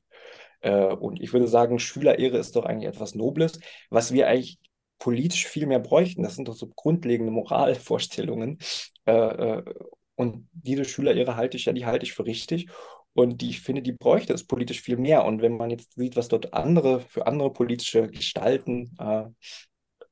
Äh, 0.60 0.86
und 0.94 1.20
ich 1.20 1.32
würde 1.32 1.48
sagen, 1.48 1.78
Schülerehre 1.78 2.38
ist 2.38 2.56
doch 2.56 2.64
eigentlich 2.64 2.88
etwas 2.88 3.14
Nobles, 3.14 3.60
was 3.90 4.12
wir 4.12 4.28
eigentlich 4.28 4.58
politisch 4.98 5.46
viel 5.46 5.66
mehr 5.66 5.78
bräuchten. 5.78 6.22
Das 6.22 6.34
sind 6.34 6.48
doch 6.48 6.56
so 6.56 6.68
grundlegende 6.68 7.32
Moralvorstellungen. 7.32 8.58
Äh, 9.06 9.12
äh, 9.12 9.74
und 10.16 10.48
diese 10.52 10.84
Schülerehre 10.84 11.36
halte 11.36 11.56
ich 11.56 11.66
ja, 11.66 11.72
die 11.72 11.86
halte 11.86 12.04
ich 12.04 12.12
für 12.12 12.26
richtig. 12.26 12.68
Und 13.14 13.40
die, 13.40 13.50
ich 13.50 13.60
finde, 13.60 13.82
die 13.82 13.92
bräuchte 13.92 14.32
es 14.32 14.44
politisch 14.44 14.82
viel 14.82 14.96
mehr. 14.96 15.24
Und 15.24 15.40
wenn 15.40 15.56
man 15.56 15.70
jetzt 15.70 15.94
sieht, 15.94 16.16
was 16.16 16.28
dort 16.28 16.52
andere, 16.52 17.00
für 17.00 17.26
andere 17.26 17.52
politische 17.52 18.08
Gestalten 18.08 18.94
äh, 18.98 19.24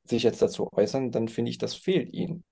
sich 0.05 0.22
jetzt 0.22 0.40
dazu 0.40 0.68
äußern, 0.72 1.11
dann 1.11 1.29
finde 1.29 1.50
ich, 1.50 1.59
das 1.59 1.74
fehlt 1.74 2.12
ihnen. 2.12 2.44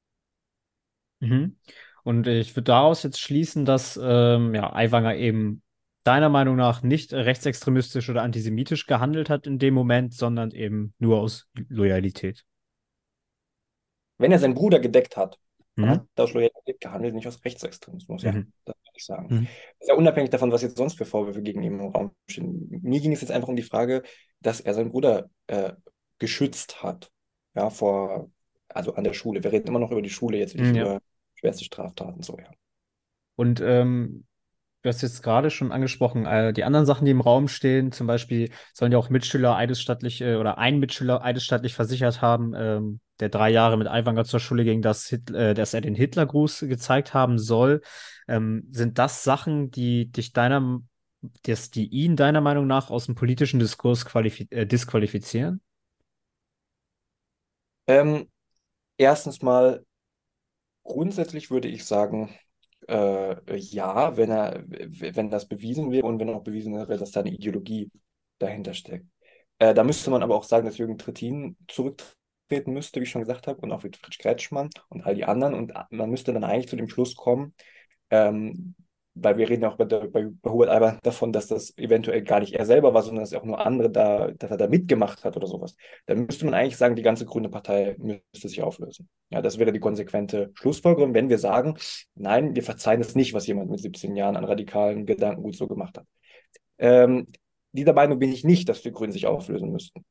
Mhm. 1.24 1.56
Und 2.04 2.26
ich 2.26 2.54
würde 2.54 2.64
daraus 2.64 3.02
jetzt 3.02 3.20
schließen, 3.20 3.64
dass 3.64 3.98
ähm, 4.02 4.54
ja, 4.54 4.72
Aiwanger 4.74 5.16
eben 5.16 5.62
deiner 6.04 6.28
Meinung 6.28 6.56
nach 6.56 6.82
nicht 6.82 7.12
rechtsextremistisch 7.12 8.10
oder 8.10 8.22
antisemitisch 8.22 8.86
gehandelt 8.86 9.30
hat 9.30 9.46
in 9.46 9.58
dem 9.58 9.74
Moment, 9.74 10.14
sondern 10.14 10.50
eben 10.50 10.94
nur 10.98 11.18
aus 11.18 11.48
Loyalität. 11.68 12.44
Wenn 14.18 14.30
er 14.30 14.38
seinen 14.38 14.54
Bruder 14.54 14.80
gedeckt 14.80 15.16
hat, 15.16 15.38
mhm. 15.76 15.88
hat 15.88 16.06
er 16.14 16.24
aus 16.24 16.34
Loyalität 16.34 16.78
gehandelt, 16.80 17.14
nicht 17.14 17.26
aus 17.26 17.42
Rechtsextremismus, 17.42 18.22
ja, 18.22 18.32
mhm. 18.32 18.52
das 18.66 18.76
würde 18.76 18.96
ich 18.96 19.04
sagen. 19.04 19.34
Mhm. 19.34 19.44
Das 19.44 19.80
ist 19.80 19.88
ja 19.88 19.94
unabhängig 19.94 20.30
davon, 20.30 20.52
was 20.52 20.62
jetzt 20.62 20.76
sonst 20.76 20.98
für 20.98 21.06
Vorwürfe 21.06 21.42
gegen 21.42 21.62
ihn 21.62 21.80
im 21.80 21.88
Raum 21.88 22.12
stehen. 22.28 22.68
Mir 22.82 23.00
ging 23.00 23.12
es 23.12 23.22
jetzt 23.22 23.30
einfach 23.30 23.48
um 23.48 23.56
die 23.56 23.62
Frage, 23.62 24.02
dass 24.40 24.60
er 24.60 24.74
seinen 24.74 24.90
Bruder 24.90 25.30
äh, 25.46 25.72
geschützt 26.18 26.82
hat, 26.82 27.10
ja, 27.54 27.70
vor, 27.70 28.30
also 28.68 28.94
an 28.94 29.04
der 29.04 29.14
Schule. 29.14 29.42
Wir 29.42 29.52
reden 29.52 29.68
immer 29.68 29.78
noch 29.78 29.90
über 29.90 30.02
die 30.02 30.10
Schule, 30.10 30.36
jetzt 30.36 30.54
nicht 30.54 30.76
ja. 30.76 30.82
über 30.82 31.00
schwerste 31.44 31.64
Straftaten, 31.64 32.22
so 32.22 32.38
ja. 32.38 32.50
Und 33.36 33.60
ähm, 33.60 34.24
du 34.82 34.88
hast 34.88 35.02
jetzt 35.02 35.22
gerade 35.22 35.50
schon 35.50 35.72
angesprochen, 35.72 36.24
äh, 36.24 36.52
die 36.52 36.64
anderen 36.64 36.86
Sachen, 36.86 37.04
die 37.04 37.10
im 37.10 37.20
Raum 37.20 37.48
stehen, 37.48 37.92
zum 37.92 38.06
Beispiel 38.06 38.50
sollen 38.72 38.92
ja 38.92 38.98
auch 38.98 39.10
Mitschüler 39.10 39.56
eidesstattlich 39.56 40.22
äh, 40.22 40.36
oder 40.36 40.56
ein 40.56 40.78
Mitschüler 40.78 41.22
eidesstattlich 41.22 41.74
versichert 41.74 42.22
haben, 42.22 42.54
ähm, 42.56 43.00
der 43.20 43.28
drei 43.28 43.50
Jahre 43.50 43.76
mit 43.76 43.88
Aiwanger 43.88 44.24
zur 44.24 44.40
Schule 44.40 44.64
ging, 44.64 44.80
dass, 44.80 45.12
äh, 45.12 45.54
dass 45.54 45.74
er 45.74 45.82
den 45.82 45.94
Hitlergruß 45.94 46.60
gezeigt 46.60 47.12
haben 47.12 47.38
soll. 47.38 47.82
Ähm, 48.26 48.66
sind 48.70 48.98
das 48.98 49.22
Sachen, 49.22 49.70
die 49.70 50.10
dich 50.10 50.32
deiner, 50.32 50.80
dass 51.42 51.70
die 51.70 51.88
ihn 51.88 52.16
deiner 52.16 52.40
Meinung 52.40 52.66
nach 52.66 52.88
aus 52.88 53.06
dem 53.06 53.16
politischen 53.16 53.60
Diskurs 53.60 54.06
äh, 54.14 54.66
disqualifizieren? 54.66 55.60
Ähm, 57.86 58.28
erstens 58.96 59.42
mal 59.42 59.84
Grundsätzlich 60.84 61.50
würde 61.50 61.68
ich 61.68 61.84
sagen, 61.84 62.30
äh, 62.88 63.56
ja, 63.56 64.16
wenn 64.16 64.30
er, 64.30 64.64
wenn 64.66 65.30
das 65.30 65.48
bewiesen 65.48 65.90
wäre 65.90 66.06
und 66.06 66.18
wenn 66.20 66.30
auch 66.30 66.44
bewiesen 66.44 66.74
wäre, 66.74 66.96
dass 66.98 67.10
da 67.10 67.20
eine 67.20 67.30
Ideologie 67.30 67.90
dahinter 68.38 68.74
steckt. 68.74 69.06
Äh, 69.58 69.74
da 69.74 69.84
müsste 69.84 70.10
man 70.10 70.22
aber 70.22 70.36
auch 70.36 70.44
sagen, 70.44 70.66
dass 70.66 70.78
Jürgen 70.78 70.98
Trittin 70.98 71.56
zurücktreten 71.68 72.72
müsste, 72.72 73.00
wie 73.00 73.04
ich 73.04 73.10
schon 73.10 73.22
gesagt 73.22 73.46
habe, 73.46 73.60
und 73.60 73.72
auch 73.72 73.80
Friedrich 73.80 74.18
Kretschmann 74.18 74.70
und 74.88 75.02
all 75.04 75.14
die 75.14 75.24
anderen. 75.24 75.54
Und 75.54 75.72
man 75.90 76.10
müsste 76.10 76.32
dann 76.32 76.44
eigentlich 76.44 76.68
zu 76.68 76.76
dem 76.76 76.88
Schluss 76.88 77.16
kommen, 77.16 77.54
ähm, 78.10 78.74
weil 79.14 79.36
wir 79.38 79.48
reden 79.48 79.64
auch 79.64 79.76
bei, 79.76 79.84
der, 79.84 80.08
bei 80.08 80.26
Hubert 80.44 80.68
Alba 80.68 80.98
davon, 81.02 81.32
dass 81.32 81.46
das 81.46 81.76
eventuell 81.78 82.22
gar 82.22 82.40
nicht 82.40 82.54
er 82.54 82.66
selber 82.66 82.94
war, 82.94 83.02
sondern 83.02 83.22
dass 83.22 83.32
auch 83.32 83.44
nur 83.44 83.64
andere 83.64 83.90
da, 83.90 84.30
dass 84.32 84.50
er 84.50 84.56
da 84.56 84.66
mitgemacht 84.66 85.24
hat 85.24 85.36
oder 85.36 85.46
sowas. 85.46 85.76
Dann 86.06 86.26
müsste 86.26 86.44
man 86.44 86.54
eigentlich 86.54 86.76
sagen, 86.76 86.96
die 86.96 87.02
ganze 87.02 87.24
grüne 87.24 87.48
Partei 87.48 87.96
müsste 87.98 88.48
sich 88.48 88.62
auflösen. 88.62 89.08
Ja, 89.30 89.40
das 89.40 89.58
wäre 89.58 89.72
die 89.72 89.80
konsequente 89.80 90.50
Schlussfolgerung, 90.54 91.14
wenn 91.14 91.28
wir 91.28 91.38
sagen, 91.38 91.78
nein, 92.14 92.54
wir 92.56 92.62
verzeihen 92.62 93.00
es 93.00 93.14
nicht, 93.14 93.34
was 93.34 93.46
jemand 93.46 93.70
mit 93.70 93.80
17 93.80 94.16
Jahren 94.16 94.36
an 94.36 94.44
radikalen 94.44 95.06
Gedanken 95.06 95.42
gut 95.42 95.56
so 95.56 95.68
gemacht 95.68 95.96
hat. 95.98 96.06
Ähm, 96.78 97.26
dieser 97.72 97.92
Meinung 97.92 98.18
bin 98.18 98.32
ich 98.32 98.44
nicht, 98.44 98.68
dass 98.68 98.82
die 98.82 98.92
Grünen 98.92 99.12
sich 99.12 99.26
auflösen 99.26 99.70
müssten. 99.70 100.04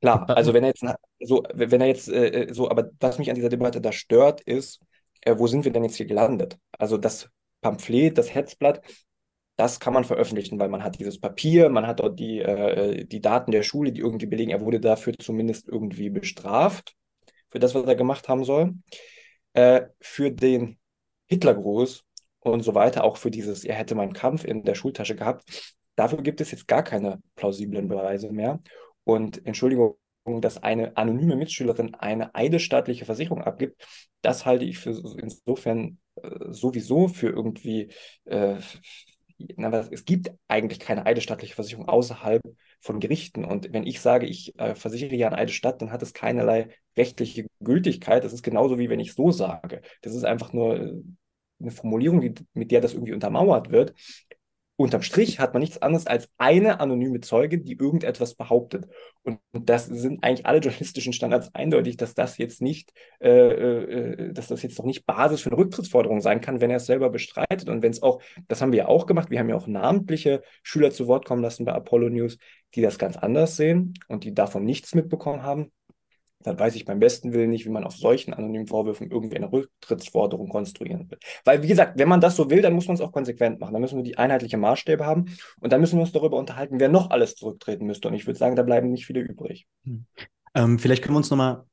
Klar, 0.00 0.28
also 0.30 0.52
wenn 0.52 0.64
er 0.64 0.70
jetzt 0.70 0.84
so, 1.20 1.44
wenn 1.54 1.80
er 1.80 1.86
jetzt 1.86 2.08
äh, 2.08 2.26
äh, 2.26 2.52
so, 2.52 2.68
aber 2.68 2.90
was 2.98 3.18
mich 3.18 3.30
an 3.30 3.36
dieser 3.36 3.50
Debatte 3.50 3.80
da 3.80 3.92
stört, 3.92 4.40
ist, 4.40 4.80
äh, 5.22 5.34
wo 5.38 5.46
sind 5.46 5.64
wir 5.64 5.72
denn 5.72 5.84
jetzt 5.84 5.96
hier 5.96 6.06
gelandet? 6.06 6.58
Also 6.78 6.98
das 6.98 7.30
Pamphlet, 7.60 8.18
das 8.18 8.34
Hetzblatt, 8.34 8.82
das 9.56 9.80
kann 9.80 9.92
man 9.92 10.04
veröffentlichen, 10.04 10.58
weil 10.58 10.68
man 10.68 10.82
hat 10.82 10.98
dieses 10.98 11.20
Papier, 11.20 11.68
man 11.68 11.86
hat 11.86 12.00
dort 12.00 12.18
die, 12.18 12.40
äh, 12.40 13.04
die 13.04 13.20
Daten 13.20 13.52
der 13.52 13.62
Schule, 13.62 13.92
die 13.92 14.00
irgendwie 14.00 14.26
belegen, 14.26 14.50
er 14.50 14.60
wurde 14.60 14.80
dafür 14.80 15.14
zumindest 15.18 15.68
irgendwie 15.68 16.10
bestraft, 16.10 16.94
für 17.50 17.58
das, 17.58 17.74
was 17.74 17.84
er 17.86 17.96
gemacht 17.96 18.28
haben 18.28 18.44
soll. 18.44 18.74
Äh, 19.52 19.82
für 20.00 20.30
den 20.30 20.78
Hitlergruß 21.26 22.04
und 22.40 22.62
so 22.62 22.74
weiter, 22.74 23.04
auch 23.04 23.16
für 23.18 23.30
dieses, 23.30 23.64
er 23.64 23.74
hätte 23.74 23.94
meinen 23.94 24.14
Kampf 24.14 24.44
in 24.44 24.64
der 24.64 24.74
Schultasche 24.74 25.14
gehabt, 25.14 25.76
dafür 25.96 26.22
gibt 26.22 26.40
es 26.40 26.50
jetzt 26.50 26.66
gar 26.66 26.82
keine 26.82 27.22
plausiblen 27.36 27.88
Beweise 27.88 28.32
mehr. 28.32 28.60
Und 29.04 29.44
Entschuldigung, 29.46 29.96
dass 30.24 30.62
eine 30.62 30.96
anonyme 30.96 31.36
Mitschülerin 31.36 31.94
eine 31.94 32.34
eidesstaatliche 32.34 33.04
Versicherung 33.04 33.42
abgibt, 33.42 33.84
das 34.22 34.46
halte 34.46 34.64
ich 34.64 34.78
für 34.78 34.90
insofern 34.90 35.98
äh, 36.16 36.52
sowieso 36.52 37.08
für 37.08 37.28
irgendwie, 37.28 37.88
äh, 38.24 38.56
na, 39.56 39.70
es 39.90 40.04
gibt 40.04 40.30
eigentlich 40.48 40.78
keine 40.78 41.04
eidesstattliche 41.06 41.54
Versicherung 41.54 41.88
außerhalb 41.88 42.42
von 42.80 43.00
Gerichten. 43.00 43.44
Und 43.44 43.72
wenn 43.72 43.86
ich 43.86 44.00
sage, 44.00 44.26
ich 44.26 44.58
äh, 44.58 44.74
versichere 44.74 45.14
ja 45.14 45.28
eine 45.28 45.38
Eidesstatt, 45.38 45.82
dann 45.82 45.90
hat 45.90 46.02
es 46.02 46.14
keinerlei 46.14 46.68
rechtliche 46.96 47.46
Gültigkeit. 47.60 48.22
Das 48.24 48.32
ist 48.32 48.42
genauso 48.42 48.78
wie 48.78 48.88
wenn 48.88 49.00
ich 49.00 49.14
so 49.14 49.30
sage. 49.32 49.82
Das 50.02 50.14
ist 50.14 50.24
einfach 50.24 50.52
nur 50.52 50.76
äh, 50.76 50.92
eine 51.60 51.70
Formulierung, 51.70 52.20
die, 52.20 52.34
mit 52.54 52.70
der 52.70 52.80
das 52.80 52.94
irgendwie 52.94 53.12
untermauert 53.12 53.70
wird 53.70 53.94
unterm 54.82 55.02
Strich 55.02 55.38
hat 55.38 55.54
man 55.54 55.60
nichts 55.60 55.80
anderes 55.80 56.06
als 56.06 56.28
eine 56.38 56.80
anonyme 56.80 57.20
Zeugin, 57.20 57.64
die 57.64 57.78
irgendetwas 57.78 58.34
behauptet. 58.34 58.86
Und 59.22 59.38
das 59.52 59.86
sind 59.86 60.22
eigentlich 60.24 60.46
alle 60.46 60.58
journalistischen 60.58 61.12
Standards 61.12 61.54
eindeutig, 61.54 61.96
dass 61.96 62.14
das 62.14 62.38
jetzt 62.38 62.60
nicht, 62.60 62.92
äh, 63.20 63.28
äh, 63.28 64.32
dass 64.32 64.48
das 64.48 64.62
jetzt 64.62 64.78
noch 64.78 64.84
nicht 64.84 65.06
Basis 65.06 65.40
für 65.40 65.50
eine 65.50 65.58
Rücktrittsforderung 65.58 66.20
sein 66.20 66.40
kann, 66.40 66.60
wenn 66.60 66.70
er 66.70 66.76
es 66.76 66.86
selber 66.86 67.10
bestreitet. 67.10 67.68
Und 67.68 67.82
wenn 67.82 67.92
es 67.92 68.02
auch, 68.02 68.20
das 68.48 68.60
haben 68.62 68.72
wir 68.72 68.80
ja 68.80 68.88
auch 68.88 69.06
gemacht, 69.06 69.30
wir 69.30 69.38
haben 69.38 69.48
ja 69.48 69.56
auch 69.56 69.66
namentliche 69.66 70.42
Schüler 70.62 70.90
zu 70.90 71.06
Wort 71.06 71.24
kommen 71.24 71.42
lassen 71.42 71.64
bei 71.64 71.72
Apollo 71.72 72.10
News, 72.10 72.38
die 72.74 72.82
das 72.82 72.98
ganz 72.98 73.16
anders 73.16 73.56
sehen 73.56 73.94
und 74.08 74.24
die 74.24 74.34
davon 74.34 74.64
nichts 74.64 74.94
mitbekommen 74.94 75.42
haben 75.42 75.70
dann 76.42 76.58
weiß 76.58 76.74
ich 76.76 76.84
beim 76.84 76.98
besten 76.98 77.32
Willen 77.32 77.50
nicht, 77.50 77.64
wie 77.64 77.70
man 77.70 77.84
auf 77.84 77.94
solchen 77.94 78.34
anonymen 78.34 78.66
Vorwürfen 78.66 79.10
irgendwie 79.10 79.36
eine 79.36 79.50
Rücktrittsforderung 79.50 80.48
konstruieren 80.48 81.10
will. 81.10 81.18
Weil, 81.44 81.62
wie 81.62 81.68
gesagt, 81.68 81.98
wenn 81.98 82.08
man 82.08 82.20
das 82.20 82.36
so 82.36 82.50
will, 82.50 82.62
dann 82.62 82.74
muss 82.74 82.86
man 82.86 82.94
es 82.94 83.00
auch 83.00 83.12
konsequent 83.12 83.60
machen. 83.60 83.72
Dann 83.72 83.82
müssen 83.82 83.96
wir 83.96 84.04
die 84.04 84.18
einheitliche 84.18 84.56
Maßstäbe 84.56 85.04
haben 85.04 85.26
und 85.60 85.72
dann 85.72 85.80
müssen 85.80 85.96
wir 85.96 86.02
uns 86.02 86.12
darüber 86.12 86.38
unterhalten, 86.38 86.80
wer 86.80 86.88
noch 86.88 87.10
alles 87.10 87.36
zurücktreten 87.36 87.86
müsste. 87.86 88.08
Und 88.08 88.14
ich 88.14 88.26
würde 88.26 88.38
sagen, 88.38 88.56
da 88.56 88.62
bleiben 88.62 88.90
nicht 88.90 89.06
viele 89.06 89.20
übrig. 89.20 89.66
Hm. 89.84 90.06
Ähm, 90.54 90.78
vielleicht 90.78 91.02
können 91.02 91.14
wir 91.14 91.18
uns 91.18 91.30
nochmal 91.30 91.64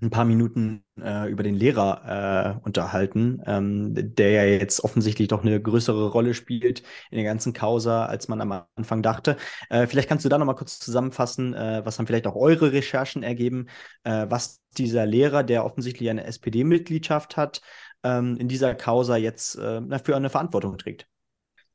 ein 0.00 0.10
paar 0.10 0.24
Minuten 0.24 0.84
äh, 1.00 1.28
über 1.28 1.42
den 1.42 1.56
Lehrer 1.56 2.56
äh, 2.60 2.64
unterhalten, 2.64 3.42
ähm, 3.46 3.94
der 3.94 4.30
ja 4.30 4.44
jetzt 4.44 4.84
offensichtlich 4.84 5.26
doch 5.28 5.42
eine 5.42 5.60
größere 5.60 6.10
Rolle 6.10 6.34
spielt 6.34 6.82
in 7.10 7.16
der 7.16 7.24
ganzen 7.24 7.52
Causa, 7.52 8.06
als 8.06 8.28
man 8.28 8.40
am 8.40 8.62
Anfang 8.76 9.02
dachte. 9.02 9.36
Äh, 9.70 9.88
vielleicht 9.88 10.08
kannst 10.08 10.24
du 10.24 10.28
da 10.28 10.38
noch 10.38 10.46
mal 10.46 10.54
kurz 10.54 10.78
zusammenfassen, 10.78 11.52
äh, 11.52 11.82
was 11.84 11.98
haben 11.98 12.06
vielleicht 12.06 12.28
auch 12.28 12.36
eure 12.36 12.72
Recherchen 12.72 13.24
ergeben, 13.24 13.66
äh, 14.04 14.26
was 14.28 14.60
dieser 14.76 15.04
Lehrer, 15.04 15.42
der 15.42 15.64
offensichtlich 15.64 16.08
eine 16.08 16.24
SPD-Mitgliedschaft 16.24 17.36
hat, 17.36 17.60
ähm, 18.04 18.36
in 18.36 18.46
dieser 18.46 18.76
Causa 18.76 19.16
jetzt 19.16 19.56
äh, 19.56 19.80
für 19.98 20.14
eine 20.14 20.30
Verantwortung 20.30 20.78
trägt. 20.78 21.08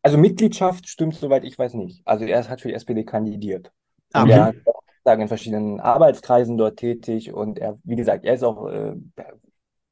Also 0.01 0.17
Mitgliedschaft 0.17 0.87
stimmt 0.87 1.15
soweit 1.15 1.43
ich 1.43 1.57
weiß 1.57 1.73
nicht. 1.73 2.01
Also 2.05 2.25
er 2.25 2.47
hat 2.47 2.61
für 2.61 2.69
die 2.69 2.73
SPD 2.73 3.03
kandidiert. 3.03 3.71
Ah, 4.13 4.23
okay. 4.23 4.61
Sagen, 5.03 5.21
in 5.21 5.27
verschiedenen 5.27 5.79
Arbeitskreisen 5.79 6.57
dort 6.57 6.77
tätig 6.77 7.33
und 7.33 7.59
er, 7.59 7.77
wie 7.83 7.95
gesagt, 7.95 8.25
er 8.25 8.35
ist 8.35 8.43
auch 8.43 8.67
äh, 8.69 8.95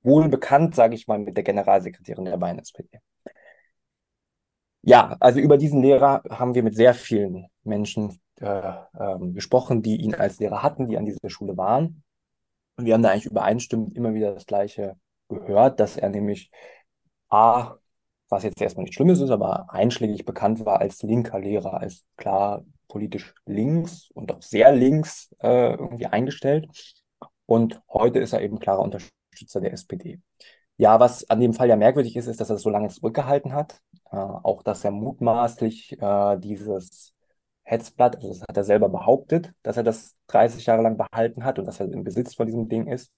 wohl 0.04 0.30
bekannt, 0.30 0.76
sage 0.76 0.96
ich 0.96 1.08
mal, 1.08 1.20
mit 1.20 1.36
der 1.36 1.44
Generalsekretärin 1.44 2.26
der 2.26 2.38
Bayern 2.38 2.60
SPD. 2.60 3.00
Ja, 4.84 5.16
also 5.20 5.40
über 5.40 5.58
diesen 5.58 5.82
Lehrer 5.82 6.24
haben 6.30 6.56
wir 6.56 6.64
mit 6.64 6.76
sehr 6.76 6.94
vielen 6.94 7.48
Menschen 7.64 8.20
äh, 8.38 8.74
ähm, 9.00 9.34
gesprochen, 9.34 9.84
die 9.84 9.98
ihn 9.98 10.16
als 10.16 10.40
Lehrer 10.40 10.64
hatten, 10.64 10.88
die 10.88 10.98
an 10.98 11.06
dieser 11.06 11.30
Schule 11.30 11.56
waren. 11.58 12.04
Und 12.78 12.86
wir 12.86 12.96
haben 12.96 13.04
da 13.04 13.10
eigentlich 13.12 13.26
übereinstimmend 13.28 13.96
immer 13.96 14.14
wieder 14.14 14.34
das 14.34 14.46
Gleiche 14.48 14.96
gehört, 15.30 15.80
dass 15.80 15.98
er 15.98 16.10
nämlich 16.10 16.52
A, 17.30 17.76
was 18.30 18.44
jetzt 18.44 18.62
erstmal 18.62 18.86
nicht 18.86 18.96
Schlimmes 18.96 19.20
ist, 19.20 19.30
aber 19.30 19.72
einschlägig 19.72 20.26
bekannt 20.26 20.66
war 20.66 20.80
als 20.80 21.04
linker 21.04 21.40
Lehrer, 21.40 21.76
als 21.76 22.04
klar 22.18 22.64
politisch 22.92 23.34
links 23.46 24.12
und 24.14 24.34
auch 24.34 24.42
sehr 24.42 24.74
links 24.74 25.34
äh, 25.42 25.72
irgendwie 25.76 26.08
eingestellt. 26.08 26.68
Und 27.46 27.82
heute 27.90 28.20
ist 28.20 28.34
er 28.34 28.42
eben 28.42 28.60
klarer 28.60 28.82
Unterstützer 28.82 29.62
der 29.62 29.72
SPD. 29.72 30.20
Ja, 30.76 31.00
was 31.00 31.30
an 31.30 31.40
dem 31.40 31.54
Fall 31.54 31.70
ja 31.70 31.78
merkwürdig 31.78 32.18
ist, 32.18 32.28
ist, 32.28 32.42
dass 32.42 32.50
er 32.50 32.56
das 32.56 32.64
so 32.64 32.70
lange 32.70 32.90
zurückgehalten 32.90 33.54
hat. 33.54 33.80
Äh, 34.12 34.18
auch, 34.18 34.62
dass 34.62 34.84
er 34.84 34.92
mutmaßlich 34.92 36.02
äh, 36.02 36.38
dieses 36.38 37.14
Hetzblatt, 37.64 38.18
also 38.18 38.28
das 38.30 38.42
hat 38.42 38.58
er 38.58 38.64
selber 38.66 38.90
behauptet, 38.90 39.54
dass 39.64 39.78
er 39.78 39.84
das 39.84 40.18
30 40.28 40.66
Jahre 40.66 40.82
lang 40.82 40.98
behalten 40.98 41.46
hat 41.46 41.60
und 41.60 41.66
dass 41.66 41.80
er 41.80 41.90
im 41.92 42.04
Besitz 42.04 42.36
von 42.36 42.46
diesem 42.46 42.68
Ding 42.68 42.88
ist. 42.88 43.14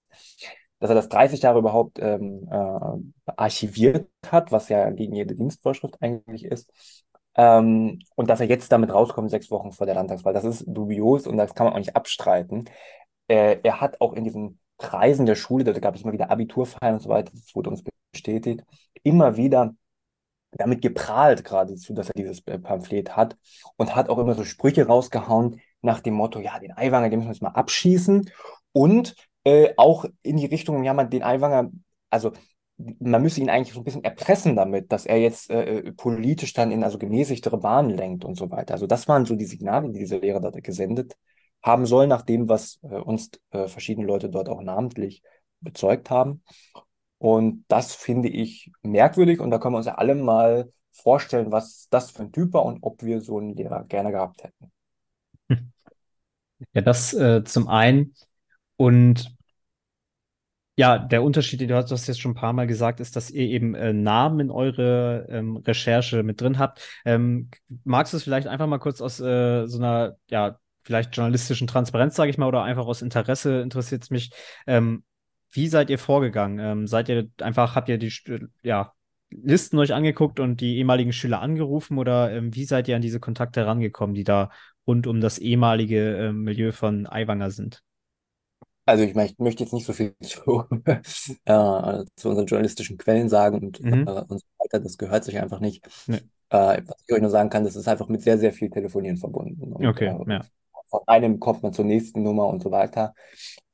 Dass 0.79 0.91
er 0.91 0.95
das 0.95 1.09
30 1.09 1.41
Jahre 1.41 1.59
überhaupt 1.59 1.97
ähm, 1.99 2.47
äh, 2.51 3.31
archiviert 3.37 4.07
hat, 4.27 4.51
was 4.51 4.69
ja 4.69 4.89
gegen 4.91 5.15
jede 5.15 5.35
Dienstvorschrift 5.35 5.99
eigentlich 6.01 6.45
ist. 6.45 6.71
Ähm, 7.35 7.99
und 8.15 8.29
dass 8.29 8.39
er 8.39 8.47
jetzt 8.47 8.71
damit 8.71 8.93
rauskommt, 8.93 9.29
sechs 9.29 9.49
Wochen 9.51 9.71
vor 9.71 9.85
der 9.85 9.95
Landtagswahl, 9.95 10.33
das 10.33 10.43
ist 10.43 10.65
dubios 10.67 11.27
und 11.27 11.37
das 11.37 11.55
kann 11.55 11.65
man 11.65 11.73
auch 11.73 11.79
nicht 11.79 11.95
abstreiten. 11.95 12.65
Äh, 13.27 13.59
er 13.63 13.81
hat 13.81 14.01
auch 14.01 14.13
in 14.13 14.23
diesen 14.23 14.59
Kreisen 14.77 15.25
der 15.25 15.35
Schule, 15.35 15.63
da 15.63 15.73
gab 15.79 15.95
es 15.95 16.01
immer 16.01 16.13
wieder 16.13 16.29
Abiturfeiern 16.29 16.95
und 16.95 17.01
so 17.01 17.09
weiter, 17.09 17.31
das 17.33 17.55
wurde 17.55 17.69
uns 17.69 17.83
bestätigt, 18.11 18.63
immer 19.03 19.37
wieder 19.37 19.75
damit 20.51 20.81
geprahlt 20.81 21.43
geradezu, 21.43 21.93
dass 21.93 22.09
er 22.09 22.15
dieses 22.15 22.45
äh, 22.47 22.59
Pamphlet 22.59 23.15
hat 23.15 23.37
und 23.77 23.95
hat 23.95 24.09
auch 24.09 24.19
immer 24.19 24.35
so 24.35 24.43
Sprüche 24.43 24.85
rausgehauen 24.85 25.61
nach 25.81 25.99
dem 25.99 26.13
Motto, 26.13 26.39
ja, 26.39 26.59
den 26.59 26.75
Eiwanger, 26.77 27.09
den 27.09 27.19
müssen 27.19 27.29
wir 27.29 27.33
jetzt 27.33 27.41
mal 27.41 27.49
abschießen 27.49 28.29
und 28.71 29.15
äh, 29.43 29.73
auch 29.77 30.05
in 30.21 30.37
die 30.37 30.45
Richtung, 30.45 30.83
ja, 30.83 30.93
man 30.93 31.09
den 31.09 31.23
Eiwanger, 31.23 31.71
also 32.09 32.31
man 32.77 33.21
müsse 33.21 33.39
ihn 33.39 33.49
eigentlich 33.49 33.73
so 33.73 33.81
ein 33.81 33.83
bisschen 33.83 34.03
erpressen 34.03 34.55
damit, 34.55 34.91
dass 34.91 35.05
er 35.05 35.17
jetzt 35.17 35.49
äh, 35.49 35.77
äh, 35.77 35.91
politisch 35.93 36.53
dann 36.53 36.71
in 36.71 36.83
also 36.83 36.97
gemäßigtere 36.97 37.57
Bahnen 37.57 37.91
lenkt 37.91 38.25
und 38.25 38.35
so 38.35 38.49
weiter. 38.49 38.73
Also 38.73 38.87
das 38.87 39.07
waren 39.07 39.25
so 39.25 39.35
die 39.35 39.45
Signale, 39.45 39.91
die 39.91 39.99
diese 39.99 40.17
Lehrer 40.17 40.39
dort 40.39 40.61
gesendet 40.63 41.15
haben 41.61 41.85
sollen, 41.85 42.09
nach 42.09 42.23
dem, 42.23 42.49
was 42.49 42.79
äh, 42.83 42.95
uns 42.95 43.31
äh, 43.51 43.67
verschiedene 43.67 44.07
Leute 44.07 44.29
dort 44.29 44.49
auch 44.49 44.61
namentlich 44.61 45.21
bezeugt 45.61 46.09
haben. 46.09 46.43
Und 47.19 47.63
das 47.67 47.95
finde 47.95 48.27
ich 48.27 48.71
merkwürdig 48.81 49.39
und 49.39 49.51
da 49.51 49.59
können 49.59 49.75
wir 49.75 49.77
uns 49.77 49.85
ja 49.85 49.95
alle 49.95 50.15
mal 50.15 50.71
vorstellen, 50.91 51.51
was 51.51 51.87
das 51.89 52.11
für 52.11 52.23
ein 52.23 52.31
Typ 52.31 52.53
war 52.53 52.65
und 52.65 52.79
ob 52.81 53.01
wir 53.03 53.21
so 53.21 53.37
einen 53.39 53.55
Lehrer 53.55 53.83
gerne 53.85 54.11
gehabt 54.11 54.43
hätten. 54.43 54.71
Ja, 56.71 56.79
das 56.79 57.13
äh, 57.13 57.43
zum 57.43 57.67
einen. 57.67 58.13
Und 58.77 59.35
ja, 60.75 60.97
der 60.97 61.23
Unterschied, 61.23 61.61
den 61.61 61.67
du 61.67 61.75
hast, 61.75 61.91
du 61.91 61.93
hast 61.93 62.07
jetzt 62.07 62.19
schon 62.19 62.31
ein 62.31 62.35
paar 62.35 62.53
Mal 62.53 62.65
gesagt, 62.67 62.99
ist, 62.99 63.15
dass 63.15 63.29
ihr 63.29 63.47
eben 63.47 63.75
äh, 63.75 63.93
Namen 63.93 64.39
in 64.39 64.51
eure 64.51 65.27
ähm, 65.29 65.57
Recherche 65.57 66.23
mit 66.23 66.41
drin 66.41 66.57
habt. 66.57 66.81
Ähm, 67.05 67.49
magst 67.83 68.13
du 68.13 68.17
es 68.17 68.23
vielleicht 68.23 68.47
einfach 68.47 68.67
mal 68.67 68.79
kurz 68.79 69.01
aus 69.01 69.19
äh, 69.19 69.67
so 69.67 69.77
einer, 69.77 70.17
ja, 70.29 70.57
vielleicht 70.83 71.15
journalistischen 71.15 71.67
Transparenz, 71.67 72.15
sage 72.15 72.29
ich 72.29 72.37
mal, 72.37 72.47
oder 72.47 72.63
einfach 72.63 72.87
aus 72.87 73.01
Interesse 73.01 73.61
interessiert 73.61 74.03
es 74.03 74.09
mich. 74.09 74.31
Ähm, 74.67 75.03
wie 75.51 75.67
seid 75.67 75.89
ihr 75.89 75.99
vorgegangen? 75.99 76.59
Ähm, 76.59 76.87
seid 76.87 77.07
ihr 77.09 77.29
einfach, 77.41 77.75
habt 77.75 77.89
ihr 77.89 77.97
die 77.97 78.11
ja, 78.63 78.93
Listen 79.41 79.79
euch 79.79 79.93
angeguckt 79.93 80.39
und 80.39 80.61
die 80.61 80.77
ehemaligen 80.77 81.13
Schüler 81.13 81.41
angerufen 81.41 81.97
oder 81.97 82.31
ähm, 82.31 82.53
wie 82.55 82.65
seid 82.65 82.87
ihr 82.87 82.95
an 82.95 83.01
diese 83.01 83.19
Kontakte 83.19 83.61
herangekommen, 83.61 84.13
die 84.13 84.23
da 84.23 84.49
rund 84.85 85.07
um 85.07 85.21
das 85.21 85.39
ehemalige 85.39 86.17
äh, 86.17 86.31
Milieu 86.31 86.71
von 86.71 87.07
Aiwanger 87.07 87.51
sind? 87.51 87.83
Also 88.85 89.03
ich, 89.03 89.15
ich 89.15 89.39
möchte 89.39 89.63
jetzt 89.63 89.73
nicht 89.73 89.85
so 89.85 89.93
viel 89.93 90.15
zu, 90.21 90.65
äh, 91.45 92.03
zu 92.15 92.29
unseren 92.29 92.45
journalistischen 92.45 92.97
Quellen 92.97 93.29
sagen 93.29 93.59
und, 93.59 93.81
mhm. 93.81 94.07
äh, 94.07 94.21
und 94.21 94.39
so 94.39 94.47
weiter. 94.57 94.79
Das 94.79 94.97
gehört 94.97 95.23
sich 95.23 95.39
einfach 95.39 95.59
nicht. 95.59 95.87
Nee. 96.07 96.21
Äh, 96.49 96.81
was 96.85 97.03
ich 97.07 97.13
euch 97.13 97.21
nur 97.21 97.31
sagen 97.31 97.49
kann, 97.49 97.63
das 97.63 97.75
ist 97.75 97.87
einfach 97.87 98.09
mit 98.09 98.21
sehr, 98.21 98.37
sehr 98.37 98.53
viel 98.53 98.69
Telefonieren 98.69 99.17
verbunden. 99.17 99.73
Und, 99.73 99.85
okay, 99.85 100.07
äh, 100.07 100.31
ja. 100.31 100.41
Von 100.87 101.01
einem 101.07 101.39
kommt 101.39 101.63
man 101.63 101.73
zur 101.73 101.85
nächsten 101.85 102.21
Nummer 102.21 102.47
und 102.47 102.61
so 102.61 102.69
weiter. 102.69 103.15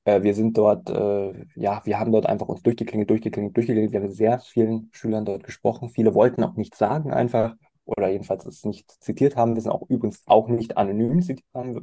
Äh, 0.06 0.24
wir 0.24 0.34
sind 0.34 0.58
dort, 0.58 0.90
äh, 0.90 1.34
ja, 1.56 1.82
wir 1.84 2.00
haben 2.00 2.12
dort 2.12 2.26
einfach 2.26 2.48
uns 2.48 2.62
durchgeklingelt, 2.64 3.10
durchgeklingelt, 3.10 3.58
durchgeklingelt. 3.58 3.92
Wir 3.92 4.00
haben 4.00 4.08
mit 4.08 4.16
sehr 4.16 4.40
vielen 4.40 4.90
Schülern 4.94 5.26
dort 5.26 5.44
gesprochen. 5.44 5.90
Viele 5.90 6.14
wollten 6.14 6.44
auch 6.44 6.56
nichts 6.56 6.78
sagen 6.78 7.12
einfach 7.12 7.56
oder 7.84 8.10
jedenfalls 8.10 8.46
es 8.46 8.64
nicht 8.66 8.90
zitiert 9.04 9.36
haben, 9.36 9.56
wissen 9.56 9.72
auch 9.72 9.82
übrigens 9.90 10.22
auch 10.28 10.48
nicht 10.48 10.78
anonym 10.78 11.24
zitiert 11.24 11.48
haben, 11.56 11.76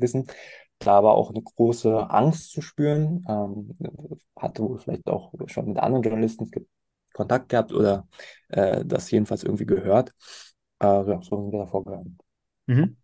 wissen 0.00 0.26
da 0.78 1.02
war 1.02 1.14
auch 1.14 1.30
eine 1.30 1.42
große 1.42 2.10
Angst 2.10 2.50
zu 2.50 2.60
spüren. 2.60 3.24
Ähm, 3.28 3.74
hatte 4.36 4.62
wohl 4.62 4.78
vielleicht 4.78 5.06
auch 5.08 5.32
schon 5.46 5.68
mit 5.68 5.78
anderen 5.78 6.02
Journalisten 6.02 6.50
Kontakt 7.12 7.48
gehabt 7.48 7.72
oder 7.72 8.06
äh, 8.48 8.84
das 8.84 9.10
jedenfalls 9.10 9.44
irgendwie 9.44 9.66
gehört. 9.66 10.12
Äh, 10.80 10.86
ja, 10.86 11.22
so 11.22 11.42
sind 11.42 11.52
wir 11.52 11.60
da 11.60 11.66
vorgegangen. 11.66 12.18
Mhm. 12.66 12.96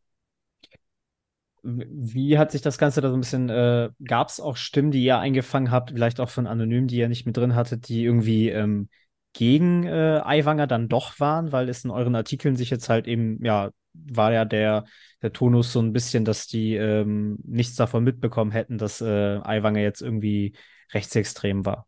Wie 1.62 2.38
hat 2.38 2.50
sich 2.50 2.62
das 2.62 2.78
Ganze 2.78 3.00
da 3.00 3.10
so 3.10 3.16
ein 3.16 3.20
bisschen, 3.20 3.48
äh, 3.50 3.90
gab 4.04 4.28
es 4.28 4.40
auch 4.40 4.56
Stimmen, 4.56 4.90
die 4.90 5.04
ihr 5.04 5.18
eingefangen 5.18 5.70
habt, 5.70 5.90
vielleicht 5.90 6.18
auch 6.18 6.30
von 6.30 6.46
Anonym, 6.46 6.86
die 6.86 6.96
ihr 6.96 7.08
nicht 7.08 7.26
mit 7.26 7.36
drin 7.36 7.54
hattet, 7.54 7.88
die 7.88 8.02
irgendwie 8.02 8.48
ähm, 8.48 8.88
gegen 9.34 9.84
äh, 9.84 10.22
Aiwanger 10.24 10.66
dann 10.66 10.88
doch 10.88 11.20
waren, 11.20 11.52
weil 11.52 11.68
es 11.68 11.84
in 11.84 11.90
euren 11.90 12.14
Artikeln 12.14 12.56
sich 12.56 12.70
jetzt 12.70 12.88
halt 12.88 13.06
eben, 13.06 13.44
ja, 13.44 13.70
war 13.92 14.32
ja 14.32 14.44
der, 14.44 14.84
der 15.22 15.32
Tonus 15.32 15.72
so 15.72 15.80
ein 15.80 15.92
bisschen, 15.92 16.24
dass 16.24 16.46
die 16.46 16.74
ähm, 16.74 17.38
nichts 17.44 17.76
davon 17.76 18.04
mitbekommen 18.04 18.50
hätten, 18.50 18.78
dass 18.78 19.00
äh, 19.00 19.40
Aiwanger 19.42 19.80
jetzt 19.80 20.02
irgendwie 20.02 20.54
rechtsextrem 20.92 21.64
war. 21.66 21.86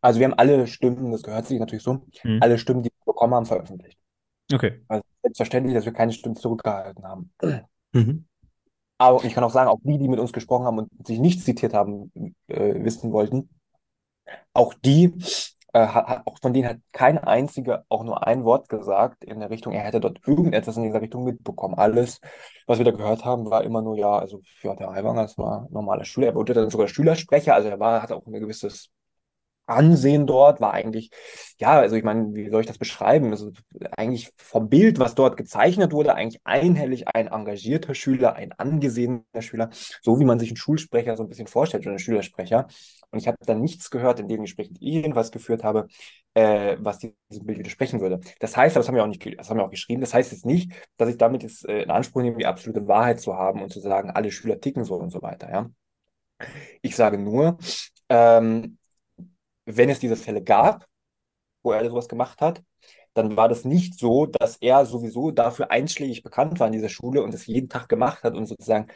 Also 0.00 0.20
wir 0.20 0.26
haben 0.26 0.38
alle 0.38 0.66
Stimmen, 0.66 1.10
das 1.10 1.22
gehört 1.22 1.46
sich 1.46 1.58
natürlich 1.58 1.82
so, 1.82 2.06
mhm. 2.22 2.38
alle 2.40 2.58
Stimmen, 2.58 2.82
die 2.82 2.90
wir 2.90 3.12
bekommen 3.12 3.34
haben, 3.34 3.46
veröffentlicht. 3.46 3.98
Okay. 4.52 4.82
Also 4.88 5.02
selbstverständlich, 5.22 5.74
dass 5.74 5.84
wir 5.84 5.92
keine 5.92 6.12
Stimmen 6.12 6.36
zurückgehalten 6.36 7.04
haben. 7.04 7.32
Mhm. 7.92 8.26
Aber 8.98 9.24
ich 9.24 9.34
kann 9.34 9.44
auch 9.44 9.52
sagen, 9.52 9.68
auch 9.68 9.80
die, 9.82 9.98
die 9.98 10.08
mit 10.08 10.18
uns 10.18 10.32
gesprochen 10.32 10.66
haben 10.66 10.78
und 10.78 11.06
sich 11.06 11.18
nicht 11.18 11.42
zitiert 11.42 11.74
haben, 11.74 12.12
äh, 12.48 12.82
wissen 12.82 13.12
wollten, 13.12 13.48
auch 14.52 14.74
die, 14.74 15.14
äh, 15.72 15.86
hat, 15.86 16.26
auch 16.26 16.38
von 16.40 16.52
denen 16.52 16.68
hat 16.68 16.78
kein 16.92 17.18
einziger 17.18 17.84
auch 17.88 18.04
nur 18.04 18.26
ein 18.26 18.44
Wort 18.44 18.68
gesagt 18.68 19.24
in 19.24 19.40
der 19.40 19.50
Richtung, 19.50 19.72
er 19.72 19.82
hätte 19.82 20.00
dort 20.00 20.20
irgendetwas 20.26 20.76
in 20.76 20.84
dieser 20.84 21.00
Richtung 21.00 21.24
mitbekommen. 21.24 21.74
Alles, 21.74 22.20
was 22.66 22.78
wir 22.78 22.84
da 22.84 22.90
gehört 22.90 23.24
haben, 23.24 23.50
war 23.50 23.64
immer 23.64 23.82
nur, 23.82 23.96
ja, 23.96 24.18
also 24.18 24.40
ja, 24.62 24.74
der 24.74 24.90
Aiwanger, 24.90 25.22
das 25.22 25.38
war 25.38 25.68
normaler 25.70 26.04
Schüler, 26.04 26.28
er 26.28 26.34
wurde 26.34 26.54
dann 26.54 26.70
sogar 26.70 26.88
Schülersprecher, 26.88 27.54
also 27.54 27.68
er 27.68 27.80
war, 27.80 28.02
hat 28.02 28.12
auch 28.12 28.26
ein 28.26 28.32
gewisses 28.32 28.90
Ansehen 29.68 30.26
dort 30.26 30.60
war 30.60 30.72
eigentlich, 30.72 31.10
ja, 31.58 31.78
also 31.78 31.96
ich 31.96 32.04
meine, 32.04 32.34
wie 32.34 32.48
soll 32.50 32.62
ich 32.62 32.66
das 32.66 32.78
beschreiben? 32.78 33.30
Also 33.30 33.52
eigentlich 33.96 34.30
vom 34.36 34.68
Bild, 34.68 34.98
was 34.98 35.14
dort 35.14 35.36
gezeichnet 35.36 35.92
wurde, 35.92 36.14
eigentlich 36.14 36.40
einhellig 36.44 37.06
ein 37.08 37.28
engagierter 37.28 37.94
Schüler, 37.94 38.34
ein 38.34 38.52
angesehener 38.52 39.22
Schüler, 39.40 39.70
so 40.02 40.18
wie 40.20 40.24
man 40.24 40.38
sich 40.38 40.50
einen 40.50 40.56
Schulsprecher 40.56 41.16
so 41.16 41.22
ein 41.22 41.28
bisschen 41.28 41.46
vorstellt 41.46 41.82
oder 41.84 41.90
einen 41.90 41.98
Schülersprecher. 41.98 42.66
Und 43.10 43.18
ich 43.18 43.26
habe 43.26 43.38
dann 43.46 43.60
nichts 43.60 43.90
gehört 43.90 44.20
in 44.20 44.28
dem 44.28 44.42
Gespräch, 44.42 44.68
das 44.68 44.78
ich 44.80 44.94
jedenfalls 44.94 45.30
geführt 45.30 45.64
habe, 45.64 45.86
äh, 46.34 46.76
was 46.80 46.98
diesem 46.98 47.46
Bild 47.46 47.58
widersprechen 47.58 48.00
würde. 48.00 48.20
Das 48.40 48.56
heißt, 48.56 48.76
das 48.76 48.88
haben 48.88 48.94
wir 48.94 49.02
auch 49.02 49.08
nicht, 49.08 49.24
das 49.38 49.48
haben 49.48 49.56
wir 49.58 49.64
auch 49.64 49.70
geschrieben, 49.70 50.00
das 50.00 50.14
heißt 50.14 50.32
jetzt 50.32 50.46
nicht, 50.46 50.72
dass 50.96 51.08
ich 51.08 51.16
damit 51.16 51.42
jetzt 51.42 51.66
äh, 51.68 51.82
in 51.82 51.90
Anspruch 51.90 52.22
nehme, 52.22 52.36
die 52.36 52.46
absolute 52.46 52.86
Wahrheit 52.86 53.20
zu 53.20 53.34
haben 53.34 53.62
und 53.62 53.72
zu 53.72 53.80
sagen, 53.80 54.10
alle 54.10 54.30
Schüler 54.30 54.60
ticken 54.60 54.84
so 54.84 54.96
und 54.96 55.10
so 55.10 55.22
weiter, 55.22 55.50
ja. 55.50 55.70
Ich 56.82 56.96
sage 56.96 57.18
nur, 57.18 57.58
ähm, 58.08 58.77
wenn 59.76 59.90
es 59.90 60.00
diese 60.00 60.16
Fälle 60.16 60.42
gab, 60.42 60.86
wo 61.62 61.72
er 61.72 61.88
sowas 61.88 62.08
gemacht 62.08 62.40
hat, 62.40 62.62
dann 63.14 63.36
war 63.36 63.48
das 63.48 63.64
nicht 63.64 63.98
so, 63.98 64.26
dass 64.26 64.56
er 64.56 64.86
sowieso 64.86 65.30
dafür 65.30 65.70
einschlägig 65.70 66.22
bekannt 66.22 66.60
war 66.60 66.68
in 66.68 66.72
dieser 66.72 66.88
Schule 66.88 67.22
und 67.22 67.34
es 67.34 67.46
jeden 67.46 67.68
Tag 67.68 67.88
gemacht 67.88 68.22
hat 68.22 68.34
und 68.34 68.46
sozusagen 68.46 68.88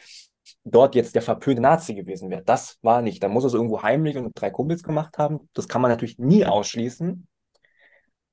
dort 0.63 0.95
jetzt 0.95 1.15
der 1.15 1.21
verpönte 1.21 1.61
Nazi 1.61 1.93
gewesen 1.95 2.29
wäre. 2.29 2.43
Das 2.43 2.79
war 2.81 3.01
nicht. 3.01 3.23
Da 3.23 3.27
muss 3.27 3.43
er 3.43 3.47
es 3.47 3.53
irgendwo 3.53 3.81
heimlich 3.83 4.17
und 4.17 4.25
mit 4.25 4.33
drei 4.35 4.49
Kumpels 4.49 4.83
gemacht 4.83 5.17
haben. 5.17 5.49
Das 5.53 5.67
kann 5.67 5.81
man 5.81 5.91
natürlich 5.91 6.17
nie 6.19 6.45
ausschließen. 6.45 7.27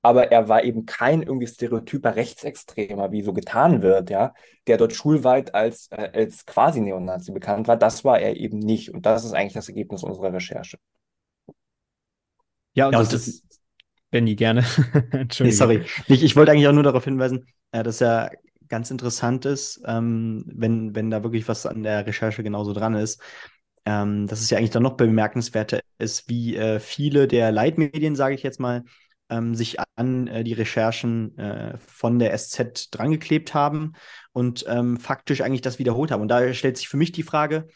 Aber 0.02 0.32
er 0.32 0.48
war 0.48 0.64
eben 0.64 0.86
kein 0.86 1.22
irgendwie 1.22 1.46
stereotyper 1.46 2.16
Rechtsextremer, 2.16 3.12
wie 3.12 3.22
so 3.22 3.34
getan 3.34 3.82
wird, 3.82 4.08
ja, 4.08 4.32
der 4.66 4.78
dort 4.78 4.94
schulweit 4.94 5.54
als, 5.54 5.88
äh, 5.90 6.10
als 6.14 6.46
quasi 6.46 6.80
Neonazi 6.80 7.32
bekannt 7.32 7.68
war. 7.68 7.76
Das 7.76 8.02
war 8.04 8.18
er 8.18 8.36
eben 8.36 8.58
nicht. 8.58 8.94
Und 8.94 9.04
das 9.04 9.24
ist 9.24 9.34
eigentlich 9.34 9.52
das 9.52 9.68
Ergebnis 9.68 10.02
unserer 10.02 10.32
Recherche. 10.32 10.78
Ja, 12.80 12.86
und, 12.86 12.92
ja, 12.94 13.00
und 13.00 13.12
das, 13.12 13.28
ist, 13.28 13.60
Benny, 14.10 14.34
gerne. 14.34 14.60
Entschuldigung. 15.12 15.46
Nee, 15.46 15.50
sorry. 15.50 15.84
Ich, 16.06 16.22
ich 16.22 16.34
wollte 16.34 16.52
eigentlich 16.52 16.66
auch 16.66 16.72
nur 16.72 16.82
darauf 16.82 17.04
hinweisen, 17.04 17.46
äh, 17.72 17.82
dass 17.82 18.00
ja 18.00 18.30
ganz 18.68 18.90
interessant 18.90 19.44
ist, 19.44 19.82
ähm, 19.84 20.44
wenn, 20.46 20.94
wenn 20.94 21.10
da 21.10 21.22
wirklich 21.22 21.46
was 21.46 21.66
an 21.66 21.82
der 21.82 22.06
Recherche 22.06 22.42
genauso 22.42 22.72
dran 22.72 22.94
ist. 22.94 23.20
Ähm, 23.84 24.26
dass 24.26 24.40
es 24.40 24.50
ja 24.50 24.58
eigentlich 24.58 24.70
dann 24.70 24.82
noch 24.82 24.96
bemerkenswerter 24.96 25.80
ist, 25.98 26.28
wie 26.28 26.54
äh, 26.54 26.80
viele 26.80 27.26
der 27.26 27.50
Leitmedien, 27.50 28.14
sage 28.14 28.34
ich 28.34 28.42
jetzt 28.42 28.60
mal, 28.60 28.84
ähm, 29.30 29.54
sich 29.54 29.76
an 29.96 30.26
äh, 30.26 30.44
die 30.44 30.52
Recherchen 30.52 31.36
äh, 31.38 31.78
von 31.78 32.18
der 32.18 32.36
SZ 32.36 32.88
drangeklebt 32.90 33.54
haben 33.54 33.94
und 34.32 34.64
ähm, 34.68 34.98
faktisch 34.98 35.40
eigentlich 35.40 35.62
das 35.62 35.78
wiederholt 35.78 36.10
haben. 36.10 36.20
Und 36.20 36.28
da 36.28 36.52
stellt 36.52 36.76
sich 36.76 36.88
für 36.88 36.98
mich 36.98 37.12
die 37.12 37.22
Frage, 37.22 37.68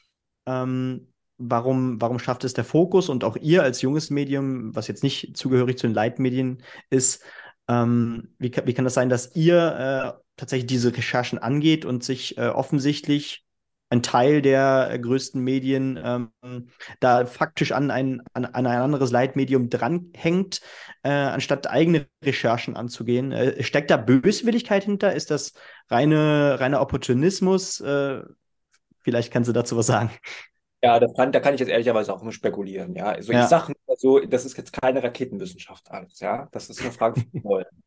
ähm, 0.47 1.09
warum, 1.39 2.01
warum 2.01 2.19
schafft 2.19 2.45
es 2.45 2.55
der 2.55 2.65
Fokus 2.65 3.09
und 3.09 3.25
auch 3.25 3.37
ihr 3.37 3.63
als 3.63 3.83
junges 3.83 4.11
Medium, 4.11 4.75
was 4.75 4.89
jetzt 4.89 5.03
nicht 5.03 5.37
zugehörig 5.37 5.79
zu 5.79 5.87
den 5.87 5.95
Leitmedien 5.95 6.63
ist, 6.91 7.23
ähm, 7.69 8.35
wie, 8.39 8.53
wie 8.65 8.75
kann 8.75 8.85
das 8.85 8.95
sein, 8.95 9.09
dass 9.09 9.35
ihr 9.35 10.17
äh, 10.17 10.23
tatsächlich 10.37 10.67
diese 10.67 10.97
Recherchen 10.97 11.39
angeht 11.39 11.85
und 11.85 12.05
sich 12.05 12.37
äh, 12.39 12.49
offensichtlich 12.49 13.45
ein 13.91 14.03
Teil 14.03 14.43
der 14.43 14.99
größten 14.99 15.41
Medien 15.41 16.01
ähm, 16.03 16.69
da 17.01 17.27
faktisch 17.27 17.73
an 17.73 17.91
ein, 17.91 18.23
an, 18.33 18.45
an, 18.45 18.67
ein 18.67 18.81
anderes 18.81 19.13
Leitmedium 19.13 19.71
dranhängt, 19.71 20.61
äh, 21.03 21.11
anstatt 21.11 21.71
eigene 21.71 22.07
Recherchen 22.23 22.77
anzugehen. 22.77 23.31
Äh, 23.31 23.63
steckt 23.63 23.91
da 23.91 23.97
Böswilligkeit 23.97 24.85
hinter? 24.85 25.15
Ist 25.15 25.31
das 25.31 25.53
reine, 25.89 26.59
reiner 26.59 26.81
Opportunismus? 26.81 27.81
Äh, 27.81 28.23
vielleicht 29.03 29.33
kannst 29.33 29.49
du 29.49 29.53
dazu 29.53 29.77
was 29.77 29.87
sagen. 29.87 30.11
Ja, 30.85 31.01
das 31.01 31.15
kann, 31.15 31.33
da 31.33 31.41
kann 31.41 31.55
ich 31.55 31.61
jetzt 31.61 31.71
ehrlicherweise 31.71 32.13
auch 32.13 32.21
immer 32.21 32.31
spekulieren. 32.31 32.95
Ja, 32.95 33.07
also 33.07 33.33
ja. 33.33 33.43
ich 33.43 33.49
sage 33.49 33.73
so, 33.97 34.21
das 34.21 34.45
ist 34.45 34.55
jetzt 34.59 34.73
keine 34.75 35.03
Raketenwissenschaft 35.03 35.91
alles. 35.91 36.21
Ja, 36.21 36.47
das 36.53 36.69
ist 36.69 36.83
eine 36.83 36.93
Frage 36.93 37.23
von 37.23 37.31
Wollen. 37.45 37.85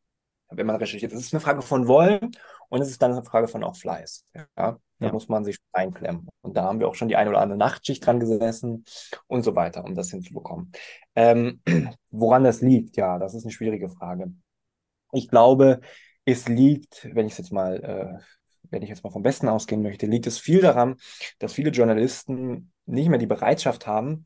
Wenn 0.50 0.66
man 0.66 0.78
recherchiert, 0.78 1.12
das 1.12 1.20
ist 1.20 1.34
eine 1.34 1.42
Frage 1.42 1.62
von 1.62 1.88
Wollen 1.88 2.32
und 2.70 2.82
es 2.82 2.90
ist 2.90 3.00
dann 3.02 3.12
eine 3.12 3.24
Frage 3.24 3.48
von 3.48 3.64
auch 3.64 3.76
Fleiß. 3.76 4.26
Ja, 4.34 4.48
da 4.56 4.80
ja. 5.00 5.12
muss 5.12 5.30
man 5.30 5.46
sich 5.46 5.58
einklemmen. 5.74 6.28
Und 6.42 6.58
da 6.58 6.64
haben 6.64 6.80
wir 6.80 6.88
auch 6.88 6.96
schon 6.96 7.08
die 7.08 7.18
eine 7.18 7.30
oder 7.30 7.42
andere 7.42 7.60
Nachtschicht 7.60 8.04
dran 8.04 8.20
gesessen 8.20 8.84
und 9.28 9.44
so 9.44 9.56
weiter, 9.56 9.84
um 9.84 9.94
das 9.94 10.10
hinzubekommen. 10.10 10.72
Ähm, 11.16 11.62
woran 12.10 12.46
das 12.46 12.62
liegt, 12.62 12.98
ja, 12.98 13.20
das 13.20 13.36
ist 13.36 13.44
eine 13.44 13.52
schwierige 13.52 13.90
Frage. 13.90 14.34
Ich 15.12 15.28
glaube, 15.28 15.82
es 16.26 16.48
liegt, 16.48 17.08
wenn 17.14 17.28
ich 17.28 17.34
es 17.34 17.38
jetzt 17.38 17.52
mal 17.52 17.84
äh, 17.84 18.24
wenn 18.70 18.82
ich 18.82 18.90
jetzt 18.90 19.04
mal 19.04 19.12
vom 19.12 19.24
Besten 19.24 19.48
ausgehen 19.48 19.82
möchte, 19.82 20.06
liegt 20.06 20.28
es 20.28 20.40
viel 20.40 20.62
daran, 20.62 20.96
dass 21.40 21.54
viele 21.54 21.72
Journalisten 21.72 22.72
nicht 22.86 23.10
mehr 23.10 23.20
die 23.20 23.28
Bereitschaft 23.28 23.88
haben, 23.88 24.26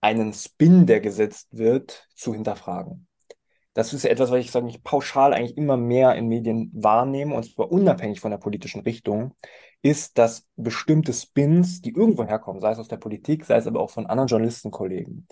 einen 0.00 0.32
Spin, 0.32 0.86
der 0.86 1.00
gesetzt 1.00 1.48
wird, 1.56 2.08
zu 2.14 2.34
hinterfragen. 2.34 3.06
Das 3.74 3.92
ist 3.94 4.04
etwas, 4.04 4.30
was 4.30 4.40
ich 4.40 4.50
sage, 4.50 4.68
ich 4.68 4.82
pauschal 4.82 5.32
eigentlich 5.32 5.56
immer 5.56 5.78
mehr 5.78 6.14
in 6.14 6.28
Medien 6.28 6.70
wahrnehme, 6.74 7.34
und 7.34 7.44
zwar 7.44 7.72
unabhängig 7.72 8.20
von 8.20 8.30
der 8.30 8.38
politischen 8.38 8.82
Richtung, 8.82 9.34
ist, 9.80 10.18
dass 10.18 10.46
bestimmte 10.56 11.12
Spins, 11.12 11.80
die 11.80 11.94
irgendwo 11.94 12.24
herkommen, 12.24 12.60
sei 12.60 12.72
es 12.72 12.78
aus 12.78 12.88
der 12.88 12.98
Politik, 12.98 13.44
sei 13.44 13.56
es 13.56 13.66
aber 13.66 13.80
auch 13.80 13.90
von 13.90 14.06
anderen 14.06 14.28
Journalistenkollegen, 14.28 15.26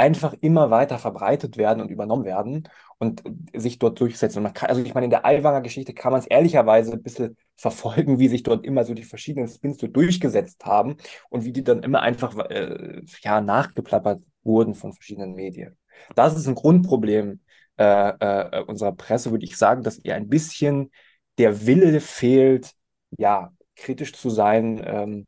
einfach 0.00 0.34
immer 0.40 0.70
weiter 0.70 0.98
verbreitet 0.98 1.58
werden 1.58 1.82
und 1.82 1.90
übernommen 1.90 2.24
werden 2.24 2.68
und 2.98 3.22
sich 3.54 3.78
dort 3.78 4.00
durchsetzen. 4.00 4.42
Kann, 4.54 4.70
also 4.70 4.82
ich 4.82 4.94
meine, 4.94 5.04
in 5.04 5.10
der 5.10 5.26
Aiwanger 5.26 5.60
Geschichte 5.60 5.92
kann 5.92 6.12
man 6.12 6.20
es 6.20 6.26
ehrlicherweise 6.26 6.92
ein 6.92 7.02
bisschen 7.02 7.36
verfolgen, 7.56 8.18
wie 8.18 8.28
sich 8.28 8.42
dort 8.42 8.64
immer 8.64 8.84
so 8.84 8.94
die 8.94 9.04
verschiedenen 9.04 9.46
Spins 9.48 9.78
so 9.78 9.86
durchgesetzt 9.88 10.64
haben 10.64 10.96
und 11.28 11.44
wie 11.44 11.52
die 11.52 11.62
dann 11.62 11.82
immer 11.82 12.00
einfach 12.00 12.34
äh, 12.48 13.02
ja, 13.20 13.42
nachgeplappert 13.42 14.22
wurden 14.42 14.74
von 14.74 14.94
verschiedenen 14.94 15.34
Medien. 15.34 15.76
Das 16.14 16.34
ist 16.34 16.46
ein 16.48 16.54
Grundproblem 16.54 17.40
äh, 17.78 17.84
äh, 18.08 18.64
unserer 18.64 18.92
Presse, 18.92 19.30
würde 19.30 19.44
ich 19.44 19.58
sagen, 19.58 19.82
dass 19.82 19.98
ihr 20.02 20.14
ein 20.14 20.30
bisschen 20.30 20.90
der 21.36 21.66
Wille 21.66 22.00
fehlt, 22.00 22.72
ja, 23.18 23.52
kritisch 23.76 24.14
zu 24.14 24.30
sein, 24.30 24.82
ähm, 24.82 25.26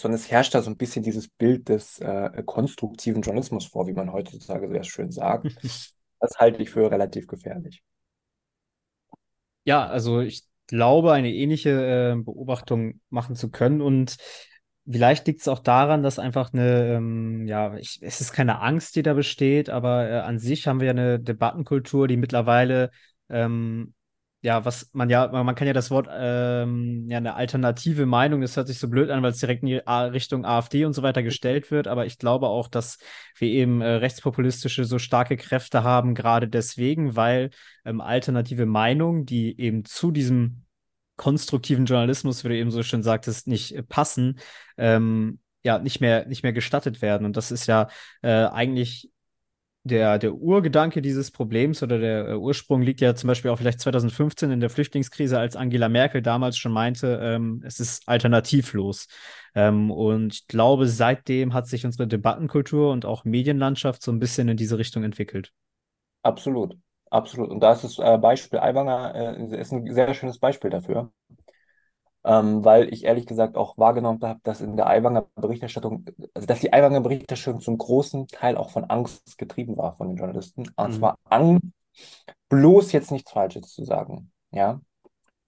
sondern 0.00 0.20
es 0.20 0.30
herrscht 0.30 0.54
da 0.54 0.62
so 0.62 0.70
ein 0.70 0.76
bisschen 0.76 1.02
dieses 1.02 1.28
Bild 1.28 1.68
des 1.68 1.98
äh, 2.00 2.42
konstruktiven 2.44 3.22
Journalismus 3.22 3.66
vor, 3.66 3.86
wie 3.86 3.92
man 3.92 4.12
heutzutage 4.12 4.68
sehr 4.68 4.84
schön 4.84 5.10
sagt. 5.10 5.46
das 6.20 6.38
halte 6.38 6.62
ich 6.62 6.70
für 6.70 6.90
relativ 6.90 7.26
gefährlich. 7.26 7.82
Ja, 9.64 9.86
also 9.86 10.20
ich 10.20 10.44
glaube, 10.66 11.12
eine 11.12 11.32
ähnliche 11.32 11.70
äh, 11.70 12.22
Beobachtung 12.22 13.00
machen 13.10 13.36
zu 13.36 13.50
können 13.50 13.80
und 13.80 14.16
Vielleicht 14.88 15.26
liegt 15.26 15.40
es 15.40 15.48
auch 15.48 15.58
daran, 15.58 16.04
dass 16.04 16.20
einfach 16.20 16.52
eine, 16.52 16.94
ähm, 16.94 17.44
ja, 17.48 17.76
ich, 17.76 17.98
es 18.02 18.20
ist 18.20 18.32
keine 18.32 18.60
Angst, 18.60 18.94
die 18.94 19.02
da 19.02 19.14
besteht, 19.14 19.68
aber 19.68 20.08
äh, 20.08 20.20
an 20.20 20.38
sich 20.38 20.68
haben 20.68 20.78
wir 20.78 20.86
ja 20.86 20.92
eine 20.92 21.18
Debattenkultur, 21.18 22.06
die 22.06 22.16
mittlerweile 22.16 22.92
ähm, 23.28 23.94
ja, 24.46 24.64
was 24.64 24.88
man 24.92 25.10
ja, 25.10 25.26
man 25.26 25.56
kann 25.56 25.66
ja 25.66 25.72
das 25.72 25.90
Wort, 25.90 26.06
ähm, 26.08 27.06
ja, 27.08 27.16
eine 27.16 27.34
alternative 27.34 28.06
Meinung, 28.06 28.42
das 28.42 28.56
hört 28.56 28.68
sich 28.68 28.78
so 28.78 28.88
blöd 28.88 29.10
an, 29.10 29.20
weil 29.24 29.32
es 29.32 29.40
direkt 29.40 29.64
in 29.64 29.68
die 29.70 29.74
Richtung 29.78 30.44
AfD 30.44 30.84
und 30.84 30.92
so 30.92 31.02
weiter 31.02 31.24
gestellt 31.24 31.72
wird, 31.72 31.88
aber 31.88 32.06
ich 32.06 32.16
glaube 32.16 32.46
auch, 32.46 32.68
dass 32.68 32.98
wir 33.36 33.48
eben 33.48 33.80
äh, 33.80 33.88
rechtspopulistische 33.94 34.84
so 34.84 35.00
starke 35.00 35.36
Kräfte 35.36 35.82
haben, 35.82 36.14
gerade 36.14 36.46
deswegen, 36.46 37.16
weil 37.16 37.50
ähm, 37.84 38.00
alternative 38.00 38.66
Meinungen, 38.66 39.26
die 39.26 39.60
eben 39.60 39.84
zu 39.84 40.12
diesem 40.12 40.64
konstruktiven 41.16 41.84
Journalismus, 41.84 42.44
wie 42.44 42.48
du 42.50 42.56
eben 42.56 42.70
so 42.70 42.84
schön 42.84 43.02
sagtest, 43.02 43.48
nicht 43.48 43.74
äh, 43.74 43.82
passen, 43.82 44.38
ähm, 44.78 45.40
ja, 45.64 45.80
nicht 45.80 46.00
mehr, 46.00 46.24
nicht 46.28 46.44
mehr 46.44 46.52
gestattet 46.52 47.02
werden. 47.02 47.24
Und 47.24 47.36
das 47.36 47.50
ist 47.50 47.66
ja 47.66 47.88
äh, 48.22 48.30
eigentlich 48.30 49.10
der, 49.86 50.18
der 50.18 50.34
Urgedanke 50.34 51.02
dieses 51.02 51.30
Problems 51.30 51.82
oder 51.82 51.98
der 51.98 52.28
äh, 52.28 52.34
Ursprung 52.34 52.82
liegt 52.82 53.00
ja 53.00 53.14
zum 53.14 53.28
Beispiel 53.28 53.50
auch 53.50 53.58
vielleicht 53.58 53.80
2015 53.80 54.50
in 54.50 54.60
der 54.60 54.70
Flüchtlingskrise, 54.70 55.38
als 55.38 55.56
Angela 55.56 55.88
Merkel 55.88 56.22
damals 56.22 56.56
schon 56.58 56.72
meinte, 56.72 57.18
ähm, 57.22 57.62
es 57.64 57.80
ist 57.80 58.08
alternativlos. 58.08 59.06
Ähm, 59.54 59.90
und 59.90 60.34
ich 60.34 60.46
glaube, 60.46 60.86
seitdem 60.86 61.54
hat 61.54 61.66
sich 61.68 61.84
unsere 61.86 62.06
Debattenkultur 62.06 62.92
und 62.92 63.04
auch 63.04 63.24
Medienlandschaft 63.24 64.02
so 64.02 64.12
ein 64.12 64.18
bisschen 64.18 64.48
in 64.48 64.56
diese 64.56 64.78
Richtung 64.78 65.04
entwickelt. 65.04 65.52
absolut. 66.22 66.76
Absolut. 67.10 67.50
Und 67.50 67.60
da 67.60 67.72
ist 67.72 67.84
das 67.84 67.98
äh, 67.98 68.18
Beispiel 68.18 68.58
Aiwanger 68.58 69.14
äh, 69.14 69.60
ist 69.60 69.72
ein 69.72 69.92
sehr 69.94 70.12
schönes 70.12 70.38
Beispiel 70.38 70.70
dafür. 70.70 71.12
Ähm, 72.26 72.64
weil 72.64 72.92
ich 72.92 73.04
ehrlich 73.04 73.26
gesagt 73.26 73.56
auch 73.56 73.78
wahrgenommen 73.78 74.20
habe, 74.22 74.40
dass 74.42 74.60
in 74.60 74.76
der 74.76 74.88
Aiwanger 74.88 75.28
Berichterstattung, 75.36 76.06
also 76.34 76.46
dass 76.46 76.60
die 76.60 76.72
Aiwanger 76.72 77.00
Berichterstattung 77.00 77.60
zum 77.60 77.78
großen 77.78 78.26
Teil 78.28 78.56
auch 78.56 78.70
von 78.70 78.84
Angst 78.84 79.38
getrieben 79.38 79.76
war 79.76 79.96
von 79.96 80.08
den 80.08 80.16
Journalisten. 80.18 80.68
Und 80.76 80.92
Mhm. 80.92 80.94
zwar 80.94 81.18
Angst, 81.30 81.62
bloß 82.48 82.92
jetzt 82.92 83.10
nichts 83.10 83.32
Falsches 83.32 83.72
zu 83.72 83.84
sagen. 83.84 84.32
Ja. 84.50 84.80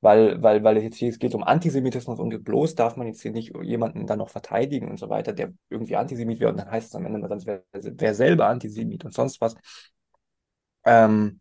Weil, 0.00 0.42
weil, 0.42 0.64
weil 0.64 0.76
es 0.78 0.84
jetzt 0.84 0.96
hier 0.98 1.10
es 1.10 1.18
geht 1.18 1.34
um 1.34 1.44
Antisemitismus 1.44 2.20
und 2.20 2.44
bloß 2.44 2.76
darf 2.76 2.96
man 2.96 3.08
jetzt 3.08 3.22
hier 3.22 3.32
nicht 3.32 3.54
jemanden 3.64 4.06
dann 4.06 4.18
noch 4.18 4.30
verteidigen 4.30 4.88
und 4.90 4.98
so 4.98 5.08
weiter, 5.10 5.32
der 5.32 5.52
irgendwie 5.70 5.96
Antisemit 5.96 6.40
wäre 6.40 6.50
und 6.52 6.58
dann 6.58 6.70
heißt 6.70 6.88
es 6.88 6.94
am 6.94 7.06
Ende, 7.06 7.26
sonst 7.28 7.46
wäre 7.46 7.64
wär 7.72 8.14
selber 8.14 8.48
Antisemit 8.48 9.04
und 9.04 9.14
sonst 9.14 9.40
was. 9.40 9.56
Ähm, 10.84 11.40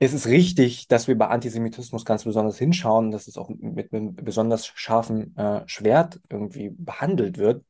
es 0.00 0.12
ist 0.12 0.26
richtig, 0.26 0.86
dass 0.88 1.08
wir 1.08 1.18
bei 1.18 1.26
Antisemitismus 1.26 2.04
ganz 2.04 2.24
besonders 2.24 2.58
hinschauen, 2.58 3.10
dass 3.10 3.26
es 3.26 3.36
auch 3.36 3.48
mit 3.48 3.92
einem 3.92 4.14
besonders 4.14 4.66
scharfen 4.66 5.36
äh, 5.36 5.62
Schwert 5.66 6.20
irgendwie 6.30 6.70
behandelt 6.70 7.38
wird. 7.38 7.64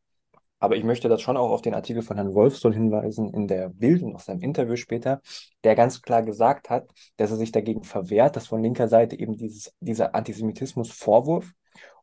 Aber 0.60 0.76
ich 0.76 0.84
möchte 0.84 1.08
das 1.08 1.22
schon 1.22 1.36
auch 1.36 1.50
auf 1.50 1.62
den 1.62 1.74
Artikel 1.74 2.02
von 2.02 2.16
Herrn 2.16 2.34
Wolfsohn 2.34 2.72
hinweisen 2.72 3.32
in 3.32 3.46
der 3.46 3.68
Bild 3.68 4.02
und 4.02 4.14
aus 4.14 4.24
seinem 4.24 4.42
Interview 4.42 4.76
später, 4.76 5.20
der 5.64 5.76
ganz 5.76 6.02
klar 6.02 6.22
gesagt 6.22 6.68
hat, 6.68 6.90
dass 7.16 7.30
er 7.30 7.36
sich 7.36 7.52
dagegen 7.52 7.84
verwehrt, 7.84 8.36
dass 8.36 8.48
von 8.48 8.62
linker 8.62 8.88
Seite 8.88 9.18
eben 9.18 9.36
dieses, 9.36 9.72
dieser 9.80 10.14
Antisemitismus-Vorwurf 10.14 11.52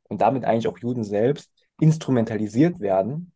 und 0.03 0.21
damit 0.21 0.45
eigentlich 0.45 0.67
auch 0.67 0.77
Juden 0.77 1.03
selbst 1.03 1.51
instrumentalisiert 1.79 2.79
werden 2.79 3.33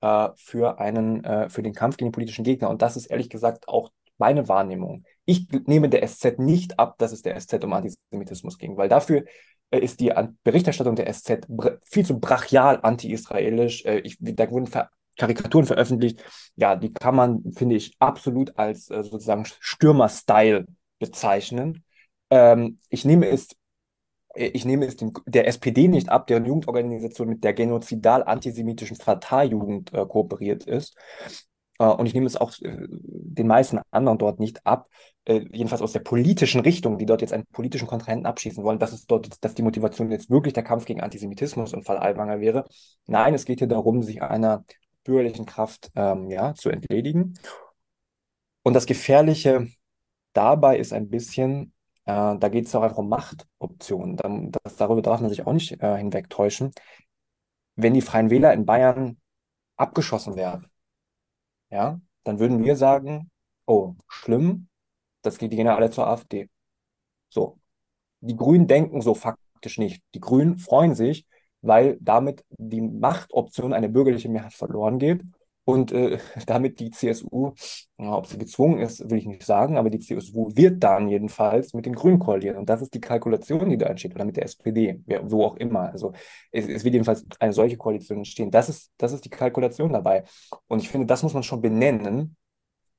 äh, 0.00 0.30
für 0.36 0.80
einen, 0.80 1.22
äh, 1.24 1.50
für 1.50 1.62
den 1.62 1.74
Kampf 1.74 1.96
gegen 1.98 2.08
den 2.08 2.14
politischen 2.14 2.44
Gegner. 2.44 2.70
Und 2.70 2.82
das 2.82 2.96
ist 2.96 3.06
ehrlich 3.06 3.28
gesagt 3.28 3.68
auch 3.68 3.90
meine 4.16 4.48
Wahrnehmung. 4.48 5.04
Ich 5.28 5.46
nehme 5.66 5.90
der 5.90 6.08
SZ 6.08 6.38
nicht 6.38 6.78
ab, 6.78 6.96
dass 6.96 7.12
es 7.12 7.20
der 7.20 7.38
SZ 7.38 7.62
um 7.62 7.74
Antisemitismus 7.74 8.56
ging, 8.56 8.78
weil 8.78 8.88
dafür 8.88 9.24
äh, 9.70 9.78
ist 9.78 10.00
die 10.00 10.10
Berichterstattung 10.42 10.96
der 10.96 11.12
SZ 11.12 11.46
viel 11.84 12.06
zu 12.06 12.18
brachial 12.18 12.80
anti-israelisch. 12.82 13.84
Äh, 13.84 14.02
da 14.20 14.50
wurden 14.50 14.66
Ver 14.66 14.88
Karikaturen 15.18 15.66
veröffentlicht. 15.66 16.24
Ja, 16.56 16.76
die 16.76 16.92
kann 16.94 17.14
man, 17.14 17.42
finde 17.52 17.74
ich, 17.76 17.94
absolut 17.98 18.56
als 18.56 18.88
äh, 18.88 19.02
sozusagen 19.02 19.44
Stürmer-Style 19.44 20.64
bezeichnen. 20.98 21.84
Ähm, 22.30 22.78
ich 22.88 23.04
nehme 23.04 23.28
es 23.28 23.48
ich 24.34 24.64
nehme 24.64 24.86
es 24.86 24.96
dem, 24.96 25.12
der 25.26 25.48
SPD 25.48 25.88
nicht 25.88 26.08
ab, 26.10 26.28
deren 26.28 26.44
Jugendorganisation 26.44 27.28
mit 27.28 27.42
der 27.42 27.54
genozidal-antisemitischen 27.54 28.96
Fataljugend 28.96 29.92
äh, 29.92 30.06
kooperiert 30.06 30.64
ist. 30.64 30.96
Äh, 31.78 31.86
und 31.86 32.06
ich 32.06 32.14
nehme 32.14 32.26
es 32.26 32.36
auch 32.36 32.52
äh, 32.60 32.86
den 32.88 33.46
meisten 33.46 33.80
anderen 33.90 34.18
dort 34.18 34.40
nicht 34.40 34.66
ab, 34.66 34.88
äh, 35.24 35.44
jedenfalls 35.52 35.82
aus 35.82 35.92
der 35.92 36.00
politischen 36.00 36.60
Richtung, 36.60 36.98
die 36.98 37.06
dort 37.06 37.20
jetzt 37.20 37.32
einen 37.32 37.46
politischen 37.46 37.86
Kontrahenten 37.86 38.26
abschießen 38.26 38.62
wollen, 38.64 38.78
dass 38.78 38.92
es 38.92 39.06
dort 39.06 39.44
dass 39.44 39.54
die 39.54 39.62
Motivation 39.62 40.10
jetzt 40.10 40.30
wirklich 40.30 40.54
der 40.54 40.64
Kampf 40.64 40.84
gegen 40.84 41.00
Antisemitismus 41.00 41.72
im 41.72 41.82
Fall 41.82 41.98
Aiwanger 41.98 42.40
wäre. 42.40 42.64
Nein, 43.06 43.34
es 43.34 43.44
geht 43.44 43.60
hier 43.60 43.68
darum, 43.68 44.02
sich 44.02 44.22
einer 44.22 44.64
bürgerlichen 45.04 45.46
Kraft 45.46 45.90
ähm, 45.94 46.30
ja, 46.30 46.54
zu 46.54 46.70
entledigen. 46.70 47.34
Und 48.62 48.74
das 48.74 48.86
Gefährliche 48.86 49.68
dabei 50.34 50.78
ist 50.78 50.92
ein 50.92 51.08
bisschen, 51.08 51.72
äh, 52.04 52.36
da 52.38 52.48
geht 52.48 52.66
es 52.66 52.74
auch 52.74 52.82
einfach 52.82 52.98
um 52.98 53.08
Machtoptionen. 53.08 54.16
Dann, 54.16 54.50
das, 54.50 54.76
darüber 54.76 55.02
darf 55.02 55.20
man 55.20 55.30
sich 55.30 55.46
auch 55.46 55.52
nicht 55.52 55.80
äh, 55.82 55.96
hinwegtäuschen. 55.96 56.72
Wenn 57.76 57.94
die 57.94 58.02
Freien 58.02 58.30
Wähler 58.30 58.52
in 58.52 58.66
Bayern 58.66 59.18
abgeschossen 59.76 60.36
werden, 60.36 60.66
ja, 61.70 62.00
dann 62.24 62.38
würden 62.38 62.64
wir 62.64 62.76
sagen, 62.76 63.30
oh, 63.66 63.94
schlimm, 64.08 64.68
das 65.22 65.38
geht, 65.38 65.52
die 65.52 65.56
gehen 65.56 65.66
ja 65.66 65.76
alle 65.76 65.90
zur 65.90 66.06
AfD. 66.06 66.48
So. 67.28 67.58
Die 68.20 68.36
Grünen 68.36 68.66
denken 68.66 69.00
so 69.00 69.14
faktisch 69.14 69.78
nicht. 69.78 70.02
Die 70.14 70.20
Grünen 70.20 70.58
freuen 70.58 70.94
sich, 70.94 71.26
weil 71.60 71.98
damit 72.00 72.44
die 72.50 72.80
Machtoption 72.80 73.72
eine 73.72 73.88
bürgerliche 73.88 74.28
Mehrheit 74.28 74.54
verloren 74.54 74.98
geht 74.98 75.22
und 75.68 75.92
äh, 75.92 76.18
damit 76.46 76.80
die 76.80 76.90
CSU, 76.90 77.52
ja, 77.98 78.16
ob 78.16 78.26
sie 78.26 78.38
gezwungen 78.38 78.78
ist, 78.80 79.10
will 79.10 79.18
ich 79.18 79.26
nicht 79.26 79.42
sagen, 79.42 79.76
aber 79.76 79.90
die 79.90 79.98
CSU 79.98 80.50
wird 80.54 80.82
dann 80.82 81.08
jedenfalls 81.08 81.74
mit 81.74 81.84
den 81.84 81.94
Grünen 81.94 82.18
koalieren. 82.18 82.56
Und 82.56 82.70
das 82.70 82.80
ist 82.80 82.94
die 82.94 83.02
Kalkulation, 83.02 83.68
die 83.68 83.76
da 83.76 83.84
entsteht, 83.84 84.14
oder 84.14 84.24
mit 84.24 84.38
der 84.38 84.44
SPD, 84.44 85.02
wo 85.24 85.44
auch 85.44 85.56
immer. 85.56 85.90
Also 85.90 86.14
es, 86.52 86.66
es 86.66 86.84
wird 86.84 86.94
jedenfalls 86.94 87.26
eine 87.38 87.52
solche 87.52 87.76
Koalition 87.76 88.18
entstehen. 88.18 88.50
Das 88.50 88.70
ist, 88.70 88.92
das 88.96 89.12
ist 89.12 89.26
die 89.26 89.28
Kalkulation 89.28 89.92
dabei. 89.92 90.24
Und 90.68 90.80
ich 90.80 90.88
finde, 90.88 91.06
das 91.06 91.22
muss 91.22 91.34
man 91.34 91.42
schon 91.42 91.60
benennen 91.60 92.36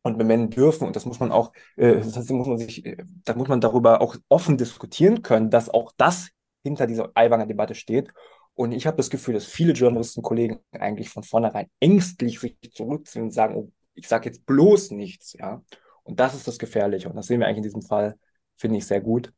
und 0.03 0.20
benennen 0.20 0.51
dürfen. 0.51 0.86
Und 0.86 0.95
das 0.95 1.07
muss 1.07 1.20
man 1.20 1.32
auch, 1.32 1.51
äh, 1.76 1.95
das 1.95 2.30
muss 2.30 2.47
man 2.47 2.59
sich, 2.59 2.86
äh, 2.86 2.97
da 3.26 3.34
muss 3.34 3.47
man 3.47 3.61
darüber 3.61 3.99
auch 3.99 4.15
offen 4.30 4.57
diskutieren 4.57 5.24
können, 5.24 5.49
dass 5.49 5.70
auch 5.70 5.91
das 5.97 6.30
hinter 6.63 6.86
dieser 6.86 7.09
Aiwanger 7.15 7.47
Debatte 7.47 7.74
steht. 7.74 8.13
Und 8.60 8.74
ich 8.74 8.86
habe 8.86 8.97
das 8.97 9.10
Gefühl, 9.10 9.36
dass 9.36 9.45
viele 9.45 9.72
Journalistenkollegen 9.72 10.60
eigentlich 10.72 11.10
von 11.10 11.24
vornherein 11.24 11.68
ängstlich 11.80 12.41
sich 12.41 12.57
zurückziehen 12.74 13.24
und 13.24 13.32
sagen, 13.32 13.55
oh, 13.55 13.72
ich 13.93 14.05
sage 14.05 14.28
jetzt 14.28 14.45
bloß 14.45 14.91
nichts, 14.91 15.32
ja. 15.32 15.64
Und 16.03 16.20
das 16.20 16.36
ist 16.36 16.45
das 16.45 16.60
Gefährliche. 16.60 17.07
Und 17.07 17.16
das 17.16 17.28
sehen 17.28 17.39
wir 17.39 17.47
eigentlich 17.47 17.60
in 17.60 17.64
diesem 17.64 17.82
Fall, 17.84 18.16
finde 18.57 18.76
ich, 18.76 18.86
sehr 18.86 18.99
gut, 18.99 19.32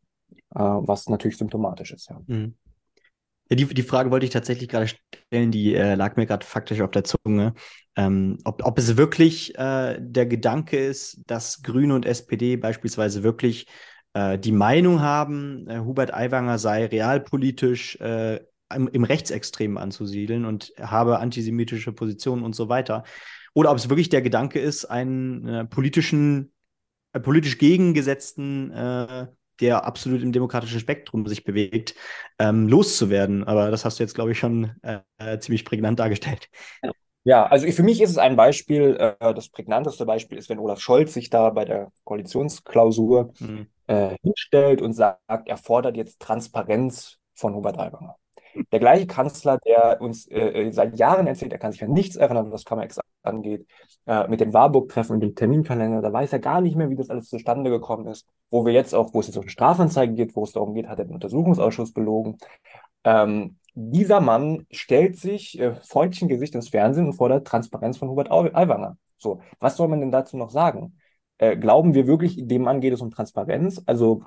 äh, 0.56 0.60
was 0.60 1.08
natürlich 1.08 1.38
symptomatisch 1.38 1.92
ist, 1.92 2.10
ja. 2.10 2.20
Mhm. 2.26 2.56
Ja, 3.48 3.58
die, 3.58 3.66
die 3.66 3.84
Frage 3.84 4.10
wollte 4.10 4.26
ich 4.26 4.32
tatsächlich 4.32 4.68
gerade 4.68 4.88
stellen, 4.88 5.52
die 5.52 5.76
äh, 5.76 5.94
lag 5.94 6.16
mir 6.16 6.26
gerade 6.26 6.44
faktisch 6.44 6.82
auf 6.82 6.90
der 6.90 7.04
Zunge. 7.04 7.54
Ähm, 7.96 8.40
ob, 8.44 8.66
ob 8.66 8.80
es 8.80 8.98
wirklich 8.98 9.54
äh, 9.56 10.00
der 10.00 10.26
Gedanke 10.26 10.80
ist, 10.80 11.22
dass 11.28 11.62
Grüne 11.62 11.94
und 11.94 12.08
SPD 12.08 12.56
beispielsweise 12.56 13.22
wirklich 13.22 13.68
äh, 14.14 14.40
die 14.40 14.52
Meinung 14.52 15.00
haben, 15.02 15.68
äh, 15.68 15.78
Hubert 15.80 16.12
Aiwanger 16.12 16.58
sei 16.58 16.88
realpolitisch 16.88 17.98
äh, 17.98 18.40
im, 18.76 18.88
im 18.88 19.04
Rechtsextremen 19.04 19.78
anzusiedeln 19.78 20.46
und 20.46 20.74
habe 20.80 21.20
antisemitische 21.20 21.92
Positionen 21.94 22.44
und 22.44 22.56
so 22.56 22.70
weiter. 22.70 23.04
Oder 23.54 23.72
ob 23.72 23.78
es 23.78 23.90
wirklich 23.90 24.10
der 24.10 24.22
Gedanke 24.22 24.60
ist, 24.60 24.86
einen 24.86 25.48
äh, 25.48 25.66
politischen, 25.66 26.54
äh, 27.14 27.20
politisch 27.20 27.58
gegengesetzten, 27.58 28.72
äh, 28.72 29.28
der 29.60 29.86
absolut 29.86 30.22
im 30.24 30.32
demokratischen 30.32 30.80
Spektrum 30.80 31.28
sich 31.28 31.44
bewegt, 31.44 31.96
ähm, 32.40 32.68
loszuwerden. 32.68 33.44
Aber 33.44 33.70
das 33.70 33.86
hast 33.86 34.00
du 34.00 34.04
jetzt, 34.04 34.16
glaube 34.16 34.32
ich, 34.32 34.40
schon 34.40 34.72
äh, 34.82 35.40
ziemlich 35.40 35.66
prägnant 35.66 36.00
dargestellt. 36.00 36.50
Ja, 37.24 37.46
also 37.46 37.70
für 37.72 37.84
mich 37.84 38.02
ist 38.02 38.10
es 38.10 38.18
ein 38.18 38.36
Beispiel, 38.36 38.96
äh, 38.96 39.34
das 39.36 39.50
prägnanteste 39.50 40.06
Beispiel 40.06 40.40
ist, 40.40 40.50
wenn 40.50 40.58
Olaf 40.58 40.80
Scholz 40.80 41.14
sich 41.14 41.30
da 41.30 41.52
bei 41.52 41.66
der 41.66 41.92
Koalitionsklausur 42.06 43.34
mhm. 43.40 43.68
hinstellt 44.24 44.82
und 44.82 44.94
sagt, 44.94 45.48
er 45.48 45.58
fordert 45.58 45.98
jetzt 45.98 46.20
Transparenz 46.22 47.20
von 47.36 47.54
Hubert 47.54 47.78
Aiwanger. 47.78 48.16
Der 48.72 48.80
gleiche 48.80 49.08
Kanzler, 49.08 49.58
der 49.66 50.02
uns 50.02 50.30
äh, 50.30 50.72
seit 50.72 50.98
Jahren 50.98 51.28
erzählt, 51.28 51.54
er 51.54 51.60
kann 51.60 51.72
sich 51.72 51.84
an 51.84 51.92
nichts 51.92 52.16
erinnern, 52.16 52.52
was 52.52 52.66
Comex 52.66 53.00
angeht, 53.24 53.68
äh, 54.06 54.28
mit 54.28 54.40
dem 54.40 54.54
Warburg-Treffen 54.54 55.14
und 55.14 55.20
dem 55.22 55.36
Terminkalender, 55.36 56.02
da 56.02 56.12
weiß 56.12 56.34
er 56.34 56.40
gar 56.40 56.62
nicht 56.62 56.76
mehr, 56.76 56.90
wie 56.90 56.96
das 56.96 57.10
alles 57.10 57.30
zustande 57.30 57.70
gekommen 57.70 58.08
ist. 58.08 58.28
Wo 58.50 58.66
wir 58.66 58.74
jetzt 58.74 58.94
auch, 58.94 59.14
wo 59.14 59.20
es 59.20 59.28
jetzt 59.28 59.38
um 59.38 59.48
Strafanzeige 59.48 60.14
geht, 60.14 60.36
wo 60.36 60.44
es 60.44 60.52
darum 60.52 60.74
geht, 60.74 60.88
hat 60.88 61.00
er 61.00 61.06
den 61.06 61.14
Untersuchungsausschuss 61.14 61.94
belogen. 61.94 62.38
Ähm, 63.04 63.58
dieser 63.74 64.20
Mann 64.20 64.66
stellt 64.72 65.18
sich 65.18 65.60
äh, 65.60 65.76
freundlichen 65.76 66.28
Gesicht 66.28 66.56
ins 66.56 66.70
Fernsehen 66.70 67.08
und 67.08 67.14
fordert 67.14 67.48
Transparenz 67.48 67.98
von 67.98 68.10
Hubert 68.10 68.32
Aiwanger. 68.32 68.98
So, 69.18 69.42
was 69.60 69.78
soll 69.78 69.88
man 69.88 70.02
denn 70.02 70.12
dazu 70.12 70.36
noch 70.36 70.50
sagen? 70.50 70.98
Äh, 71.38 71.58
glauben 71.58 71.94
wir 71.94 72.08
wirklich, 72.08 72.38
dem 72.48 72.64
Mann 72.64 72.82
geht 72.82 72.94
es 72.94 73.02
um 73.02 73.12
Transparenz? 73.12 73.82
Also, 73.86 74.24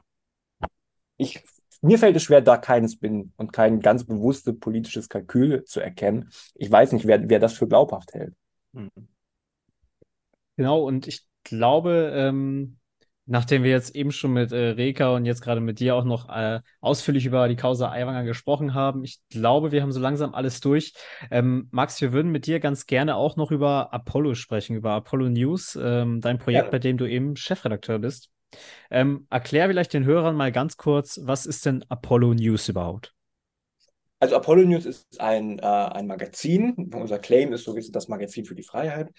ich 1.17 1.45
mir 1.85 1.99
fällt 1.99 2.17
es 2.17 2.23
schwer, 2.23 2.41
da 2.41 2.57
keinen 2.57 2.89
Spin 2.89 3.33
und 3.37 3.53
kein 3.53 3.81
ganz 3.81 4.05
bewusstes 4.05 4.59
politisches 4.59 5.09
Kalkül 5.09 5.65
zu 5.65 5.81
erkennen. 5.81 6.31
Ich 6.55 6.71
weiß 6.71 6.93
nicht, 6.93 7.07
wer, 7.07 7.29
wer 7.29 7.39
das 7.39 7.55
für 7.55 7.69
glaubhaft 7.69 8.15
hält. 8.15 8.35
Genau, 10.57 10.83
und 10.83 11.07
ich 11.07 11.27
glaube, 11.43 12.13
ähm, 12.15 12.79
nachdem 13.27 13.65
wir 13.65 13.71
jetzt 13.71 13.95
eben 13.95 14.13
schon 14.13 14.33
mit 14.33 14.53
äh, 14.53 14.71
Reka 14.71 15.15
und 15.15 15.27
jetzt 15.27 15.43
gerade 15.43 15.61
mit 15.61 15.79
dir 15.79 15.95
auch 15.95 16.05
noch 16.05 16.29
äh, 16.29 16.61
ausführlich 16.81 17.27
über 17.27 17.49
die 17.49 17.57
Causa 17.57 17.91
Aiwanger 17.91 18.25
gesprochen 18.25 18.73
haben, 18.73 19.05
ich 19.05 19.21
glaube, 19.29 19.73
wir 19.73 19.83
haben 19.83 19.93
so 19.93 20.01
langsam 20.01 20.35
alles 20.35 20.61
durch. 20.61 20.95
Ähm, 21.31 21.69
Max, 21.71 22.01
wir 22.01 22.13
würden 22.13 22.33
mit 22.33 22.47
dir 22.47 22.61
ganz 22.61 22.87
gerne 22.87 23.17
auch 23.17 23.37
noch 23.37 23.51
über 23.51 23.93
Apollo 23.93 24.35
sprechen, 24.35 24.77
über 24.77 24.93
Apollo 24.93 25.29
News, 25.29 25.79
ähm, 25.81 26.21
dein 26.21 26.39
Projekt, 26.39 26.67
ja. 26.67 26.71
bei 26.71 26.79
dem 26.79 26.97
du 26.97 27.07
eben 27.07 27.37
Chefredakteur 27.37 27.99
bist. 27.99 28.31
Ähm, 28.91 29.27
erklär 29.31 29.69
vielleicht 29.69 29.93
den 29.93 30.05
Hörern 30.05 30.37
mal 30.37 30.53
ganz 30.53 30.77
kurz, 30.77 31.21
was 31.23 31.47
ist 31.47 31.67
denn 31.67 31.85
Apollo 31.89 32.35
News 32.35 32.69
überhaupt? 32.69 33.15
Also 34.21 34.37
Apollo 34.37 34.63
News 34.63 34.87
ist 34.87 35.21
ein, 35.21 35.59
äh, 35.59 35.63
ein 35.63 36.07
Magazin. 36.07 36.91
Unser 36.95 37.19
Claim 37.19 37.53
ist 37.53 37.65
so 37.65 37.77
das 37.91 38.09
Magazin 38.09 38.45
für 38.45 38.55
die 38.55 38.63
Freiheit, 38.63 39.11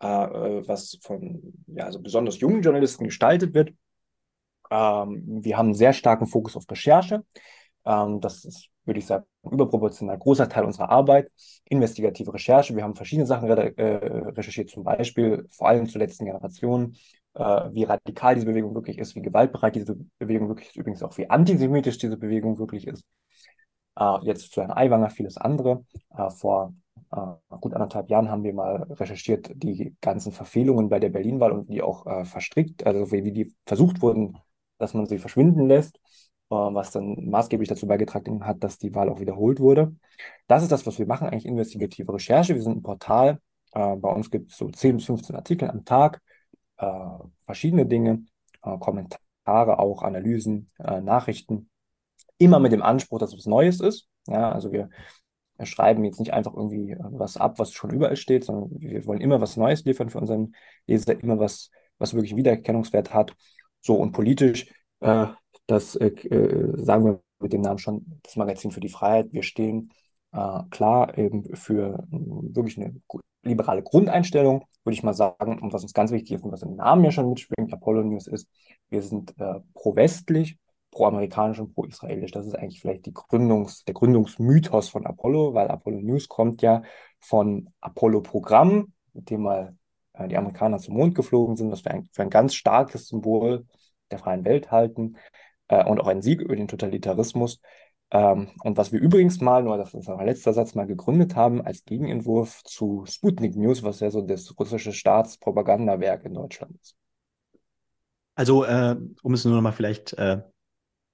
äh, 0.00 0.06
was 0.06 0.98
von 1.02 1.54
ja, 1.66 1.84
also 1.84 2.00
besonders 2.00 2.40
jungen 2.40 2.62
Journalisten 2.62 3.04
gestaltet 3.04 3.54
wird. 3.54 3.70
Ähm, 4.70 5.24
wir 5.42 5.56
haben 5.56 5.66
einen 5.66 5.74
sehr 5.74 5.92
starken 5.92 6.26
Fokus 6.26 6.56
auf 6.56 6.64
Recherche. 6.70 7.24
Äh, 7.90 8.02
Ähm, 8.04 8.20
das 8.20 8.44
ist, 8.44 8.68
würde 8.84 8.98
ich 9.00 9.06
sagen, 9.06 9.24
überproportional 9.50 10.18
großer 10.18 10.48
Teil 10.48 10.64
unserer 10.64 10.90
Arbeit. 10.90 11.30
Investigative 11.64 12.32
Recherche. 12.34 12.74
Wir 12.76 12.82
haben 12.84 12.96
verschiedene 12.96 13.26
Sachen 13.26 13.50
re 13.50 13.76
äh, 13.78 14.30
recherchiert, 14.30 14.70
zum 14.70 14.84
Beispiel 14.84 15.46
vor 15.50 15.68
allem 15.68 15.88
zur 15.88 16.00
letzten 16.00 16.24
Generation, 16.26 16.96
äh, 17.34 17.42
wie 17.72 17.84
radikal 17.84 18.34
diese 18.34 18.46
Bewegung 18.46 18.74
wirklich 18.74 18.98
ist, 18.98 19.14
wie 19.14 19.22
gewaltbereit 19.22 19.74
diese 19.76 19.96
Bewegung 20.18 20.48
wirklich 20.48 20.68
ist, 20.68 20.76
übrigens 20.76 21.02
auch 21.02 21.16
wie 21.18 21.28
antisemitisch 21.30 21.98
diese 21.98 22.16
Bewegung 22.16 22.58
wirklich 22.58 22.86
ist. 22.86 23.04
Äh, 23.98 24.18
jetzt 24.22 24.52
zu 24.52 24.62
Herrn 24.62 24.72
Aiwanger 24.72 25.10
vieles 25.10 25.36
andere. 25.36 25.84
Äh, 26.16 26.30
vor 26.30 26.74
äh, 27.12 27.56
gut 27.60 27.74
anderthalb 27.74 28.10
Jahren 28.10 28.30
haben 28.30 28.44
wir 28.44 28.54
mal 28.54 28.84
recherchiert 28.90 29.50
die 29.54 29.96
ganzen 30.00 30.32
Verfehlungen 30.32 30.88
bei 30.88 31.00
der 31.00 31.10
Berlin-Wahl 31.10 31.52
und 31.52 31.70
die 31.70 31.82
auch 31.82 32.06
äh, 32.06 32.24
verstrickt, 32.24 32.86
also 32.86 33.10
wie, 33.12 33.24
wie 33.24 33.32
die 33.32 33.54
versucht 33.66 34.02
wurden, 34.02 34.38
dass 34.78 34.94
man 34.94 35.06
sie 35.06 35.18
verschwinden 35.18 35.68
lässt, 35.68 35.98
was 36.50 36.90
dann 36.90 37.28
maßgeblich 37.30 37.68
dazu 37.68 37.86
beigetragen 37.86 38.44
hat, 38.44 38.62
dass 38.64 38.78
die 38.78 38.94
Wahl 38.94 39.08
auch 39.08 39.20
wiederholt 39.20 39.60
wurde. 39.60 39.94
Das 40.48 40.62
ist 40.62 40.72
das, 40.72 40.86
was 40.86 40.98
wir 40.98 41.06
machen, 41.06 41.28
eigentlich 41.28 41.46
investigative 41.46 42.12
Recherche. 42.12 42.54
Wir 42.54 42.62
sind 42.62 42.78
ein 42.78 42.82
Portal. 42.82 43.40
Äh, 43.72 43.96
bei 43.96 44.10
uns 44.10 44.30
gibt 44.30 44.50
es 44.50 44.58
so 44.58 44.68
10 44.68 44.96
bis 44.96 45.06
15 45.06 45.36
Artikel 45.36 45.70
am 45.70 45.84
Tag, 45.84 46.20
äh, 46.78 46.86
verschiedene 47.44 47.86
Dinge, 47.86 48.24
äh, 48.62 48.78
Kommentare 48.78 49.78
auch, 49.78 50.02
Analysen, 50.02 50.70
Nachrichten. 50.78 51.70
Immer 52.38 52.58
mit 52.58 52.72
dem 52.72 52.82
Anspruch, 52.82 53.18
dass 53.18 53.32
es 53.32 53.38
was 53.38 53.46
Neues 53.46 53.80
ist. 53.80 54.08
Ja, 54.26 54.52
also 54.52 54.72
wir 54.72 54.90
schreiben 55.62 56.04
jetzt 56.04 56.20
nicht 56.20 56.32
einfach 56.32 56.54
irgendwie 56.54 56.96
was 56.98 57.36
ab, 57.36 57.58
was 57.58 57.72
schon 57.72 57.90
überall 57.90 58.16
steht, 58.16 58.44
sondern 58.44 58.70
wir 58.80 59.04
wollen 59.06 59.20
immer 59.20 59.40
was 59.40 59.56
Neues 59.56 59.84
liefern 59.84 60.08
für 60.08 60.18
unseren 60.18 60.54
Leser, 60.86 61.20
immer 61.20 61.38
was, 61.38 61.70
was 61.98 62.14
wirklich 62.14 62.36
Wiedererkennungswert 62.36 63.12
hat. 63.12 63.34
So 63.80 63.96
und 63.96 64.12
politisch, 64.12 64.72
äh, 65.00 65.26
das 65.70 65.96
äh, 65.96 66.08
äh, 66.08 66.84
sagen 66.84 67.04
wir 67.04 67.20
mit 67.40 67.52
dem 67.52 67.62
Namen 67.62 67.78
schon, 67.78 68.20
das 68.22 68.36
Magazin 68.36 68.70
für 68.70 68.80
die 68.80 68.88
Freiheit. 68.88 69.32
Wir 69.32 69.42
stehen 69.42 69.92
äh, 70.32 70.60
klar 70.70 71.16
eben 71.16 71.44
für 71.56 72.04
wirklich 72.10 72.78
eine 72.78 72.94
liberale 73.42 73.82
Grundeinstellung, 73.82 74.64
würde 74.84 74.94
ich 74.94 75.02
mal 75.02 75.14
sagen. 75.14 75.58
Und 75.58 75.72
was 75.72 75.82
uns 75.82 75.94
ganz 75.94 76.10
wichtig 76.10 76.32
ist 76.32 76.44
und 76.44 76.52
was 76.52 76.62
im 76.62 76.76
Namen 76.76 77.04
ja 77.04 77.10
schon 77.10 77.28
mitschwingt, 77.28 77.72
Apollo 77.72 78.02
News 78.02 78.26
ist, 78.26 78.48
wir 78.90 79.02
sind 79.02 79.34
äh, 79.38 79.60
pro-westlich, 79.74 80.58
pro-amerikanisch 80.90 81.60
und 81.60 81.74
pro-israelisch. 81.74 82.32
Das 82.32 82.46
ist 82.46 82.54
eigentlich 82.54 82.80
vielleicht 82.80 83.06
die 83.06 83.14
Gründungs-, 83.14 83.84
der 83.86 83.94
Gründungsmythos 83.94 84.90
von 84.90 85.06
Apollo, 85.06 85.54
weil 85.54 85.68
Apollo 85.68 86.00
News 86.00 86.28
kommt 86.28 86.62
ja 86.62 86.82
von 87.20 87.70
Apollo-Programm, 87.80 88.92
mit 89.14 89.30
dem 89.30 89.42
mal 89.42 89.76
äh, 90.12 90.28
die 90.28 90.36
Amerikaner 90.36 90.78
zum 90.78 90.94
Mond 90.94 91.14
geflogen 91.14 91.56
sind, 91.56 91.70
was 91.70 91.84
wir 91.84 92.04
für 92.12 92.22
ein 92.22 92.30
ganz 92.30 92.54
starkes 92.54 93.08
Symbol 93.08 93.66
der 94.10 94.18
freien 94.18 94.44
Welt 94.44 94.70
halten 94.70 95.16
äh, 95.70 95.84
und 95.84 96.00
auch 96.00 96.08
ein 96.08 96.20
Sieg 96.20 96.40
über 96.42 96.56
den 96.56 96.68
Totalitarismus. 96.68 97.60
Ähm, 98.10 98.48
und 98.62 98.76
was 98.76 98.92
wir 98.92 99.00
übrigens 99.00 99.40
mal, 99.40 99.62
nur 99.62 99.78
das 99.78 99.94
ist 99.94 100.08
mein 100.08 100.26
letzter 100.26 100.52
Satz, 100.52 100.74
mal 100.74 100.86
gegründet 100.86 101.36
haben 101.36 101.62
als 101.62 101.84
Gegenentwurf 101.84 102.62
zu 102.64 103.04
Sputnik 103.06 103.56
News, 103.56 103.82
was 103.82 104.00
ja 104.00 104.10
so 104.10 104.20
das 104.20 104.52
russische 104.58 104.92
Staatspropagandawerk 104.92 106.24
in 106.24 106.34
Deutschland 106.34 106.76
ist. 106.80 106.96
Also, 108.34 108.64
äh, 108.64 108.96
um 109.22 109.34
es 109.34 109.44
nur 109.44 109.54
noch 109.54 109.62
mal 109.62 109.72
vielleicht 109.72 110.14
äh, 110.14 110.42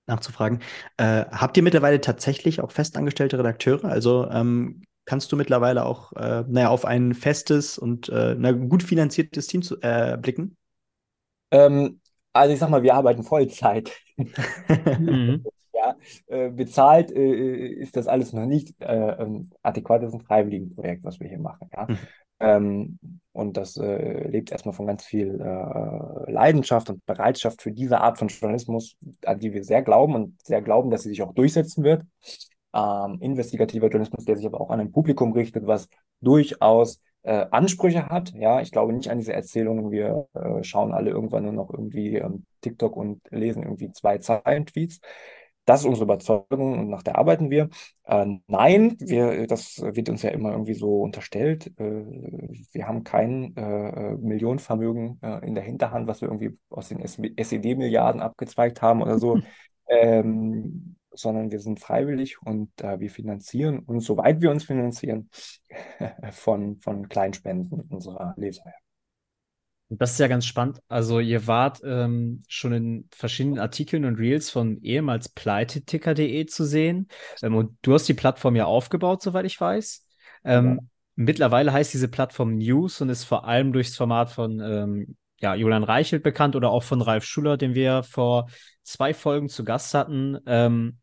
nachzufragen, 0.06 0.60
äh, 0.96 1.24
habt 1.30 1.56
ihr 1.56 1.62
mittlerweile 1.62 2.00
tatsächlich 2.00 2.60
auch 2.60 2.70
festangestellte 2.70 3.38
Redakteure? 3.38 3.84
Also 3.84 4.30
ähm, 4.30 4.82
kannst 5.04 5.32
du 5.32 5.36
mittlerweile 5.36 5.84
auch, 5.84 6.12
äh, 6.12 6.44
naja, 6.46 6.68
auf 6.68 6.84
ein 6.84 7.14
festes 7.14 7.78
und 7.78 8.08
äh, 8.08 8.36
gut 8.68 8.82
finanziertes 8.82 9.48
Team 9.48 9.62
zu, 9.62 9.80
äh, 9.82 10.16
blicken? 10.16 10.56
Ähm, 11.50 12.00
also 12.36 12.52
ich 12.54 12.60
sag 12.60 12.70
mal, 12.70 12.82
wir 12.82 12.94
arbeiten 12.94 13.22
Vollzeit. 13.22 13.92
mhm. 14.16 15.44
ja, 15.74 15.96
äh, 16.26 16.50
bezahlt 16.50 17.10
äh, 17.12 17.66
ist 17.68 17.96
das 17.96 18.06
alles 18.06 18.32
noch 18.32 18.46
nicht 18.46 18.80
äh, 18.80 19.22
ähm, 19.22 19.50
adäquat. 19.62 20.02
Das 20.02 20.08
ist 20.10 20.20
ein 20.20 20.26
Freiwilligenprojekt, 20.26 21.04
was 21.04 21.20
wir 21.20 21.28
hier 21.28 21.38
machen. 21.38 21.68
Ja? 21.72 21.86
Mhm. 21.88 21.98
Ähm, 22.38 22.98
und 23.32 23.56
das 23.56 23.76
äh, 23.76 24.28
lebt 24.28 24.50
erstmal 24.50 24.74
von 24.74 24.86
ganz 24.86 25.04
viel 25.04 25.40
äh, 25.40 26.30
Leidenschaft 26.30 26.90
und 26.90 27.04
Bereitschaft 27.06 27.62
für 27.62 27.72
diese 27.72 28.00
Art 28.00 28.18
von 28.18 28.28
Journalismus, 28.28 28.96
an 29.24 29.38
die 29.38 29.52
wir 29.52 29.64
sehr 29.64 29.82
glauben 29.82 30.14
und 30.14 30.42
sehr 30.42 30.62
glauben, 30.62 30.90
dass 30.90 31.02
sie 31.02 31.10
sich 31.10 31.22
auch 31.22 31.34
durchsetzen 31.34 31.84
wird. 31.84 32.02
Ähm, 32.74 33.18
investigativer 33.20 33.88
Journalismus, 33.88 34.24
der 34.24 34.36
sich 34.36 34.46
aber 34.46 34.60
auch 34.60 34.70
an 34.70 34.80
ein 34.80 34.92
Publikum 34.92 35.32
richtet, 35.32 35.66
was 35.66 35.88
durchaus 36.20 37.00
äh, 37.26 37.46
Ansprüche 37.50 38.08
hat. 38.08 38.32
Ja, 38.34 38.60
ich 38.60 38.70
glaube 38.70 38.92
nicht 38.92 39.10
an 39.10 39.18
diese 39.18 39.32
Erzählungen, 39.32 39.90
wir 39.90 40.28
äh, 40.34 40.62
schauen 40.62 40.92
alle 40.92 41.10
irgendwann 41.10 41.42
nur 41.42 41.52
noch 41.52 41.70
irgendwie 41.70 42.16
ähm, 42.16 42.44
TikTok 42.60 42.96
und 42.96 43.20
lesen 43.30 43.64
irgendwie 43.64 43.90
zwei 43.90 44.18
Zeilen-Tweets. 44.18 45.00
Das 45.64 45.80
ist 45.80 45.86
unsere 45.86 46.04
Überzeugung 46.04 46.78
und 46.78 46.88
nach 46.88 47.02
der 47.02 47.18
arbeiten 47.18 47.50
wir. 47.50 47.68
Äh, 48.04 48.26
nein, 48.46 48.96
wir, 49.00 49.48
das 49.48 49.82
wird 49.82 50.08
uns 50.08 50.22
ja 50.22 50.30
immer 50.30 50.52
irgendwie 50.52 50.74
so 50.74 51.02
unterstellt. 51.02 51.66
Äh, 51.78 52.04
wir 52.72 52.86
haben 52.86 53.02
kein 53.02 53.56
äh, 53.56 54.14
Millionenvermögen 54.14 55.18
äh, 55.22 55.44
in 55.44 55.56
der 55.56 55.64
Hinterhand, 55.64 56.06
was 56.06 56.20
wir 56.20 56.28
irgendwie 56.28 56.56
aus 56.70 56.88
den 56.88 57.00
SED-Milliarden 57.00 58.20
abgezweigt 58.20 58.80
haben 58.82 59.02
oder 59.02 59.18
so. 59.18 59.38
Ähm, 59.88 60.95
sondern 61.18 61.50
wir 61.50 61.60
sind 61.60 61.80
freiwillig 61.80 62.40
und 62.42 62.70
äh, 62.82 63.00
wir 63.00 63.10
finanzieren 63.10 63.80
uns, 63.80 64.04
soweit 64.04 64.40
wir 64.40 64.50
uns 64.50 64.64
finanzieren, 64.64 65.30
von, 66.30 66.78
von 66.80 67.08
Kleinspenden 67.08 67.82
unserer 67.88 68.34
Leser. 68.36 68.64
Das 69.88 70.12
ist 70.12 70.18
ja 70.18 70.26
ganz 70.26 70.44
spannend. 70.46 70.80
Also 70.88 71.20
ihr 71.20 71.46
wart 71.46 71.80
ähm, 71.84 72.42
schon 72.48 72.72
in 72.72 73.08
verschiedenen 73.12 73.60
Artikeln 73.60 74.04
und 74.04 74.16
Reels 74.16 74.50
von 74.50 74.82
ehemals 74.82 75.28
pleiteticker.de 75.28 76.46
zu 76.46 76.64
sehen. 76.64 77.08
Ähm, 77.40 77.54
und 77.54 77.78
du 77.82 77.94
hast 77.94 78.08
die 78.08 78.14
Plattform 78.14 78.56
ja 78.56 78.64
aufgebaut, 78.64 79.22
soweit 79.22 79.46
ich 79.46 79.60
weiß. 79.60 80.04
Ähm, 80.44 80.66
ja. 80.66 80.78
Mittlerweile 81.14 81.72
heißt 81.72 81.94
diese 81.94 82.08
Plattform 82.08 82.56
News 82.56 83.00
und 83.00 83.10
ist 83.10 83.24
vor 83.24 83.46
allem 83.46 83.72
durchs 83.72 83.96
Format 83.96 84.30
von 84.30 84.60
ähm, 84.60 85.16
ja, 85.40 85.54
Julian 85.54 85.84
Reichelt 85.84 86.22
bekannt 86.22 86.56
oder 86.56 86.70
auch 86.70 86.82
von 86.82 87.00
Ralf 87.00 87.24
Schuller, 87.24 87.56
den 87.56 87.74
wir 87.74 88.02
vor 88.02 88.48
zwei 88.82 89.14
Folgen 89.14 89.48
zu 89.48 89.64
Gast 89.64 89.94
hatten. 89.94 90.38
Ähm, 90.46 90.98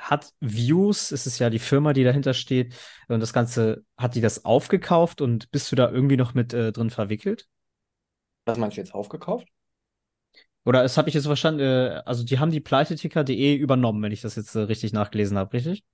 hat 0.00 0.32
Views, 0.40 1.12
es 1.12 1.26
ist 1.26 1.38
ja 1.38 1.50
die 1.50 1.58
Firma, 1.58 1.92
die 1.92 2.04
dahinter 2.04 2.34
steht, 2.34 2.74
und 3.08 3.20
das 3.20 3.32
Ganze, 3.32 3.84
hat 3.96 4.14
die 4.14 4.20
das 4.20 4.44
aufgekauft 4.44 5.20
und 5.20 5.50
bist 5.50 5.70
du 5.70 5.76
da 5.76 5.90
irgendwie 5.90 6.16
noch 6.16 6.34
mit 6.34 6.52
äh, 6.54 6.72
drin 6.72 6.90
verwickelt? 6.90 7.46
Was 8.46 8.58
meinst 8.58 8.76
du 8.76 8.80
jetzt 8.80 8.94
aufgekauft? 8.94 9.46
Oder 10.64 10.82
das 10.82 10.96
habe 10.96 11.08
ich 11.08 11.14
jetzt 11.14 11.26
verstanden, 11.26 11.60
äh, 11.60 12.02
also 12.04 12.24
die 12.24 12.38
haben 12.38 12.50
die 12.50 12.60
pleiteticker.de 12.60 13.54
übernommen, 13.54 14.02
wenn 14.02 14.12
ich 14.12 14.20
das 14.20 14.36
jetzt 14.36 14.54
äh, 14.54 14.60
richtig 14.60 14.92
nachgelesen 14.92 15.38
habe, 15.38 15.52
richtig? 15.52 15.84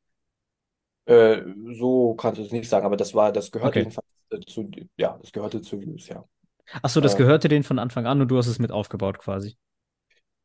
Äh, 1.06 1.42
so 1.78 2.14
kannst 2.14 2.38
du 2.38 2.44
es 2.44 2.52
nicht 2.52 2.68
sagen, 2.68 2.86
aber 2.86 2.96
das 2.96 3.14
war, 3.14 3.32
das 3.32 3.50
gehörte 3.52 3.70
okay. 3.70 3.78
jedenfalls 3.80 4.08
äh, 4.30 4.40
zu, 4.40 4.70
ja, 4.96 5.18
das 5.20 5.32
gehörte 5.32 5.62
zu 5.62 5.80
Views, 5.80 6.08
ja. 6.08 6.24
Achso, 6.82 7.00
das 7.00 7.14
äh, 7.14 7.18
gehörte 7.18 7.48
denen 7.48 7.62
von 7.62 7.78
Anfang 7.78 8.06
an 8.06 8.20
und 8.20 8.28
du 8.28 8.38
hast 8.38 8.48
es 8.48 8.58
mit 8.58 8.72
aufgebaut 8.72 9.18
quasi. 9.18 9.56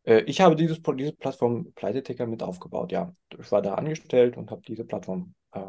Äh, 0.03 0.21
ich 0.21 0.41
habe 0.41 0.55
dieses, 0.55 0.81
diese 0.81 1.13
Plattform 1.13 1.71
Pleiteticker 1.73 2.27
mit 2.27 2.43
aufgebaut, 2.43 2.91
ja. 2.91 3.11
Ich 3.39 3.51
war 3.51 3.61
da 3.61 3.75
angestellt 3.75 4.37
und 4.37 4.51
habe 4.51 4.61
diese 4.67 4.85
Plattform, 4.85 5.33
äh, 5.53 5.61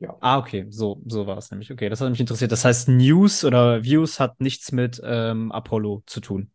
ja. 0.00 0.16
Ah, 0.20 0.38
okay, 0.38 0.66
so, 0.70 1.02
so 1.06 1.26
war 1.26 1.38
es 1.38 1.50
nämlich. 1.50 1.70
Okay, 1.70 1.88
das 1.88 2.00
hat 2.00 2.10
mich 2.10 2.20
interessiert. 2.20 2.52
Das 2.52 2.64
heißt, 2.64 2.88
News 2.88 3.44
oder 3.44 3.84
Views 3.84 4.18
hat 4.18 4.40
nichts 4.40 4.72
mit 4.72 5.00
ähm, 5.04 5.52
Apollo 5.52 6.02
zu 6.06 6.20
tun. 6.20 6.50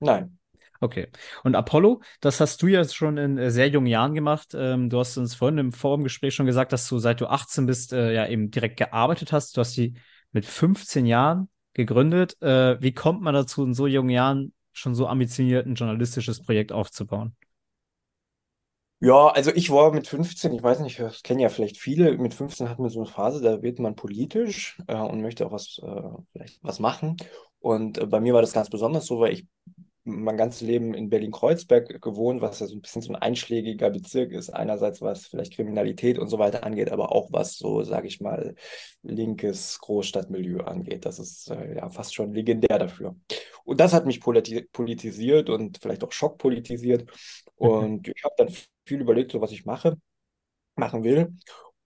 Nein. 0.00 0.38
Okay. 0.82 1.08
Und 1.44 1.54
Apollo, 1.54 2.00
das 2.20 2.40
hast 2.40 2.62
du 2.62 2.66
ja 2.66 2.82
schon 2.88 3.18
in 3.18 3.36
äh, 3.36 3.50
sehr 3.50 3.68
jungen 3.68 3.86
Jahren 3.86 4.14
gemacht. 4.14 4.54
Ähm, 4.54 4.88
du 4.88 4.98
hast 4.98 5.18
uns 5.18 5.34
vorhin 5.34 5.58
im 5.58 5.72
Forumgespräch 5.72 6.34
schon 6.34 6.46
gesagt, 6.46 6.72
dass 6.72 6.88
du 6.88 6.98
seit 6.98 7.20
du 7.20 7.26
18 7.26 7.66
bist, 7.66 7.92
äh, 7.92 8.14
ja 8.14 8.26
eben 8.26 8.50
direkt 8.50 8.78
gearbeitet 8.78 9.30
hast. 9.30 9.56
Du 9.56 9.60
hast 9.60 9.76
die 9.76 9.94
mit 10.32 10.46
15 10.46 11.04
Jahren 11.04 11.50
gegründet. 11.74 12.40
Äh, 12.40 12.80
wie 12.80 12.94
kommt 12.94 13.20
man 13.20 13.34
dazu, 13.34 13.62
in 13.62 13.74
so 13.74 13.86
jungen 13.86 14.08
Jahren 14.08 14.54
schon 14.72 14.94
so 14.94 15.06
ambitioniert 15.06 15.66
ein 15.66 15.74
journalistisches 15.74 16.42
Projekt 16.42 16.72
aufzubauen? 16.72 17.36
Ja, 19.02 19.28
also 19.28 19.50
ich 19.54 19.70
war 19.70 19.92
mit 19.92 20.06
15, 20.06 20.52
ich 20.52 20.62
weiß 20.62 20.80
nicht, 20.80 20.98
das 21.00 21.22
kennen 21.22 21.40
ja 21.40 21.48
vielleicht 21.48 21.78
viele, 21.78 22.18
mit 22.18 22.34
15 22.34 22.68
hat 22.68 22.78
man 22.78 22.90
so 22.90 23.00
eine 23.00 23.08
Phase, 23.10 23.40
da 23.40 23.62
wird 23.62 23.78
man 23.78 23.94
politisch 23.96 24.76
äh, 24.88 24.94
und 24.96 25.22
möchte 25.22 25.46
auch 25.46 25.52
was, 25.52 25.80
äh, 25.82 26.02
vielleicht 26.32 26.62
was 26.62 26.80
machen. 26.80 27.16
Und 27.60 27.96
äh, 27.96 28.06
bei 28.06 28.20
mir 28.20 28.34
war 28.34 28.42
das 28.42 28.52
ganz 28.52 28.68
besonders 28.68 29.06
so, 29.06 29.18
weil 29.18 29.32
ich 29.32 29.46
mein 30.04 30.36
ganzes 30.36 30.62
Leben 30.62 30.94
in 30.94 31.10
Berlin-Kreuzberg 31.10 32.00
gewohnt, 32.00 32.40
was 32.40 32.60
ja 32.60 32.66
so 32.66 32.74
ein 32.74 32.80
bisschen 32.80 33.02
so 33.02 33.12
ein 33.12 33.16
einschlägiger 33.16 33.90
Bezirk 33.90 34.32
ist. 34.32 34.50
Einerseits 34.50 35.00
was 35.02 35.26
vielleicht 35.26 35.54
Kriminalität 35.54 36.18
und 36.18 36.28
so 36.28 36.38
weiter 36.38 36.64
angeht, 36.64 36.90
aber 36.90 37.12
auch 37.12 37.28
was 37.32 37.56
so, 37.58 37.82
sage 37.82 38.08
ich 38.08 38.20
mal, 38.20 38.54
linkes 39.02 39.78
Großstadtmilieu 39.80 40.60
angeht. 40.64 41.06
Das 41.06 41.18
ist 41.18 41.50
äh, 41.50 41.76
ja 41.76 41.90
fast 41.90 42.14
schon 42.14 42.32
legendär 42.32 42.78
dafür. 42.78 43.16
Und 43.64 43.80
das 43.80 43.92
hat 43.92 44.06
mich 44.06 44.20
politisiert 44.20 45.50
und 45.50 45.78
vielleicht 45.80 46.04
auch 46.04 46.12
schockpolitisiert. 46.12 47.10
Und 47.56 48.08
ich 48.08 48.24
habe 48.24 48.34
dann 48.38 48.48
viel 48.84 49.00
überlegt, 49.00 49.32
so 49.32 49.40
was 49.40 49.52
ich 49.52 49.64
mache, 49.64 49.96
machen 50.76 51.04
will. 51.04 51.34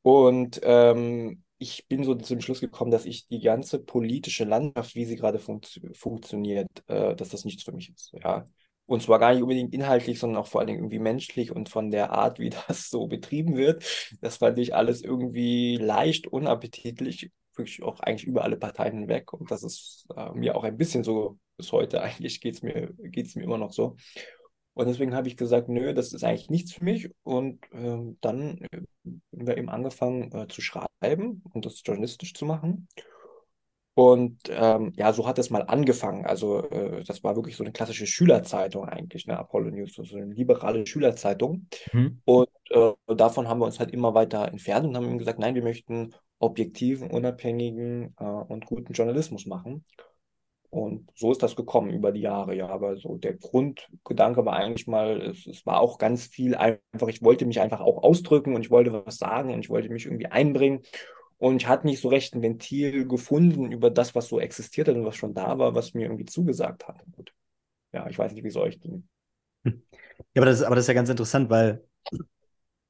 Und 0.02 0.60
ähm, 0.62 1.43
ich 1.64 1.86
bin 1.88 2.04
so 2.04 2.14
zum 2.14 2.42
Schluss 2.42 2.60
gekommen, 2.60 2.90
dass 2.90 3.06
ich 3.06 3.26
die 3.26 3.40
ganze 3.40 3.78
politische 3.78 4.44
Landschaft, 4.44 4.94
wie 4.94 5.06
sie 5.06 5.16
gerade 5.16 5.38
funkt 5.38 5.80
funktioniert, 5.94 6.68
äh, 6.88 7.16
dass 7.16 7.30
das 7.30 7.46
nichts 7.46 7.62
für 7.62 7.72
mich 7.72 7.90
ist. 7.90 8.12
Ja. 8.22 8.46
Und 8.86 9.02
zwar 9.02 9.18
gar 9.18 9.32
nicht 9.32 9.42
unbedingt 9.42 9.72
inhaltlich, 9.72 10.18
sondern 10.18 10.42
auch 10.42 10.46
vor 10.46 10.60
allen 10.60 10.68
Dingen 10.68 10.80
irgendwie 10.80 10.98
menschlich 10.98 11.52
und 11.52 11.70
von 11.70 11.90
der 11.90 12.12
Art, 12.12 12.38
wie 12.38 12.50
das 12.68 12.90
so 12.90 13.06
betrieben 13.06 13.56
wird. 13.56 13.82
Das 14.20 14.36
fand 14.38 14.58
ich 14.58 14.74
alles 14.74 15.02
irgendwie 15.02 15.78
leicht 15.78 16.26
unappetitlich, 16.26 17.32
wirklich 17.56 17.82
auch 17.82 18.00
eigentlich 18.00 18.26
über 18.26 18.44
alle 18.44 18.58
Parteien 18.58 18.98
hinweg. 18.98 19.32
Und 19.32 19.50
das 19.50 19.62
ist 19.62 20.06
äh, 20.14 20.32
mir 20.32 20.56
auch 20.56 20.64
ein 20.64 20.76
bisschen 20.76 21.02
so 21.02 21.38
bis 21.56 21.72
heute. 21.72 22.02
Eigentlich 22.02 22.42
geht 22.42 22.56
es 22.56 22.62
mir, 22.62 22.92
geht's 22.98 23.36
mir 23.36 23.44
immer 23.44 23.58
noch 23.58 23.72
so. 23.72 23.96
Und 24.74 24.86
deswegen 24.88 25.14
habe 25.14 25.28
ich 25.28 25.36
gesagt, 25.36 25.68
nö, 25.68 25.94
das 25.94 26.12
ist 26.12 26.24
eigentlich 26.24 26.50
nichts 26.50 26.74
für 26.74 26.84
mich. 26.84 27.10
Und 27.22 27.60
ähm, 27.72 28.18
dann 28.20 28.58
äh, 28.58 28.80
haben 29.06 29.46
wir 29.46 29.56
eben 29.56 29.68
angefangen 29.68 30.32
äh, 30.32 30.48
zu 30.48 30.60
schreiben 30.60 31.42
und 31.52 31.64
das 31.64 31.82
journalistisch 31.84 32.34
zu 32.34 32.44
machen. 32.44 32.88
Und 33.96 34.40
ähm, 34.48 34.92
ja, 34.96 35.12
so 35.12 35.26
hat 35.26 35.38
es 35.38 35.50
mal 35.50 35.62
angefangen. 35.62 36.26
Also 36.26 36.68
äh, 36.68 37.04
das 37.04 37.22
war 37.22 37.36
wirklich 37.36 37.56
so 37.56 37.62
eine 37.62 37.72
klassische 37.72 38.08
Schülerzeitung 38.08 38.88
eigentlich, 38.88 39.26
ne? 39.26 39.38
Apollo 39.38 39.70
News, 39.70 39.94
so 39.94 40.16
eine 40.16 40.34
liberale 40.34 40.84
Schülerzeitung. 40.84 41.68
Mhm. 41.92 42.20
Und 42.24 42.48
äh, 42.70 42.90
davon 43.06 43.48
haben 43.48 43.60
wir 43.60 43.66
uns 43.66 43.78
halt 43.78 43.92
immer 43.92 44.12
weiter 44.12 44.48
entfernt 44.48 44.86
und 44.86 44.96
haben 44.96 45.16
gesagt, 45.16 45.38
nein, 45.38 45.54
wir 45.54 45.62
möchten 45.62 46.12
objektiven, 46.40 47.08
unabhängigen 47.08 48.14
äh, 48.18 48.24
und 48.24 48.66
guten 48.66 48.92
Journalismus 48.92 49.46
machen. 49.46 49.84
Und 50.74 51.08
so 51.14 51.30
ist 51.30 51.40
das 51.40 51.54
gekommen 51.54 51.90
über 51.90 52.10
die 52.10 52.22
Jahre, 52.22 52.56
ja. 52.56 52.66
Aber 52.68 52.96
so 52.96 53.16
der 53.16 53.34
Grundgedanke 53.34 54.44
war 54.44 54.54
eigentlich 54.54 54.88
mal, 54.88 55.22
es, 55.22 55.46
es, 55.46 55.64
war 55.64 55.78
auch 55.78 55.98
ganz 55.98 56.26
viel 56.26 56.56
einfach, 56.56 57.06
ich 57.06 57.22
wollte 57.22 57.46
mich 57.46 57.60
einfach 57.60 57.80
auch 57.80 58.02
ausdrücken 58.02 58.56
und 58.56 58.62
ich 58.62 58.72
wollte 58.72 58.92
was 59.06 59.18
sagen 59.18 59.54
und 59.54 59.60
ich 59.60 59.70
wollte 59.70 59.88
mich 59.88 60.06
irgendwie 60.06 60.26
einbringen. 60.26 60.82
Und 61.38 61.62
ich 61.62 61.68
hatte 61.68 61.86
nicht 61.86 62.00
so 62.00 62.08
recht 62.08 62.34
ein 62.34 62.42
Ventil 62.42 63.06
gefunden 63.06 63.70
über 63.70 63.88
das, 63.88 64.16
was 64.16 64.26
so 64.26 64.40
existiert 64.40 64.88
hat 64.88 64.96
und 64.96 65.04
was 65.04 65.14
schon 65.14 65.32
da 65.32 65.58
war, 65.58 65.76
was 65.76 65.94
mir 65.94 66.06
irgendwie 66.06 66.24
zugesagt 66.24 66.88
hat. 66.88 67.04
Gut. 67.12 67.32
Ja, 67.92 68.08
ich 68.08 68.18
weiß 68.18 68.32
nicht, 68.32 68.42
wie 68.42 68.48
es 68.48 68.56
euch 68.56 68.80
ging. 68.80 69.08
Ja, 69.64 69.72
aber 70.36 70.46
das, 70.46 70.58
ist, 70.58 70.64
aber 70.64 70.74
das 70.74 70.84
ist 70.84 70.88
ja 70.88 70.94
ganz 70.94 71.08
interessant, 71.08 71.50
weil 71.50 71.84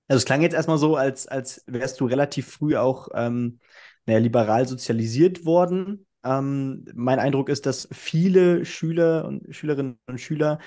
also 0.08 0.18
es 0.18 0.24
klang 0.24 0.40
jetzt 0.40 0.54
erstmal 0.54 0.78
so, 0.78 0.96
als, 0.96 1.26
als 1.26 1.62
wärst 1.66 2.00
du 2.00 2.06
relativ 2.06 2.50
früh 2.50 2.76
auch 2.76 3.08
ähm, 3.14 3.60
naja, 4.06 4.20
liberal 4.20 4.66
sozialisiert 4.66 5.44
worden. 5.44 6.06
Ähm, 6.24 6.84
mein 6.94 7.18
Eindruck 7.18 7.48
ist, 7.48 7.66
dass 7.66 7.88
viele 7.92 8.64
Schüler 8.64 9.26
und 9.26 9.54
Schülerinnen 9.54 9.98
und 10.06 10.20
Schüler 10.20 10.58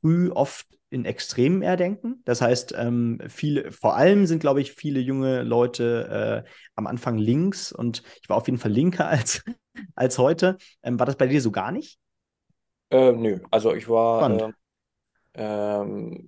früh 0.00 0.30
oft 0.30 0.66
in 0.90 1.04
Extremen 1.04 1.62
eher 1.62 1.76
denken. 1.76 2.20
Das 2.24 2.40
heißt, 2.40 2.74
ähm, 2.76 3.20
viele, 3.28 3.70
vor 3.70 3.96
allem 3.96 4.26
sind, 4.26 4.40
glaube 4.40 4.60
ich, 4.60 4.72
viele 4.72 5.00
junge 5.00 5.42
Leute 5.42 6.44
äh, 6.46 6.50
am 6.74 6.86
Anfang 6.86 7.16
links 7.16 7.72
und 7.72 8.02
ich 8.22 8.28
war 8.28 8.36
auf 8.36 8.46
jeden 8.46 8.58
Fall 8.58 8.72
linker 8.72 9.08
als, 9.08 9.44
als 9.94 10.18
heute. 10.18 10.56
Ähm, 10.82 10.98
war 10.98 11.06
das 11.06 11.16
bei 11.16 11.26
dir 11.26 11.40
so 11.40 11.50
gar 11.50 11.70
nicht? 11.70 11.98
Äh, 12.90 13.12
nö, 13.12 13.38
also 13.50 13.72
ich 13.72 13.88
war, 13.88 14.52
äh, 15.32 15.72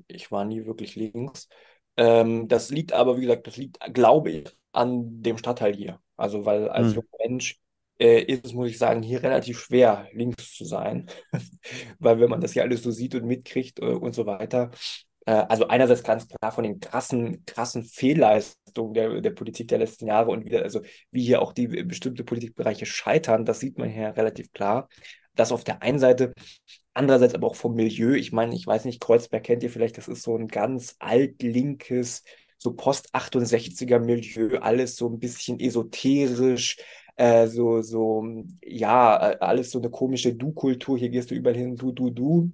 ich 0.07 0.30
war 0.30 0.45
nie 0.45 0.64
wirklich 0.64 0.95
links. 0.95 1.49
Ähm, 1.97 2.49
das 2.49 2.70
liegt 2.70 2.93
aber, 2.93 3.16
wie 3.16 3.22
gesagt, 3.22 3.47
das 3.47 3.57
liegt, 3.57 3.78
glaube 3.93 4.30
ich, 4.30 4.57
an 4.70 5.22
dem 5.22 5.39
Stadtteil 5.39 5.74
hier. 5.74 6.01
Also, 6.16 6.45
weil 6.45 6.68
als 6.68 6.89
hm. 6.89 6.95
junger 6.95 7.09
Mensch 7.18 7.61
äh, 8.03 8.23
ist 8.23 8.47
es, 8.47 8.53
muss 8.53 8.69
ich 8.69 8.79
sagen, 8.79 9.03
hier 9.03 9.23
relativ 9.23 9.61
schwer, 9.61 10.09
links 10.13 10.55
zu 10.57 10.65
sein. 10.65 11.07
Weil 12.01 12.21
wenn 12.21 12.31
man 12.31 12.41
das 12.41 12.53
hier 12.53 12.63
alles 12.63 12.83
so 12.83 12.91
sieht 12.91 13.15
und 13.15 13.25
mitkriegt 13.27 13.79
äh, 13.79 13.85
und 13.85 14.15
so 14.15 14.27
weiter, 14.27 14.71
äh, 15.27 15.33
also 15.33 15.69
einerseits 15.69 16.03
ganz 16.03 16.27
klar 16.27 16.51
von 16.51 16.65
den 16.65 16.81
krassen, 16.81 17.45
krassen 17.47 17.85
Fehlleistungen 17.85 18.95
der, 18.95 19.21
der 19.21 19.31
Politik 19.31 19.69
der 19.69 19.79
letzten 19.79 20.07
Jahre 20.09 20.31
und 20.33 20.45
wieder, 20.45 20.63
also 20.63 20.81
wie 21.13 21.23
hier 21.25 21.43
auch 21.43 21.53
die 21.53 21.69
bestimmte 21.69 22.25
Politikbereiche 22.25 22.87
scheitern, 22.87 23.45
das 23.45 23.61
sieht 23.61 23.79
man 23.79 23.89
hier 23.89 24.17
relativ 24.17 24.53
klar. 24.53 24.89
Das 25.35 25.53
auf 25.53 25.65
der 25.65 25.81
einen 25.83 25.99
Seite, 25.99 26.33
andererseits 26.93 27.35
aber 27.35 27.47
auch 27.47 27.57
vom 27.57 27.75
Milieu. 27.75 28.15
Ich 28.15 28.33
meine, 28.33 28.55
ich 28.55 28.67
weiß 28.67 28.85
nicht, 28.85 29.01
Kreuzberg 29.01 29.45
kennt 29.45 29.63
ihr 29.63 29.71
vielleicht, 29.71 29.97
das 29.97 30.09
ist 30.09 30.23
so 30.23 30.37
ein 30.37 30.49
ganz 30.49 30.97
altlinkes, 30.99 32.25
so 32.59 32.75
Post-68er 32.75 33.99
Milieu, 33.99 34.59
alles 34.59 34.97
so 34.97 35.09
ein 35.09 35.19
bisschen 35.19 35.59
esoterisch, 35.59 36.77
äh, 37.17 37.47
so, 37.49 37.83
so, 37.83 38.25
ja, 38.65 39.33
äh, 39.33 39.37
alles 39.41 39.71
so 39.71 39.79
eine 39.79 39.91
komische 39.91 40.35
Du-Kultur. 40.35 40.99
Hier 40.99 41.11
gehst 41.11 41.31
du 41.31 41.35
überall 41.35 41.57
hin, 41.57 41.77
du, 41.77 41.93
du, 41.93 42.11
du. 42.11 42.53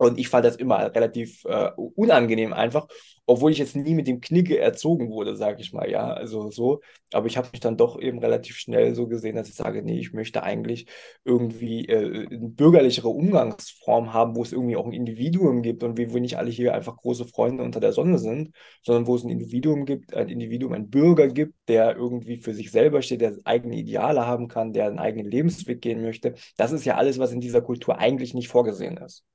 Und 0.00 0.18
ich 0.18 0.30
fand 0.30 0.46
das 0.46 0.56
immer 0.56 0.94
relativ 0.94 1.44
äh, 1.44 1.72
unangenehm 1.76 2.54
einfach, 2.54 2.88
obwohl 3.26 3.52
ich 3.52 3.58
jetzt 3.58 3.76
nie 3.76 3.92
mit 3.92 4.06
dem 4.06 4.22
Knicke 4.22 4.58
erzogen 4.58 5.10
wurde, 5.10 5.36
sage 5.36 5.60
ich 5.60 5.74
mal, 5.74 5.90
ja, 5.90 6.10
also 6.10 6.50
so. 6.50 6.80
Aber 7.12 7.26
ich 7.26 7.36
habe 7.36 7.50
mich 7.52 7.60
dann 7.60 7.76
doch 7.76 8.00
eben 8.00 8.18
relativ 8.18 8.56
schnell 8.56 8.94
so 8.94 9.08
gesehen, 9.08 9.36
dass 9.36 9.50
ich 9.50 9.56
sage, 9.56 9.82
nee, 9.82 9.98
ich 9.98 10.14
möchte 10.14 10.42
eigentlich 10.42 10.86
irgendwie 11.22 11.84
äh, 11.86 12.28
eine 12.30 12.48
bürgerlichere 12.48 13.10
Umgangsform 13.10 14.14
haben, 14.14 14.36
wo 14.36 14.42
es 14.42 14.52
irgendwie 14.52 14.76
auch 14.76 14.86
ein 14.86 14.94
Individuum 14.94 15.60
gibt 15.60 15.82
und 15.82 15.98
wir 15.98 16.08
nicht 16.18 16.38
alle 16.38 16.50
hier 16.50 16.72
einfach 16.72 16.96
große 16.96 17.26
Freunde 17.26 17.62
unter 17.62 17.80
der 17.80 17.92
Sonne 17.92 18.18
sind, 18.18 18.54
sondern 18.82 19.06
wo 19.06 19.16
es 19.16 19.24
ein 19.24 19.28
Individuum 19.28 19.84
gibt, 19.84 20.14
ein 20.14 20.30
Individuum, 20.30 20.72
ein 20.72 20.88
Bürger 20.88 21.28
gibt, 21.28 21.54
der 21.68 21.94
irgendwie 21.94 22.38
für 22.38 22.54
sich 22.54 22.70
selber 22.70 23.02
steht, 23.02 23.20
der 23.20 23.36
eigene 23.44 23.76
Ideale 23.76 24.26
haben 24.26 24.48
kann, 24.48 24.72
der 24.72 24.86
einen 24.86 24.98
eigenen 24.98 25.30
Lebensweg 25.30 25.82
gehen 25.82 26.00
möchte. 26.00 26.36
Das 26.56 26.72
ist 26.72 26.86
ja 26.86 26.96
alles, 26.96 27.18
was 27.18 27.32
in 27.32 27.40
dieser 27.42 27.60
Kultur 27.60 27.98
eigentlich 27.98 28.32
nicht 28.32 28.48
vorgesehen 28.48 28.96
ist. 28.96 29.26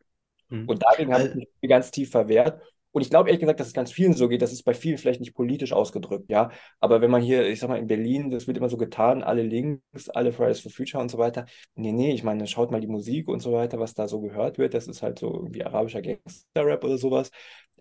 Mhm. 0.50 0.68
Und 0.68 0.84
dagegen 0.84 1.14
habe 1.14 1.28
ich 1.28 1.36
mich 1.36 1.70
ganz 1.70 1.92
tief 1.92 2.12
verwehrt. 2.12 2.62
Und 2.92 3.02
ich 3.02 3.10
glaube 3.10 3.28
ehrlich 3.28 3.42
gesagt, 3.42 3.60
dass 3.60 3.68
es 3.68 3.74
ganz 3.74 3.92
vielen 3.92 4.14
so 4.14 4.30
geht. 4.30 4.42
Das 4.42 4.54
ist 4.54 4.64
bei 4.64 4.74
vielen 4.74 4.98
vielleicht 4.98 5.20
nicht 5.20 5.36
politisch 5.36 5.74
ausgedrückt, 5.74 6.30
ja. 6.30 6.50
Aber 6.80 7.02
wenn 7.02 7.12
man 7.12 7.22
hier, 7.22 7.46
ich 7.46 7.60
sag 7.60 7.68
mal, 7.68 7.78
in 7.78 7.88
Berlin, 7.88 8.32
das 8.32 8.48
wird 8.48 8.56
immer 8.56 8.70
so 8.70 8.78
getan, 8.78 9.22
alle 9.22 9.44
links, 9.44 10.10
alle 10.10 10.32
Fridays 10.32 10.62
for 10.62 10.72
Future 10.72 11.04
und 11.04 11.12
so 11.12 11.18
weiter. 11.18 11.46
Nee, 11.76 11.92
nee, 11.92 12.14
ich 12.14 12.24
meine, 12.24 12.48
schaut 12.48 12.72
mal 12.72 12.80
die 12.80 12.88
Musik 12.88 13.28
und 13.28 13.42
so 13.42 13.52
weiter, 13.52 13.80
was 13.80 13.96
da 13.96 14.08
so 14.08 14.22
gehört 14.22 14.58
wird. 14.58 14.74
Das 14.74 14.88
ist 14.88 15.02
halt 15.04 15.20
so 15.20 15.34
irgendwie 15.34 15.66
arabischer 15.66 16.02
Gangster-Rap 16.02 16.86
oder 16.86 16.98
sowas. 16.98 17.32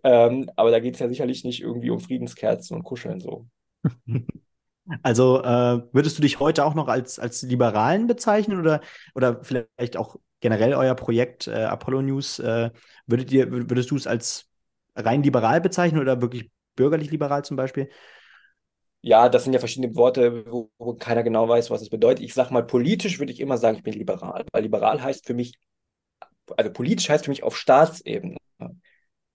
Ähm, 0.02 0.50
aber 0.56 0.72
da 0.72 0.80
geht 0.80 0.94
es 0.94 1.00
ja 1.00 1.08
sicherlich 1.08 1.44
nicht 1.44 1.62
irgendwie 1.62 1.90
um 1.90 2.00
Friedenskerzen 2.00 2.76
und 2.76 2.82
Kuscheln 2.82 3.20
so. 3.20 3.46
Also 5.02 5.42
äh, 5.42 5.82
würdest 5.92 6.18
du 6.18 6.22
dich 6.22 6.40
heute 6.40 6.64
auch 6.64 6.74
noch 6.74 6.88
als, 6.88 7.18
als 7.18 7.42
Liberalen 7.42 8.06
bezeichnen 8.06 8.60
oder, 8.60 8.80
oder 9.14 9.42
vielleicht 9.42 9.96
auch 9.96 10.16
generell 10.40 10.74
euer 10.74 10.94
Projekt 10.94 11.46
äh, 11.46 11.64
Apollo 11.64 12.02
News, 12.02 12.38
äh, 12.38 12.70
würdet 13.06 13.32
ihr, 13.32 13.50
würdest 13.50 13.90
du 13.90 13.96
es 13.96 14.06
als 14.06 14.46
rein 14.94 15.22
liberal 15.22 15.60
bezeichnen 15.60 16.00
oder 16.00 16.20
wirklich 16.20 16.50
bürgerlich 16.76 17.10
liberal 17.10 17.44
zum 17.44 17.56
Beispiel? 17.56 17.88
Ja, 19.00 19.28
das 19.28 19.44
sind 19.44 19.52
ja 19.52 19.58
verschiedene 19.58 19.94
Worte, 19.96 20.44
wo, 20.50 20.70
wo 20.78 20.94
keiner 20.94 21.22
genau 21.22 21.48
weiß, 21.48 21.70
was 21.70 21.82
es 21.82 21.90
bedeutet. 21.90 22.24
Ich 22.24 22.34
sage 22.34 22.52
mal, 22.52 22.66
politisch 22.66 23.18
würde 23.18 23.32
ich 23.32 23.40
immer 23.40 23.58
sagen, 23.58 23.76
ich 23.76 23.82
bin 23.82 23.94
liberal, 23.94 24.44
weil 24.52 24.62
liberal 24.62 25.02
heißt 25.02 25.26
für 25.26 25.34
mich, 25.34 25.54
also 26.56 26.72
politisch 26.72 27.08
heißt 27.08 27.24
für 27.24 27.30
mich 27.30 27.42
auf 27.42 27.56
Staatsebene 27.56 28.36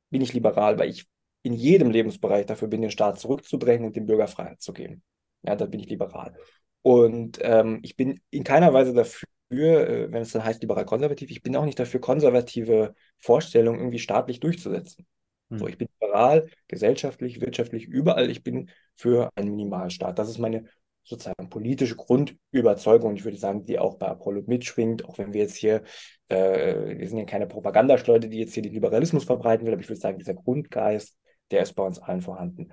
bin 0.09 0.21
ich 0.21 0.33
liberal, 0.33 0.77
weil 0.79 0.89
ich 0.89 1.07
in 1.43 1.53
jedem 1.53 1.89
Lebensbereich 1.91 2.45
dafür 2.45 2.67
bin, 2.67 2.81
den 2.81 2.91
Staat 2.91 3.19
zurückzudrängen 3.19 3.85
und 3.85 3.95
dem 3.95 4.05
Bürger 4.05 4.27
Freiheit 4.27 4.61
zu 4.61 4.73
geben. 4.73 5.01
Ja, 5.43 5.55
da 5.55 5.65
bin 5.65 5.79
ich 5.79 5.89
liberal. 5.89 6.35
Und 6.81 7.39
ähm, 7.41 7.79
ich 7.83 7.95
bin 7.95 8.19
in 8.29 8.43
keiner 8.43 8.73
Weise 8.73 8.93
dafür, 8.93 9.27
äh, 9.51 10.11
wenn 10.11 10.21
es 10.21 10.31
dann 10.31 10.43
heißt 10.43 10.61
liberal-konservativ, 10.61 11.31
ich 11.31 11.41
bin 11.41 11.55
auch 11.55 11.65
nicht 11.65 11.79
dafür, 11.79 11.99
konservative 11.99 12.95
Vorstellungen 13.17 13.79
irgendwie 13.79 13.99
staatlich 13.99 14.39
durchzusetzen. 14.39 15.05
Hm. 15.49 15.59
So, 15.59 15.67
ich 15.67 15.77
bin 15.77 15.87
liberal, 15.99 16.47
gesellschaftlich, 16.67 17.41
wirtschaftlich, 17.41 17.85
überall. 17.85 18.29
Ich 18.29 18.43
bin 18.43 18.69
für 18.95 19.29
einen 19.35 19.51
Minimalstaat. 19.51 20.17
Das 20.19 20.29
ist 20.29 20.39
meine 20.39 20.65
sozusagen 21.03 21.49
politische 21.49 21.95
Grundüberzeugung. 21.95 23.15
Ich 23.15 23.25
würde 23.25 23.37
sagen, 23.37 23.65
die 23.65 23.79
auch 23.79 23.95
bei 23.95 24.07
Apollo 24.07 24.43
mitschwingt, 24.45 25.05
auch 25.05 25.17
wenn 25.17 25.33
wir 25.33 25.41
jetzt 25.41 25.55
hier, 25.55 25.83
äh, 26.27 26.97
wir 26.97 27.09
sind 27.09 27.17
ja 27.17 27.25
keine 27.25 27.47
Propagandastleute, 27.47 28.29
die 28.29 28.39
jetzt 28.39 28.53
hier 28.53 28.63
den 28.63 28.73
Liberalismus 28.73 29.23
verbreiten 29.23 29.65
will, 29.65 29.73
aber 29.73 29.81
ich 29.81 29.89
würde 29.89 29.99
sagen, 29.99 30.19
dieser 30.19 30.35
Grundgeist, 30.35 31.17
der 31.49 31.63
ist 31.63 31.73
bei 31.73 31.83
uns 31.83 31.99
allen 31.99 32.21
vorhanden. 32.21 32.71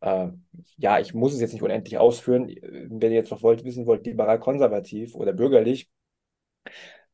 Äh, 0.00 0.28
ja, 0.76 0.98
ich 0.98 1.14
muss 1.14 1.34
es 1.34 1.40
jetzt 1.40 1.52
nicht 1.52 1.62
unendlich 1.62 1.98
ausführen. 1.98 2.46
Wenn 2.46 3.12
ihr 3.12 3.18
jetzt 3.18 3.30
noch 3.30 3.42
wollt, 3.42 3.64
wissen 3.64 3.86
wollt, 3.86 4.06
liberal-konservativ 4.06 5.14
oder 5.14 5.32
bürgerlich, 5.32 5.90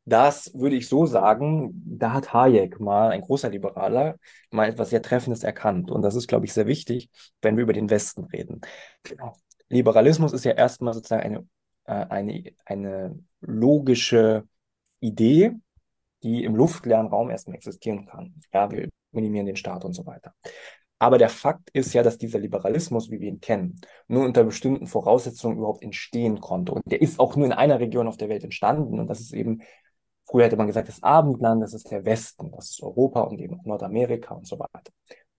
das 0.07 0.53
würde 0.55 0.77
ich 0.77 0.89
so 0.89 1.07
sagen, 1.07 1.83
da 1.87 2.13
hat 2.13 2.35
Hayek 2.35 2.79
mal, 2.79 3.11
ein 3.11 3.23
großer 3.23 3.49
Liberaler, 3.49 4.17
mal 4.51 4.69
etwas 4.69 4.91
sehr 4.91 5.01
Treffendes 5.01 5.45
erkannt. 5.45 5.91
Und 5.91 6.03
das 6.03 6.15
ist, 6.15 6.29
glaube 6.29 6.45
ich, 6.45 6.53
sehr 6.53 6.67
wichtig, 6.67 7.11
wenn 7.41 7.57
wir 7.57 7.63
über 7.63 7.73
den 7.73 7.89
Westen 7.89 8.25
reden. 8.25 8.61
Liberalismus 9.69 10.33
ist 10.35 10.45
ja 10.45 10.53
erstmal 10.53 10.93
sozusagen 10.93 11.23
eine, 11.23 11.49
äh, 11.85 12.07
eine, 12.11 12.53
eine 12.67 13.19
logische 13.41 14.45
Idee, 15.01 15.53
die 16.23 16.45
im 16.45 16.55
luftleeren 16.55 17.07
Raum 17.07 17.31
erstmal 17.31 17.57
existieren 17.57 18.07
kann. 18.07 18.35
Ja, 18.53 18.71
wir 18.71 18.89
minimieren 19.13 19.47
den 19.47 19.57
Staat 19.57 19.85
und 19.85 19.95
so 19.95 20.05
weiter. 20.05 20.35
Aber 20.99 21.19
der 21.19 21.29
Fakt 21.29 21.71
ist 21.73 21.93
ja, 21.93 22.03
dass 22.03 22.19
dieser 22.19 22.39
Liberalismus, 22.39 23.11
wie 23.11 23.21
wir 23.21 23.29
ihn 23.29 23.41
kennen, 23.41 23.81
nur 24.09 24.25
unter 24.25 24.45
bestimmten 24.45 24.87
Voraussetzungen 24.87 25.59
überhaupt 25.59 25.83
entstehen 25.83 26.41
konnte. 26.41 26.73
Und 26.73 26.83
der 26.87 27.03
ist 27.03 27.19
auch 27.19 27.37
nur 27.37 27.47
in 27.47 27.53
einer 27.53 27.81
Region 27.81 28.09
auf 28.09 28.17
der 28.17 28.29
Welt 28.29 28.45
entstanden. 28.45 29.01
Und 29.01 29.09
das 29.09 29.21
ist 29.21 29.33
eben, 29.33 29.63
früher 30.27 30.45
hätte 30.45 30.57
man 30.57 30.67
gesagt, 30.67 30.89
das 30.89 31.03
Abendland, 31.03 31.63
das 31.63 31.75
ist 31.75 31.91
der 31.91 32.05
Westen, 32.05 32.53
das 32.53 32.71
ist 32.71 32.83
Europa 32.83 33.23
und 33.23 33.41
eben 33.41 33.61
Nordamerika 33.65 34.35
und 34.35 34.47
so 34.47 34.59
weiter. 34.59 34.93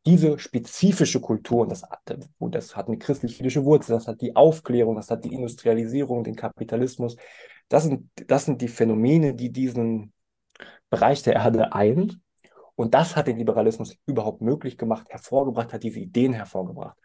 Diese 0.06 0.38
spezifische 0.38 1.20
Kultur, 1.20 1.62
und 1.62 1.72
das, 1.72 1.82
das 2.40 2.76
hat 2.76 2.88
eine 2.88 3.00
christlich-jüdische 3.00 3.66
Wurzel, 3.66 3.94
das 3.94 4.08
hat 4.08 4.22
die 4.22 4.36
Aufklärung, 4.36 4.96
das 4.96 5.10
hat 5.10 5.26
die 5.26 5.34
Industrialisierung, 5.34 6.24
den 6.24 6.36
Kapitalismus, 6.36 7.16
das 7.70 7.84
sind, 7.86 8.12
das 8.28 8.46
sind 8.46 8.62
die 8.62 8.68
Phänomene, 8.68 9.34
die 9.34 9.52
diesen 9.52 10.14
Bereich 10.92 11.24
der 11.24 11.34
Erde 11.34 11.74
eint 11.74 12.20
Und 12.76 12.94
das 12.94 13.16
hat 13.16 13.28
den 13.28 13.38
Liberalismus 13.38 13.96
überhaupt 14.06 14.42
möglich 14.42 14.78
gemacht, 14.78 15.08
hervorgebracht, 15.10 15.74
hat 15.74 15.84
diese 15.84 16.00
Ideen 16.00 16.34
hervorgebracht. 16.34 16.98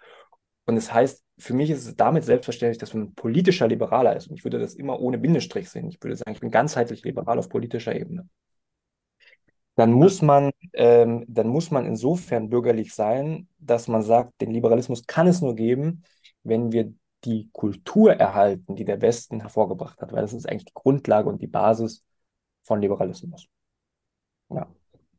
Und 0.67 0.75
das 0.77 0.93
heißt, 0.93 1.25
für 1.39 1.55
mich 1.55 1.71
ist 1.71 1.87
es 1.87 1.97
damit 1.97 2.25
selbstverständlich, 2.25 2.79
dass 2.79 2.95
man 2.95 3.15
politischer 3.15 3.69
Liberaler 3.69 4.17
ist. 4.17 4.29
Und 4.29 4.37
ich 4.37 4.45
würde 4.45 4.59
das 4.59 4.75
immer 4.75 5.01
ohne 5.01 5.19
Bindestrich 5.19 5.69
sehen. 5.69 5.89
Ich 5.89 6.03
würde 6.03 6.17
sagen, 6.17 6.33
ich 6.33 6.41
bin 6.41 6.51
ganzheitlich 6.51 7.03
liberal 7.05 7.39
auf 7.39 7.49
politischer 7.49 7.95
Ebene. 7.95 8.29
Dann 9.77 9.93
muss 9.93 10.21
man, 10.21 10.51
ähm, 10.75 11.25
dann 11.27 11.49
muss 11.49 11.71
man 11.71 11.87
insofern 11.87 12.51
bürgerlich 12.51 12.95
sein, 12.95 13.49
dass 13.59 13.89
man 13.89 14.03
sagt, 14.03 14.41
den 14.41 14.51
Liberalismus 14.51 15.07
kann 15.07 15.27
es 15.27 15.41
nur 15.41 15.55
geben, 15.55 16.03
wenn 16.43 16.73
wir 16.73 16.93
die 17.25 17.49
Kultur 17.53 18.15
erhalten, 18.15 18.77
die 18.77 18.85
der 18.85 19.01
Westen 19.01 19.41
hervorgebracht 19.41 20.01
hat, 20.01 20.13
weil 20.13 20.23
das 20.23 20.33
ist 20.33 20.49
eigentlich 20.49 20.67
die 20.67 20.75
Grundlage 20.75 21.29
und 21.29 21.41
die 21.41 21.47
Basis 21.47 22.05
von 22.63 22.81
Liberalismus. 22.81 23.47
Ja. 24.51 24.69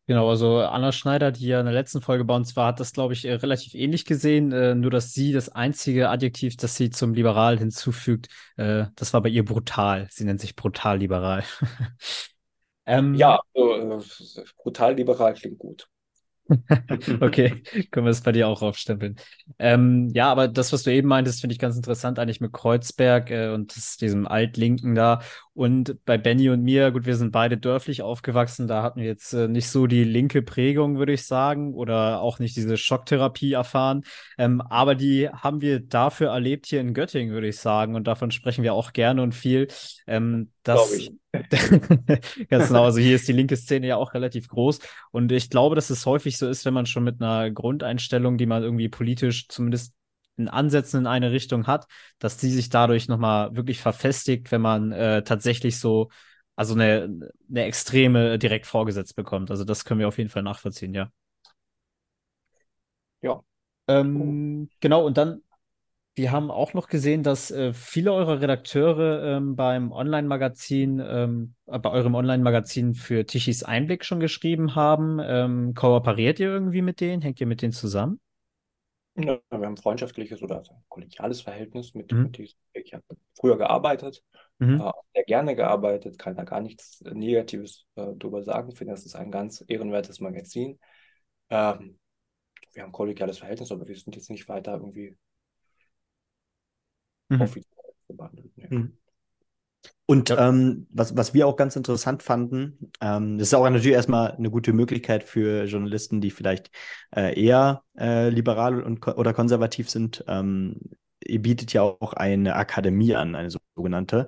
Genau, 0.08 0.30
also 0.30 0.60
Anna 0.60 0.92
Schneider, 0.92 1.32
die 1.32 1.46
ja 1.46 1.60
in 1.60 1.66
der 1.66 1.74
letzten 1.74 2.02
Folge 2.02 2.26
bei 2.26 2.36
uns 2.36 2.56
war, 2.56 2.68
hat 2.68 2.80
das, 2.80 2.92
glaube 2.92 3.14
ich, 3.14 3.26
äh, 3.26 3.34
relativ 3.34 3.76
ähnlich 3.76 4.06
gesehen. 4.06 4.52
Äh, 4.52 4.76
nur, 4.76 4.92
dass 4.92 5.14
sie 5.14 5.32
das 5.32 5.50
einzige 5.50 6.10
Adjektiv, 6.10 6.58
das 6.58 6.76
sie 6.76 6.90
zum 6.90 7.14
Liberal 7.14 7.58
hinzufügt, 7.58 8.28
äh, 8.58 8.86
das 8.96 9.14
war 9.14 9.22
bei 9.22 9.30
ihr 9.30 9.46
brutal. 9.46 10.08
Sie 10.10 10.26
nennt 10.26 10.42
sich 10.42 10.56
brutal 10.56 10.98
liberal. 10.98 11.44
ähm, 12.86 13.14
ja, 13.14 13.40
also, 13.54 14.44
brutal 14.58 14.96
liberal 14.96 15.34
klingt 15.36 15.60
gut. 15.60 15.88
okay, 17.22 17.62
können 17.92 18.06
wir 18.06 18.12
es 18.12 18.22
bei 18.22 18.32
dir 18.32 18.48
auch 18.48 18.62
aufstempeln. 18.62 19.16
Ähm, 19.60 20.10
ja, 20.14 20.30
aber 20.32 20.48
das, 20.48 20.74
was 20.74 20.84
du 20.84 20.92
eben 20.92 21.08
meintest, 21.08 21.42
finde 21.42 21.54
ich 21.54 21.60
ganz 21.60 21.76
interessant 21.76 22.20
eigentlich 22.20 22.42
mit 22.42 22.52
Kreuzberg 22.52 23.32
äh, 23.32 23.50
und 23.50 23.74
diesem 24.02 24.28
Altlinken 24.28 24.96
da. 24.96 25.22
Und 25.54 25.98
bei 26.06 26.18
Benny 26.18 26.50
und 26.50 26.64
mir, 26.64 26.92
gut, 26.92 27.06
wir 27.06 27.18
sind 27.18 27.32
beide 27.32 27.58
dörflich 27.58 28.02
aufgewachsen, 28.02 28.70
da 28.70 28.84
hatten 28.84 29.02
wir 29.02 29.08
jetzt 29.08 29.34
äh, 29.34 29.50
nicht 29.50 29.68
so 29.68 29.86
die 29.86 30.06
linke 30.06 30.42
Prägung, 30.42 30.98
würde 30.98 31.12
ich 31.12 31.26
sagen, 31.26 31.74
oder 31.74 32.22
auch 32.22 32.40
nicht 32.40 32.56
diese 32.56 32.78
Schocktherapie 32.78 33.52
erfahren. 33.52 34.04
Ähm, 34.38 34.62
aber 34.62 34.96
die 34.96 35.28
haben 35.28 35.60
wir 35.60 35.82
dafür 35.82 36.30
erlebt 36.30 36.68
hier 36.68 36.80
in 36.80 36.94
Göttingen, 36.94 37.34
würde 37.34 37.50
ich 37.50 37.58
sagen. 37.58 37.96
Und 37.96 38.08
davon 38.08 38.32
sprechen 38.32 38.64
wir 38.64 38.74
auch 38.74 38.94
gerne 38.94 39.22
und 39.22 39.36
viel. 39.36 39.68
Ähm, 40.08 40.52
ich. 40.96 41.12
ganz 42.50 42.68
genau, 42.68 42.86
also 42.86 43.00
hier 43.00 43.16
ist 43.16 43.28
die 43.28 43.34
linke 43.34 43.58
Szene 43.58 43.88
ja 43.88 43.98
auch 43.98 44.14
relativ 44.14 44.48
groß. 44.48 44.80
Und 45.12 45.34
ich 45.34 45.50
glaube, 45.50 45.76
dass 45.76 45.90
es 45.90 46.06
häufig 46.06 46.38
so 46.38 46.48
ist, 46.48 46.64
wenn 46.66 46.74
man 46.74 46.86
schon 46.86 47.04
mit 47.04 47.22
einer 47.22 47.52
Grundeinstellung, 47.52 48.38
die 48.38 48.46
man 48.46 48.64
irgendwie 48.64 48.90
politisch 48.90 49.50
zumindest 49.50 49.94
in 50.38 50.48
Ansätzen 50.48 51.02
in 51.02 51.08
eine 51.08 51.32
Richtung 51.32 51.68
hat, 51.68 51.86
dass 52.20 52.38
die 52.38 52.50
sich 52.50 52.70
dadurch 52.70 53.08
nochmal 53.08 53.56
wirklich 53.56 53.80
verfestigt, 53.82 54.52
wenn 54.52 54.62
man 54.62 54.92
äh, 54.92 55.24
tatsächlich 55.24 55.80
so, 55.80 56.10
also 56.56 56.74
eine, 56.74 57.10
eine 57.50 57.64
Extreme 57.64 58.40
direkt 58.40 58.66
vorgesetzt 58.66 59.16
bekommt. 59.16 59.52
Also 59.52 59.64
das 59.64 59.86
können 59.86 60.00
wir 60.00 60.08
auf 60.08 60.18
jeden 60.18 60.30
Fall 60.30 60.44
nachvollziehen, 60.44 60.94
ja. 60.94 61.10
Ja. 63.22 63.42
Ähm, 63.88 64.70
genau, 64.80 65.06
und 65.06 65.18
dann, 65.18 65.42
wir 66.16 66.32
haben 66.32 66.52
auch 66.52 66.74
noch 66.74 66.88
gesehen, 66.88 67.24
dass 67.24 67.52
äh, 67.52 67.74
viele 67.74 68.14
eurer 68.14 68.42
Redakteure 68.42 69.38
ähm, 69.38 69.56
beim 69.56 69.92
Online-Magazin, 69.92 71.02
ähm, 71.06 71.56
bei 71.66 71.90
eurem 71.90 72.16
Online-Magazin 72.16 72.96
für 72.96 73.26
Tichys 73.26 73.64
Einblick 73.64 74.04
schon 74.06 74.20
geschrieben 74.20 74.76
haben. 74.76 75.20
Ähm, 75.24 75.74
kooperiert 75.74 76.40
ihr 76.40 76.50
irgendwie 76.50 76.82
mit 76.82 77.00
denen? 77.00 77.22
Hängt 77.22 77.40
ihr 77.40 77.48
mit 77.48 77.62
denen 77.62 77.74
zusammen? 77.74 78.20
Ja, 79.16 79.24
wir 79.26 79.42
haben 79.52 79.64
ein 79.64 79.78
freundschaftliches 79.78 80.42
oder 80.42 80.64
kollegiales 80.88 81.42
Verhältnis 81.42 81.94
mit, 81.94 82.12
mhm. 82.12 82.24
mit 82.24 82.38
diesem. 82.38 82.58
Ich 82.74 82.94
habe 82.94 83.04
früher 83.38 83.58
gearbeitet, 83.58 84.24
mhm. 84.60 84.80
äh, 84.80 84.92
sehr 85.14 85.24
gerne 85.26 85.56
gearbeitet, 85.56 86.18
kann 86.18 86.36
da 86.36 86.44
gar 86.44 86.62
nichts 86.62 87.02
Negatives 87.02 87.86
äh, 87.96 88.14
drüber 88.16 88.42
sagen. 88.44 88.70
Ich 88.70 88.78
finde, 88.78 88.94
das 88.94 89.06
ist 89.06 89.16
ein 89.16 89.32
ganz 89.32 89.64
ehrenwertes 89.68 90.22
Magazin. 90.22 90.80
Ähm, 91.50 92.00
wir 92.74 92.84
haben 92.84 92.90
ein 92.90 92.94
kollegiales 92.94 93.40
Verhältnis, 93.40 93.72
aber 93.72 93.86
wir 93.86 93.98
sind 93.98 94.16
jetzt 94.16 94.30
nicht 94.30 94.48
weiter 94.48 94.74
irgendwie 94.76 95.18
mhm. 97.28 97.42
offiziell 97.42 97.94
verbandelt. 98.08 98.52
Nee. 98.56 98.68
Mhm. 98.70 98.98
Und 100.12 100.30
ja. 100.30 100.50
ähm, 100.50 100.88
was, 100.90 101.16
was 101.16 101.34
wir 101.34 101.48
auch 101.48 101.56
ganz 101.56 101.78
interessant 101.78 102.22
fanden, 102.22 102.92
ähm, 103.00 103.38
das 103.38 103.48
ist 103.48 103.54
auch 103.54 103.64
natürlich 103.64 103.96
erstmal 103.96 104.32
eine 104.32 104.50
gute 104.50 104.74
Möglichkeit 104.74 105.24
für 105.24 105.64
Journalisten, 105.64 106.20
die 106.20 106.32
vielleicht 106.32 106.70
äh, 107.16 107.42
eher 107.42 107.84
äh, 107.98 108.28
liberal 108.28 108.84
und, 108.84 109.08
oder 109.08 109.34
konservativ 109.34 109.90
sind. 109.90 110.26
Ähm, 110.28 110.76
ihr 111.26 111.42
bietet 111.42 111.72
ja 111.72 111.84
auch 111.84 112.12
eine 112.12 112.58
Akademie 112.58 113.16
an, 113.16 113.36
eine 113.36 113.52
sogenannte. 113.78 114.28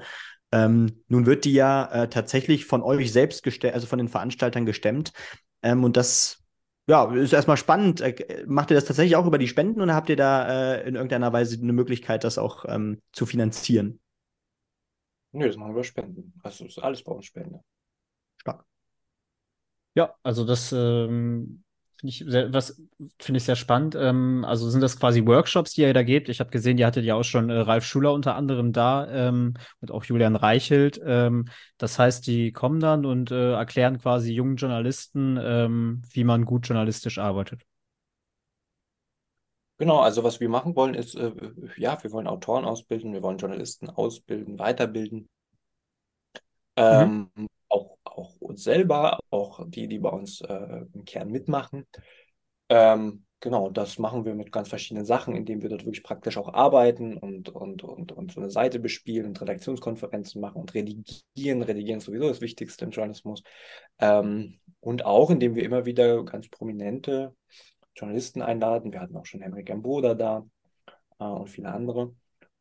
Ähm, 0.54 1.04
nun 1.10 1.26
wird 1.26 1.44
die 1.44 1.52
ja 1.52 1.92
äh, 1.92 2.10
tatsächlich 2.10 2.64
von 2.64 2.82
euch 2.82 3.12
selbst 3.12 3.44
gestellt, 3.44 3.74
also 3.74 3.86
von 3.86 4.00
den 4.00 4.08
Veranstaltern 4.08 4.66
gestemmt. 4.66 5.12
Ähm, 5.64 5.84
und 5.84 5.98
das 5.98 6.46
ja, 6.88 7.14
ist 7.14 7.34
erstmal 7.34 7.58
spannend. 7.58 8.00
Äh, 8.00 8.46
macht 8.48 8.72
ihr 8.72 8.76
das 8.76 8.86
tatsächlich 8.86 9.18
auch 9.18 9.26
über 9.26 9.38
die 9.38 9.50
Spenden 9.50 9.82
oder 9.82 9.96
habt 9.96 10.08
ihr 10.08 10.16
da 10.16 10.76
äh, 10.76 10.88
in 10.88 10.96
irgendeiner 10.96 11.34
Weise 11.34 11.60
eine 11.62 11.74
Möglichkeit, 11.74 12.24
das 12.24 12.38
auch 12.38 12.64
ähm, 12.70 13.00
zu 13.12 13.26
finanzieren? 13.26 14.00
Nö, 15.34 15.48
das 15.48 15.58
machen 15.58 15.70
wir 15.70 15.74
über 15.74 15.84
Spenden. 15.84 16.34
Also 16.44 16.66
ist 16.66 16.80
alles 16.80 17.04
bei 17.04 17.12
uns 17.12 17.26
Spende. 17.26 17.60
Stark. 18.38 18.66
Ja, 19.96 20.14
also 20.24 20.46
das 20.46 20.72
ähm, 20.72 21.64
finde 22.00 22.10
ich 22.10 22.24
sehr, 22.28 22.54
was 22.54 22.82
finde 23.20 23.38
ich 23.38 23.44
sehr 23.44 23.56
spannend. 23.56 23.96
Ähm, 23.96 24.46
also 24.46 24.70
sind 24.70 24.82
das 24.82 25.00
quasi 25.00 25.26
Workshops, 25.26 25.72
die 25.74 25.82
ihr 25.82 25.94
da 25.94 26.04
gebt? 26.04 26.30
Ich 26.30 26.40
habe 26.40 26.52
gesehen, 26.52 26.78
ihr 26.78 26.86
hattet 26.86 27.04
ja 27.04 27.16
auch 27.16 27.24
schon 27.24 27.50
äh, 27.50 27.54
Ralf 27.54 27.84
Schuler 27.84 28.14
unter 28.14 28.36
anderem 28.36 28.74
da 28.74 29.08
ähm, 29.10 29.56
und 29.82 29.92
auch 29.92 30.04
Julian 30.04 30.36
Reichelt. 30.36 31.02
Ähm, 31.04 31.46
das 31.78 31.98
heißt, 31.98 32.28
die 32.28 32.52
kommen 32.52 32.80
dann 32.80 33.06
und 33.06 33.32
äh, 33.32 33.54
erklären 33.54 34.00
quasi 34.00 34.34
jungen 34.34 34.58
Journalisten, 34.58 35.40
ähm, 35.42 36.04
wie 36.12 36.24
man 36.24 36.46
gut 36.46 36.68
journalistisch 36.68 37.18
arbeitet. 37.18 37.64
Genau, 39.84 40.00
also 40.00 40.24
was 40.24 40.40
wir 40.40 40.48
machen 40.48 40.78
wollen, 40.78 40.94
ist, 40.94 41.14
äh, 41.16 41.34
ja, 41.76 42.02
wir 42.02 42.14
wollen 42.14 42.26
Autoren 42.26 42.64
ausbilden, 42.64 43.12
wir 43.12 43.22
wollen 43.22 43.38
Journalisten 43.38 43.90
ausbilden, 43.90 44.58
weiterbilden. 44.58 45.28
Mhm. 46.78 47.28
Ähm, 47.36 47.48
auch, 47.68 47.98
auch 48.06 48.40
uns 48.40 48.64
selber, 48.64 49.20
auch 49.30 49.60
die, 49.68 49.90
die 49.90 50.00
bei 50.00 50.08
uns 50.08 50.40
äh, 50.40 50.86
im 50.94 51.04
Kern 51.04 51.32
mitmachen. 51.32 51.86
Ähm, 52.70 53.26
genau, 53.42 53.72
das 53.72 54.00
machen 54.00 54.24
wir 54.24 54.36
mit 54.36 54.54
ganz 54.54 54.70
verschiedenen 54.70 55.04
Sachen, 55.06 55.36
indem 55.36 55.62
wir 55.62 55.68
dort 55.68 55.84
wirklich 55.84 56.04
praktisch 56.04 56.38
auch 56.38 56.54
arbeiten 56.54 57.18
und, 57.18 57.50
und, 57.50 57.84
und, 57.84 58.14
und 58.14 58.32
so 58.32 58.40
eine 58.40 58.52
Seite 58.52 58.80
bespielen 58.80 59.26
und 59.26 59.42
Redaktionskonferenzen 59.42 60.40
machen 60.40 60.62
und 60.62 60.74
redigieren. 60.74 61.62
Redigieren 61.62 61.98
ist 61.98 62.06
sowieso 62.06 62.30
das 62.30 62.40
Wichtigste 62.40 62.86
im 62.86 62.92
Journalismus. 62.92 63.44
Ähm, 64.00 64.60
und 64.80 65.04
auch, 65.04 65.30
indem 65.30 65.56
wir 65.56 65.66
immer 65.66 65.84
wieder 65.86 66.24
ganz 66.24 66.48
prominente 66.48 67.36
Journalisten 67.96 68.42
einladen. 68.42 68.92
Wir 68.92 69.02
hatten 69.02 69.16
auch 69.16 69.26
schon 69.26 69.42
Henrik 69.42 69.68
Gamboda 69.68 70.14
da 70.16 70.46
äh, 71.20 71.24
und 71.26 71.50
viele 71.50 71.72
andere. 71.72 72.16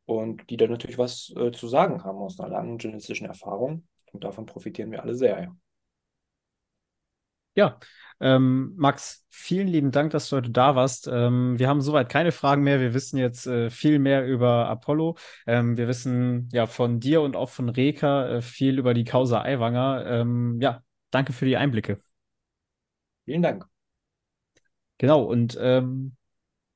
Und 0.05 0.49
die 0.49 0.57
dann 0.57 0.69
natürlich 0.69 0.97
was 0.97 1.33
äh, 1.37 1.51
zu 1.51 1.67
sagen 1.67 2.03
haben 2.03 2.17
aus 2.17 2.39
einer 2.39 2.49
langen 2.49 2.77
journalistischen 2.77 3.27
Erfahrung. 3.27 3.87
Und 4.11 4.23
davon 4.23 4.45
profitieren 4.45 4.91
wir 4.91 5.01
alle 5.01 5.15
sehr, 5.15 5.41
ja. 5.41 5.55
Ja, 7.55 7.79
ähm, 8.19 8.73
Max, 8.77 9.25
vielen 9.29 9.67
lieben 9.67 9.91
Dank, 9.91 10.11
dass 10.11 10.29
du 10.29 10.37
heute 10.37 10.49
da 10.49 10.75
warst. 10.75 11.07
Ähm, 11.11 11.59
wir 11.59 11.67
haben 11.67 11.81
soweit 11.81 12.09
keine 12.09 12.31
Fragen 12.31 12.63
mehr. 12.63 12.79
Wir 12.79 12.93
wissen 12.93 13.17
jetzt 13.17 13.45
äh, 13.45 13.69
viel 13.69 13.99
mehr 13.99 14.25
über 14.25 14.67
Apollo. 14.69 15.17
Ähm, 15.45 15.77
wir 15.77 15.87
wissen 15.87 16.49
ja 16.51 16.65
von 16.65 16.99
dir 16.99 17.21
und 17.21 17.35
auch 17.35 17.49
von 17.49 17.69
Reka 17.69 18.37
äh, 18.37 18.41
viel 18.41 18.79
über 18.79 18.93
die 18.93 19.03
Causa 19.03 19.41
Aiwanger. 19.41 20.05
Ähm, 20.07 20.59
ja, 20.61 20.83
danke 21.11 21.31
für 21.33 21.45
die 21.45 21.57
Einblicke. 21.57 21.99
Vielen 23.25 23.43
Dank. 23.43 23.72
Genau, 24.97 25.23
und 25.23 25.57
ähm, 25.59 26.15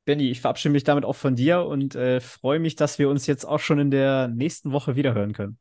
Benny, 0.06 0.30
ich 0.30 0.42
verabschiede 0.42 0.72
mich 0.72 0.84
damit 0.84 1.06
auch 1.06 1.16
von 1.16 1.36
dir 1.36 1.66
und 1.66 1.96
äh, 1.96 2.20
freue 2.20 2.60
mich, 2.60 2.76
dass 2.76 2.98
wir 2.98 3.10
uns 3.10 3.28
jetzt 3.28 3.46
auch 3.46 3.60
schon 3.60 3.80
in 3.80 3.92
der 3.92 4.30
nächsten 4.30 4.72
Woche 4.72 4.96
wiederhören 4.96 5.34
können. 5.34 5.58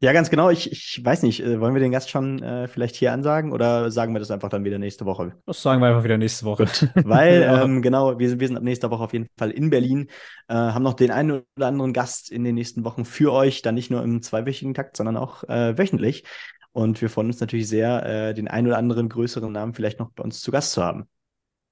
Ja, 0.00 0.12
ganz 0.12 0.30
genau. 0.30 0.48
Ich, 0.48 0.70
ich 0.70 1.04
weiß 1.04 1.24
nicht, 1.24 1.40
äh, 1.40 1.60
wollen 1.60 1.74
wir 1.74 1.80
den 1.80 1.90
Gast 1.90 2.08
schon 2.08 2.40
äh, 2.40 2.68
vielleicht 2.68 2.94
hier 2.94 3.12
ansagen 3.12 3.50
oder 3.50 3.90
sagen 3.90 4.14
wir 4.14 4.20
das 4.20 4.30
einfach 4.30 4.48
dann 4.48 4.64
wieder 4.64 4.78
nächste 4.78 5.06
Woche? 5.06 5.32
Das 5.44 5.60
sagen 5.60 5.80
wir 5.82 5.88
einfach 5.88 6.04
wieder 6.04 6.18
nächste 6.18 6.44
Woche. 6.44 6.66
Gut, 6.66 6.88
weil, 6.94 7.42
ja. 7.42 7.62
ähm, 7.64 7.82
genau, 7.82 8.16
wir 8.16 8.28
sind, 8.28 8.38
wir 8.38 8.46
sind 8.46 8.56
ab 8.56 8.62
nächster 8.62 8.92
Woche 8.92 9.02
auf 9.02 9.12
jeden 9.12 9.26
Fall 9.36 9.50
in 9.50 9.70
Berlin, 9.70 10.06
äh, 10.46 10.54
haben 10.54 10.84
noch 10.84 10.94
den 10.94 11.10
einen 11.10 11.42
oder 11.56 11.66
anderen 11.66 11.92
Gast 11.92 12.30
in 12.30 12.44
den 12.44 12.54
nächsten 12.54 12.84
Wochen 12.84 13.04
für 13.04 13.32
euch, 13.32 13.60
dann 13.62 13.74
nicht 13.74 13.90
nur 13.90 14.04
im 14.04 14.22
zweiwöchigen 14.22 14.72
Takt, 14.72 14.96
sondern 14.96 15.16
auch 15.16 15.42
äh, 15.48 15.76
wöchentlich. 15.76 16.22
Und 16.70 17.02
wir 17.02 17.10
freuen 17.10 17.26
uns 17.26 17.40
natürlich 17.40 17.66
sehr, 17.66 18.06
äh, 18.06 18.34
den 18.34 18.46
einen 18.46 18.68
oder 18.68 18.78
anderen 18.78 19.08
größeren 19.08 19.50
Namen 19.50 19.74
vielleicht 19.74 19.98
noch 19.98 20.12
bei 20.12 20.22
uns 20.22 20.40
zu 20.40 20.52
Gast 20.52 20.70
zu 20.72 20.84
haben. 20.84 21.08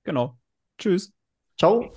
Genau. 0.06 0.38
Tschüss. 0.78 1.12
Ciao. 1.58 1.92